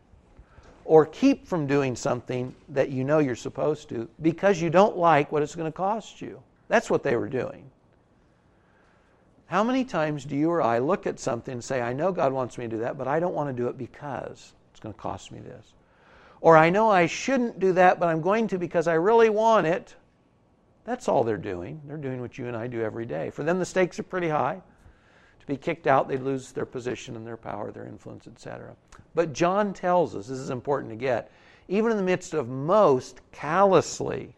or 0.84 1.06
keep 1.06 1.46
from 1.46 1.66
doing 1.66 1.94
something 1.94 2.54
that 2.70 2.90
you 2.90 3.04
know 3.04 3.20
you're 3.20 3.36
supposed 3.36 3.88
to 3.90 4.08
because 4.20 4.60
you 4.60 4.68
don't 4.68 4.96
like 4.96 5.30
what 5.30 5.42
it's 5.42 5.54
going 5.54 5.70
to 5.70 5.76
cost 5.76 6.20
you. 6.20 6.42
That's 6.66 6.90
what 6.90 7.04
they 7.04 7.14
were 7.14 7.28
doing. 7.28 7.70
How 9.46 9.62
many 9.62 9.84
times 9.84 10.24
do 10.24 10.34
you 10.34 10.50
or 10.50 10.62
I 10.62 10.78
look 10.78 11.06
at 11.06 11.20
something 11.20 11.52
and 11.52 11.62
say, 11.62 11.82
I 11.82 11.92
know 11.92 12.10
God 12.10 12.32
wants 12.32 12.58
me 12.58 12.64
to 12.64 12.70
do 12.70 12.78
that, 12.78 12.96
but 12.98 13.06
I 13.06 13.20
don't 13.20 13.34
want 13.34 13.54
to 13.54 13.62
do 13.62 13.68
it 13.68 13.76
because 13.76 14.54
it's 14.70 14.80
going 14.80 14.94
to 14.94 15.00
cost 15.00 15.30
me 15.30 15.40
this? 15.40 15.74
Or 16.40 16.56
I 16.56 16.70
know 16.70 16.90
I 16.90 17.06
shouldn't 17.06 17.60
do 17.60 17.74
that, 17.74 18.00
but 18.00 18.08
I'm 18.08 18.22
going 18.22 18.48
to 18.48 18.58
because 18.58 18.88
I 18.88 18.94
really 18.94 19.28
want 19.28 19.66
it. 19.66 19.94
That's 20.84 21.08
all 21.08 21.22
they're 21.22 21.36
doing. 21.36 21.80
They're 21.86 21.96
doing 21.96 22.20
what 22.20 22.38
you 22.38 22.48
and 22.48 22.56
I 22.56 22.66
do 22.66 22.82
every 22.82 23.06
day. 23.06 23.30
For 23.30 23.44
them, 23.44 23.58
the 23.58 23.64
stakes 23.64 23.98
are 23.98 24.04
pretty 24.04 24.28
high. 24.28 24.60
To 25.40 25.46
be 25.46 25.56
kicked 25.56 25.86
out, 25.86 26.08
they'd 26.08 26.22
lose 26.22 26.52
their 26.52 26.66
position 26.66 27.16
and 27.16 27.26
their 27.26 27.36
power, 27.36 27.72
their 27.72 27.86
influence, 27.86 28.26
etc. 28.26 28.74
But 29.14 29.32
John 29.32 29.72
tells 29.72 30.14
us, 30.14 30.26
this 30.26 30.38
is 30.38 30.50
important 30.50 30.90
to 30.90 30.96
get, 30.96 31.30
even 31.68 31.90
in 31.90 31.96
the 31.96 32.02
midst 32.02 32.34
of 32.34 32.48
most 32.48 33.20
callously, 33.32 34.34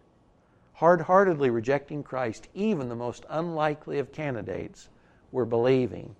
hard 0.74 1.02
heartedly 1.02 1.50
rejecting 1.50 2.02
Christ, 2.02 2.48
even 2.54 2.88
the 2.88 2.94
most 2.94 3.24
unlikely 3.30 3.98
of 3.98 4.12
candidates 4.12 4.88
were 5.30 5.44
believing. 5.44 6.14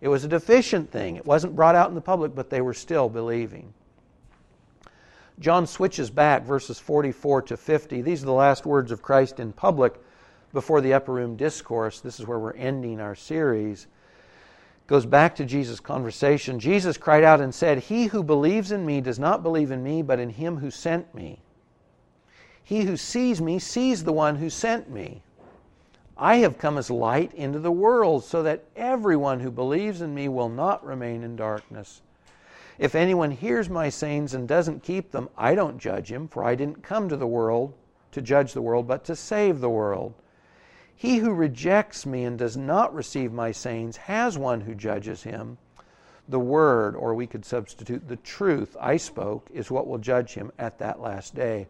It 0.00 0.08
was 0.08 0.24
a 0.24 0.28
deficient 0.28 0.90
thing. 0.90 1.16
It 1.16 1.26
wasn't 1.26 1.56
brought 1.56 1.74
out 1.74 1.88
in 1.88 1.94
the 1.94 2.00
public, 2.00 2.34
but 2.34 2.50
they 2.50 2.60
were 2.60 2.74
still 2.74 3.08
believing. 3.08 3.72
John 5.40 5.66
switches 5.66 6.10
back, 6.10 6.44
verses 6.44 6.78
44 6.78 7.42
to 7.42 7.56
50. 7.56 8.02
These 8.02 8.22
are 8.22 8.26
the 8.26 8.32
last 8.32 8.66
words 8.66 8.90
of 8.90 9.02
Christ 9.02 9.40
in 9.40 9.52
public 9.52 9.94
before 10.52 10.80
the 10.80 10.94
upper 10.94 11.12
room 11.12 11.36
discourse. 11.36 12.00
This 12.00 12.18
is 12.18 12.26
where 12.26 12.38
we're 12.38 12.54
ending 12.54 13.00
our 13.00 13.14
series 13.14 13.86
goes 14.88 15.06
back 15.06 15.36
to 15.36 15.44
Jesus' 15.44 15.80
conversation. 15.80 16.58
Jesus 16.58 16.96
cried 16.96 17.22
out 17.22 17.42
and 17.42 17.54
said, 17.54 17.78
He 17.78 18.06
who 18.06 18.22
believes 18.24 18.72
in 18.72 18.84
me 18.84 19.00
does 19.00 19.18
not 19.18 19.42
believe 19.42 19.70
in 19.70 19.84
me, 19.84 20.02
but 20.02 20.18
in 20.18 20.30
him 20.30 20.56
who 20.56 20.70
sent 20.70 21.14
me. 21.14 21.40
He 22.64 22.84
who 22.84 22.96
sees 22.96 23.40
me 23.40 23.58
sees 23.58 24.02
the 24.02 24.12
one 24.12 24.36
who 24.36 24.50
sent 24.50 24.90
me. 24.90 25.22
I 26.16 26.36
have 26.36 26.58
come 26.58 26.78
as 26.78 26.90
light 26.90 27.32
into 27.34 27.58
the 27.58 27.70
world, 27.70 28.24
so 28.24 28.42
that 28.42 28.64
everyone 28.74 29.40
who 29.40 29.50
believes 29.50 30.00
in 30.00 30.14
me 30.14 30.26
will 30.28 30.48
not 30.48 30.84
remain 30.84 31.22
in 31.22 31.36
darkness. 31.36 32.00
If 32.78 32.94
anyone 32.94 33.32
hears 33.32 33.68
my 33.68 33.88
sayings 33.88 34.34
and 34.34 34.46
doesn't 34.46 34.84
keep 34.84 35.10
them, 35.10 35.28
I 35.36 35.54
don't 35.54 35.78
judge 35.78 36.12
him, 36.12 36.28
for 36.28 36.44
I 36.44 36.54
didn't 36.54 36.82
come 36.82 37.08
to 37.08 37.16
the 37.16 37.26
world 37.26 37.74
to 38.12 38.22
judge 38.22 38.52
the 38.52 38.62
world, 38.62 38.86
but 38.86 39.04
to 39.04 39.16
save 39.16 39.60
the 39.60 39.70
world. 39.70 40.14
He 40.94 41.18
who 41.18 41.32
rejects 41.32 42.06
me 42.06 42.24
and 42.24 42.38
does 42.38 42.56
not 42.56 42.94
receive 42.94 43.32
my 43.32 43.52
sayings 43.52 43.96
has 43.96 44.38
one 44.38 44.62
who 44.62 44.74
judges 44.74 45.22
him. 45.22 45.58
The 46.28 46.40
word, 46.40 46.96
or 46.96 47.14
we 47.14 47.26
could 47.26 47.44
substitute 47.44 48.08
the 48.08 48.16
truth 48.16 48.76
I 48.80 48.96
spoke, 48.96 49.48
is 49.52 49.70
what 49.70 49.86
will 49.86 49.98
judge 49.98 50.34
him 50.34 50.52
at 50.58 50.78
that 50.78 51.00
last 51.00 51.34
day. 51.34 51.68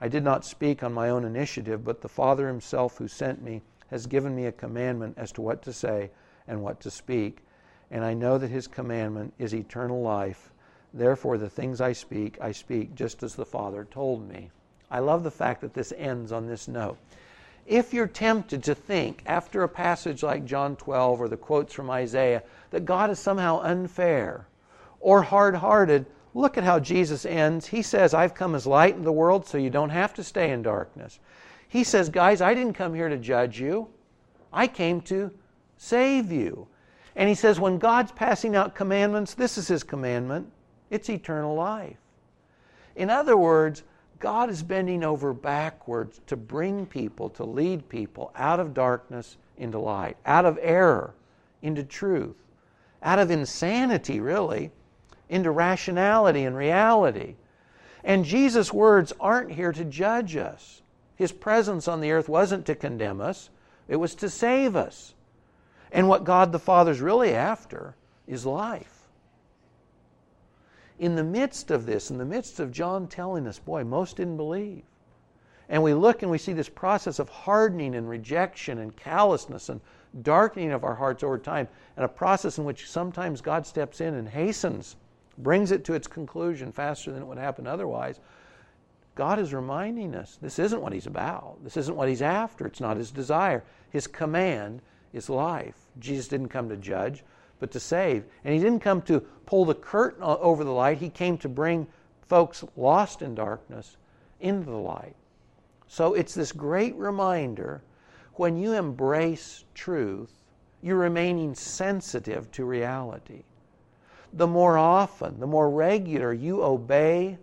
I 0.00 0.08
did 0.08 0.22
not 0.22 0.44
speak 0.44 0.82
on 0.82 0.92
my 0.92 1.10
own 1.10 1.24
initiative, 1.24 1.84
but 1.84 2.00
the 2.00 2.08
Father 2.08 2.46
himself 2.46 2.98
who 2.98 3.08
sent 3.08 3.42
me 3.42 3.62
has 3.88 4.06
given 4.06 4.34
me 4.34 4.46
a 4.46 4.52
commandment 4.52 5.14
as 5.18 5.32
to 5.32 5.42
what 5.42 5.62
to 5.62 5.72
say 5.72 6.10
and 6.46 6.62
what 6.62 6.80
to 6.80 6.90
speak. 6.90 7.44
And 7.90 8.04
I 8.04 8.14
know 8.14 8.38
that 8.38 8.50
his 8.50 8.66
commandment 8.66 9.32
is 9.38 9.54
eternal 9.54 10.02
life. 10.02 10.50
Therefore, 10.92 11.38
the 11.38 11.50
things 11.50 11.80
I 11.80 11.92
speak, 11.92 12.38
I 12.40 12.52
speak 12.52 12.94
just 12.94 13.22
as 13.22 13.34
the 13.34 13.46
Father 13.46 13.86
told 13.90 14.28
me. 14.28 14.50
I 14.90 15.00
love 15.00 15.22
the 15.22 15.30
fact 15.30 15.60
that 15.60 15.74
this 15.74 15.92
ends 15.96 16.32
on 16.32 16.46
this 16.46 16.68
note. 16.68 16.96
If 17.66 17.92
you're 17.92 18.06
tempted 18.06 18.62
to 18.64 18.74
think, 18.74 19.22
after 19.26 19.62
a 19.62 19.68
passage 19.68 20.22
like 20.22 20.46
John 20.46 20.76
12 20.76 21.20
or 21.20 21.28
the 21.28 21.36
quotes 21.36 21.74
from 21.74 21.90
Isaiah, 21.90 22.42
that 22.70 22.86
God 22.86 23.10
is 23.10 23.18
somehow 23.18 23.60
unfair 23.60 24.46
or 25.00 25.22
hard 25.22 25.54
hearted, 25.54 26.06
look 26.32 26.56
at 26.56 26.64
how 26.64 26.80
Jesus 26.80 27.26
ends. 27.26 27.66
He 27.66 27.82
says, 27.82 28.14
I've 28.14 28.34
come 28.34 28.54
as 28.54 28.66
light 28.66 28.96
in 28.96 29.04
the 29.04 29.12
world 29.12 29.46
so 29.46 29.58
you 29.58 29.68
don't 29.68 29.90
have 29.90 30.14
to 30.14 30.24
stay 30.24 30.50
in 30.50 30.62
darkness. 30.62 31.20
He 31.68 31.84
says, 31.84 32.08
Guys, 32.08 32.40
I 32.40 32.54
didn't 32.54 32.72
come 32.72 32.94
here 32.94 33.10
to 33.10 33.18
judge 33.18 33.60
you, 33.60 33.88
I 34.50 34.66
came 34.66 35.02
to 35.02 35.30
save 35.76 36.32
you. 36.32 36.66
And 37.18 37.28
he 37.28 37.34
says, 37.34 37.58
When 37.58 37.78
God's 37.78 38.12
passing 38.12 38.56
out 38.56 38.76
commandments, 38.76 39.34
this 39.34 39.58
is 39.58 39.68
his 39.68 39.82
commandment 39.82 40.50
it's 40.88 41.10
eternal 41.10 41.54
life. 41.54 41.98
In 42.96 43.10
other 43.10 43.36
words, 43.36 43.82
God 44.20 44.48
is 44.48 44.62
bending 44.62 45.04
over 45.04 45.34
backwards 45.34 46.20
to 46.28 46.36
bring 46.36 46.86
people, 46.86 47.28
to 47.30 47.44
lead 47.44 47.88
people 47.90 48.32
out 48.34 48.58
of 48.58 48.72
darkness 48.72 49.36
into 49.58 49.78
light, 49.78 50.16
out 50.24 50.46
of 50.46 50.58
error 50.62 51.12
into 51.60 51.82
truth, 51.82 52.36
out 53.02 53.18
of 53.18 53.30
insanity, 53.30 54.20
really, 54.20 54.70
into 55.28 55.50
rationality 55.50 56.44
and 56.44 56.56
reality. 56.56 57.34
And 58.04 58.24
Jesus' 58.24 58.72
words 58.72 59.12
aren't 59.20 59.52
here 59.52 59.72
to 59.72 59.84
judge 59.84 60.36
us. 60.36 60.82
His 61.16 61.32
presence 61.32 61.88
on 61.88 62.00
the 62.00 62.12
earth 62.12 62.28
wasn't 62.28 62.64
to 62.66 62.74
condemn 62.74 63.20
us, 63.20 63.50
it 63.88 63.96
was 63.96 64.14
to 64.16 64.30
save 64.30 64.76
us. 64.76 65.14
And 65.92 66.08
what 66.08 66.24
God 66.24 66.52
the 66.52 66.58
Father's 66.58 67.00
really 67.00 67.32
after 67.34 67.94
is 68.26 68.44
life 68.44 68.98
in 70.98 71.14
the 71.14 71.24
midst 71.24 71.70
of 71.70 71.86
this, 71.86 72.10
in 72.10 72.18
the 72.18 72.24
midst 72.24 72.60
of 72.60 72.72
John 72.72 73.06
telling 73.06 73.46
us, 73.46 73.58
boy, 73.58 73.84
most 73.84 74.16
didn't 74.16 74.36
believe. 74.36 74.82
And 75.68 75.82
we 75.82 75.94
look 75.94 76.22
and 76.22 76.30
we 76.30 76.38
see 76.38 76.52
this 76.52 76.68
process 76.68 77.18
of 77.18 77.28
hardening 77.28 77.94
and 77.94 78.08
rejection 78.08 78.78
and 78.78 78.96
callousness 78.96 79.68
and 79.68 79.80
darkening 80.22 80.72
of 80.72 80.84
our 80.84 80.94
hearts 80.94 81.22
over 81.22 81.38
time, 81.38 81.68
and 81.96 82.04
a 82.04 82.08
process 82.08 82.58
in 82.58 82.64
which 82.64 82.90
sometimes 82.90 83.40
God 83.40 83.66
steps 83.66 84.00
in 84.00 84.14
and 84.14 84.28
hastens, 84.28 84.96
brings 85.38 85.70
it 85.70 85.84
to 85.84 85.94
its 85.94 86.08
conclusion 86.08 86.72
faster 86.72 87.12
than 87.12 87.22
it 87.22 87.26
would 87.26 87.38
happen 87.38 87.66
otherwise. 87.66 88.18
God 89.14 89.38
is 89.38 89.52
reminding 89.52 90.14
us 90.14 90.38
this 90.40 90.58
isn't 90.58 90.80
what 90.80 90.92
He's 90.92 91.06
about. 91.06 91.62
This 91.62 91.76
isn't 91.76 91.94
what 91.94 92.08
He's 92.08 92.22
after. 92.22 92.66
It's 92.66 92.80
not 92.80 92.96
His 92.96 93.10
desire. 93.10 93.62
His 93.90 94.06
command 94.06 94.80
is 95.12 95.28
life. 95.28 95.76
Jesus 95.98 96.28
didn't 96.28 96.48
come 96.48 96.68
to 96.68 96.76
judge, 96.76 97.24
but 97.60 97.70
to 97.72 97.80
save. 97.80 98.24
And 98.44 98.54
he 98.54 98.60
didn't 98.60 98.80
come 98.80 99.02
to 99.02 99.20
pull 99.46 99.64
the 99.64 99.74
curtain 99.74 100.22
over 100.22 100.64
the 100.64 100.72
light, 100.72 100.98
he 100.98 101.08
came 101.08 101.38
to 101.38 101.48
bring 101.48 101.86
folks 102.26 102.64
lost 102.76 103.22
in 103.22 103.34
darkness 103.34 103.96
into 104.40 104.66
the 104.66 104.76
light. 104.76 105.16
So 105.86 106.14
it's 106.14 106.34
this 106.34 106.52
great 106.52 106.94
reminder 106.96 107.82
when 108.34 108.56
you 108.56 108.74
embrace 108.74 109.64
truth, 109.74 110.30
you're 110.82 110.96
remaining 110.96 111.54
sensitive 111.54 112.50
to 112.52 112.64
reality. 112.64 113.42
The 114.34 114.46
more 114.46 114.76
often, 114.76 115.40
the 115.40 115.46
more 115.46 115.70
regular 115.70 116.32
you 116.32 116.62
obey 116.62 117.38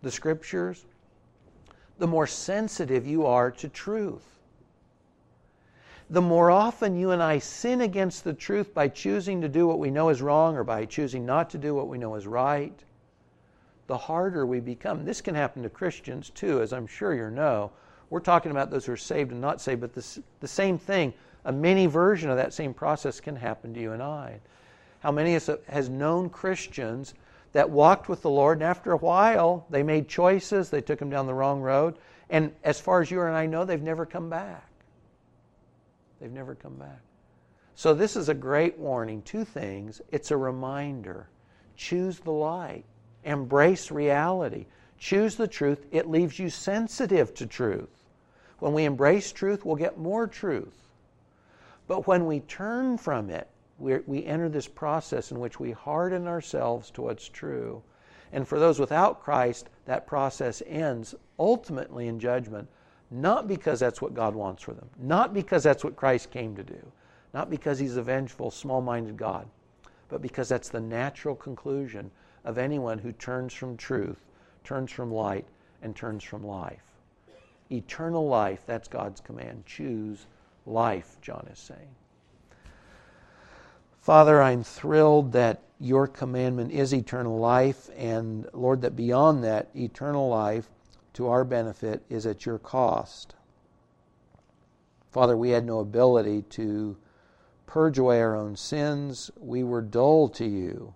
the 0.00 0.10
scriptures, 0.10 0.86
the 1.98 2.06
more 2.06 2.26
sensitive 2.26 3.06
you 3.06 3.26
are 3.26 3.50
to 3.52 3.68
truth. 3.68 4.31
The 6.10 6.20
more 6.20 6.50
often 6.50 6.96
you 6.96 7.10
and 7.12 7.22
I 7.22 7.38
sin 7.38 7.80
against 7.80 8.24
the 8.24 8.34
truth 8.34 8.74
by 8.74 8.88
choosing 8.88 9.40
to 9.40 9.48
do 9.48 9.66
what 9.66 9.78
we 9.78 9.90
know 9.90 10.08
is 10.08 10.20
wrong 10.20 10.56
or 10.56 10.64
by 10.64 10.84
choosing 10.84 11.24
not 11.24 11.48
to 11.50 11.58
do 11.58 11.74
what 11.74 11.88
we 11.88 11.98
know 11.98 12.14
is 12.16 12.26
right, 12.26 12.78
the 13.86 13.96
harder 13.96 14.46
we 14.46 14.60
become. 14.60 15.04
This 15.04 15.20
can 15.20 15.34
happen 15.34 15.62
to 15.62 15.70
Christians 15.70 16.30
too, 16.30 16.60
as 16.60 16.72
I'm 16.72 16.86
sure 16.86 17.14
you 17.14 17.30
know. 17.30 17.70
We're 18.10 18.20
talking 18.20 18.50
about 18.50 18.70
those 18.70 18.84
who 18.84 18.92
are 18.92 18.96
saved 18.96 19.32
and 19.32 19.40
not 19.40 19.60
saved, 19.60 19.80
but 19.80 19.94
this, 19.94 20.18
the 20.40 20.48
same 20.48 20.78
thing, 20.78 21.14
a 21.44 21.52
mini 21.52 21.86
version 21.86 22.30
of 22.30 22.36
that 22.36 22.52
same 22.52 22.74
process 22.74 23.20
can 23.20 23.36
happen 23.36 23.72
to 23.74 23.80
you 23.80 23.92
and 23.92 24.02
I. 24.02 24.40
How 25.00 25.10
many 25.10 25.34
of 25.34 25.48
us 25.48 25.58
has 25.66 25.88
known 25.88 26.28
Christians 26.28 27.14
that 27.52 27.68
walked 27.68 28.08
with 28.08 28.22
the 28.22 28.30
Lord, 28.30 28.58
and 28.58 28.64
after 28.64 28.92
a 28.92 28.98
while, 28.98 29.66
they 29.70 29.82
made 29.82 30.08
choices, 30.08 30.70
they 30.70 30.80
took 30.80 30.98
them 30.98 31.10
down 31.10 31.26
the 31.26 31.34
wrong 31.34 31.60
road, 31.60 31.96
and 32.30 32.52
as 32.64 32.80
far 32.80 33.00
as 33.00 33.10
you 33.10 33.20
and 33.22 33.36
I 33.36 33.46
know, 33.46 33.64
they've 33.64 33.82
never 33.82 34.06
come 34.06 34.30
back. 34.30 34.71
They've 36.22 36.30
never 36.30 36.54
come 36.54 36.76
back. 36.76 37.00
So, 37.74 37.94
this 37.94 38.14
is 38.14 38.28
a 38.28 38.34
great 38.34 38.78
warning. 38.78 39.22
Two 39.22 39.44
things 39.44 40.00
it's 40.12 40.30
a 40.30 40.36
reminder 40.36 41.26
choose 41.74 42.20
the 42.20 42.30
light, 42.30 42.84
embrace 43.24 43.90
reality, 43.90 44.66
choose 44.98 45.34
the 45.34 45.48
truth. 45.48 45.84
It 45.90 46.08
leaves 46.08 46.38
you 46.38 46.48
sensitive 46.48 47.34
to 47.34 47.46
truth. 47.46 48.04
When 48.60 48.72
we 48.72 48.84
embrace 48.84 49.32
truth, 49.32 49.64
we'll 49.64 49.74
get 49.74 49.98
more 49.98 50.28
truth. 50.28 50.76
But 51.88 52.06
when 52.06 52.26
we 52.26 52.38
turn 52.40 52.98
from 52.98 53.28
it, 53.28 53.48
we 53.78 54.24
enter 54.24 54.48
this 54.48 54.68
process 54.68 55.32
in 55.32 55.40
which 55.40 55.58
we 55.58 55.72
harden 55.72 56.28
ourselves 56.28 56.88
to 56.92 57.02
what's 57.02 57.28
true. 57.28 57.82
And 58.32 58.46
for 58.46 58.60
those 58.60 58.78
without 58.78 59.20
Christ, 59.20 59.68
that 59.86 60.06
process 60.06 60.62
ends 60.68 61.16
ultimately 61.36 62.06
in 62.06 62.20
judgment, 62.20 62.68
not 63.12 63.46
because 63.46 63.78
that's 63.78 64.00
what 64.00 64.14
God 64.14 64.34
wants 64.34 64.62
for 64.62 64.72
them, 64.72 64.88
not 64.98 65.34
because 65.34 65.62
that's 65.62 65.84
what 65.84 65.96
Christ 65.96 66.30
came 66.30 66.56
to 66.56 66.64
do, 66.64 66.80
not 67.34 67.50
because 67.50 67.78
He's 67.78 67.96
a 67.96 68.02
vengeful, 68.02 68.50
small 68.50 68.80
minded 68.80 69.16
God, 69.16 69.46
but 70.08 70.22
because 70.22 70.48
that's 70.48 70.70
the 70.70 70.80
natural 70.80 71.36
conclusion 71.36 72.10
of 72.44 72.56
anyone 72.56 72.98
who 72.98 73.12
turns 73.12 73.52
from 73.52 73.76
truth, 73.76 74.18
turns 74.64 74.90
from 74.90 75.12
light, 75.12 75.44
and 75.82 75.94
turns 75.94 76.24
from 76.24 76.44
life. 76.44 76.82
Eternal 77.70 78.26
life, 78.26 78.62
that's 78.66 78.88
God's 78.88 79.20
command. 79.20 79.64
Choose 79.66 80.26
life, 80.66 81.16
John 81.20 81.46
is 81.52 81.58
saying. 81.58 81.94
Father, 84.00 84.42
I'm 84.42 84.64
thrilled 84.64 85.32
that 85.32 85.62
your 85.78 86.06
commandment 86.06 86.72
is 86.72 86.94
eternal 86.94 87.38
life, 87.38 87.90
and 87.96 88.48
Lord, 88.52 88.80
that 88.82 88.96
beyond 88.96 89.44
that, 89.44 89.68
eternal 89.76 90.28
life 90.28 90.68
to 91.14 91.28
our 91.28 91.44
benefit 91.44 92.02
is 92.08 92.26
at 92.26 92.46
your 92.46 92.58
cost. 92.58 93.34
Father, 95.10 95.36
we 95.36 95.50
had 95.50 95.66
no 95.66 95.80
ability 95.80 96.42
to 96.50 96.96
purge 97.66 97.98
away 97.98 98.20
our 98.20 98.34
own 98.34 98.56
sins. 98.56 99.30
We 99.38 99.62
were 99.62 99.82
dull 99.82 100.28
to 100.30 100.46
you 100.46 100.94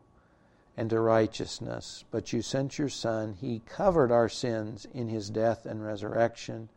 and 0.76 0.90
to 0.90 1.00
righteousness. 1.00 2.04
But 2.10 2.32
you 2.32 2.42
sent 2.42 2.78
your 2.78 2.88
Son. 2.88 3.34
He 3.34 3.62
covered 3.66 4.12
our 4.12 4.28
sins 4.28 4.86
in 4.92 5.08
his 5.08 5.30
death 5.30 5.66
and 5.66 5.84
resurrection. 5.84 6.68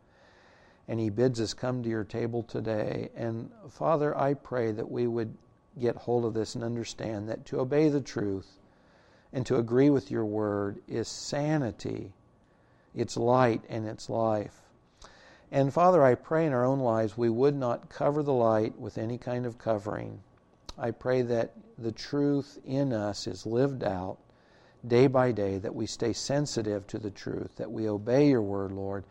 And 0.88 1.00
he 1.00 1.10
bids 1.10 1.40
us 1.40 1.54
come 1.54 1.84
to 1.84 1.90
your 1.90 2.04
table 2.04 2.44
today. 2.44 3.10
And 3.16 3.52
Father, 3.70 4.18
I 4.18 4.34
pray 4.34 4.72
that 4.72 4.90
we 4.90 5.08
would 5.08 5.38
get 5.80 5.96
hold 5.96 6.26
of 6.26 6.34
this 6.34 6.56
and 6.56 6.64
understand 6.64 7.30
that 7.30 7.46
to 7.46 7.60
obey 7.60 7.90
the 7.90 8.02
truth 8.02 8.60
and 9.32 9.46
to 9.46 9.58
agree 9.58 9.90
with 9.90 10.10
your 10.10 10.26
word 10.26 10.80
is 10.88 11.08
sanity, 11.08 12.14
it's 12.96 13.18
light, 13.18 13.64
and 13.70 13.88
it's 13.88 14.10
life. 14.10 14.62
And 15.52 15.74
Father, 15.74 16.04
I 16.04 16.16
pray 16.16 16.46
in 16.46 16.54
our 16.54 16.66
own 16.66 16.80
lives 16.80 17.18
we 17.18 17.30
would 17.30 17.56
not 17.56 17.90
cover 17.90 18.22
the 18.22 18.34
light 18.34 18.80
with 18.80 18.98
any 18.98 19.18
kind 19.18 19.46
of 19.46 19.58
covering. 19.58 20.22
I 20.78 20.92
pray 20.92 21.24
that 21.24 21.54
the 21.78 21.92
truth 21.92 22.60
in 22.66 22.94
us 22.94 23.26
is 23.26 23.46
lived 23.46 23.84
out 23.84 24.18
day 24.88 25.08
by 25.08 25.32
day, 25.32 25.58
that 25.58 25.76
we 25.76 25.86
stay 25.86 26.14
sensitive 26.14 26.88
to 26.88 27.00
the 27.00 27.10
truth, 27.10 27.56
that 27.58 27.72
we 27.72 27.90
obey 27.90 28.30
your 28.30 28.42
word, 28.42 28.72
Lord, 28.72 29.04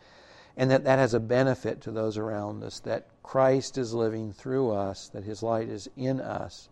and 0.57 0.71
that 0.71 0.85
that 0.85 0.99
has 0.99 1.15
a 1.15 1.21
benefit 1.21 1.81
to 1.83 1.91
those 1.91 2.17
around 2.17 2.63
us, 2.63 2.81
that 2.81 3.09
Christ 3.23 3.77
is 3.77 3.93
living 3.93 4.33
through 4.33 4.71
us, 4.71 5.09
that 5.09 5.25
his 5.25 5.43
light 5.43 5.69
is 5.69 5.89
in 5.97 6.21
us, 6.21 6.69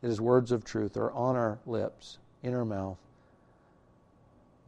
that 0.00 0.08
his 0.08 0.20
words 0.20 0.50
of 0.50 0.64
truth 0.64 0.96
are 0.96 1.12
on 1.12 1.36
our 1.36 1.58
lips, 1.66 2.18
in 2.42 2.54
our 2.54 2.64
mouth. 2.64 2.98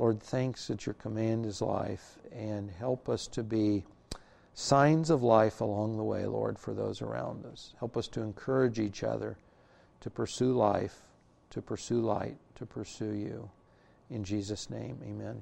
Lord, 0.02 0.20
thanks 0.20 0.66
that 0.66 0.84
your 0.84 0.94
command 0.94 1.46
is 1.46 1.62
life, 1.62 2.18
and 2.32 2.68
help 2.72 3.08
us 3.08 3.28
to 3.28 3.44
be 3.44 3.84
signs 4.52 5.10
of 5.10 5.22
life 5.22 5.60
along 5.60 5.96
the 5.96 6.02
way, 6.02 6.26
Lord, 6.26 6.58
for 6.58 6.74
those 6.74 7.00
around 7.00 7.46
us. 7.46 7.72
Help 7.78 7.96
us 7.96 8.08
to 8.08 8.20
encourage 8.20 8.80
each 8.80 9.04
other 9.04 9.36
to 10.00 10.10
pursue 10.10 10.54
life, 10.54 11.02
to 11.50 11.62
pursue 11.62 12.00
light, 12.00 12.36
to 12.56 12.66
pursue 12.66 13.12
you. 13.12 13.48
In 14.10 14.24
Jesus' 14.24 14.68
name, 14.70 14.98
amen. 15.04 15.40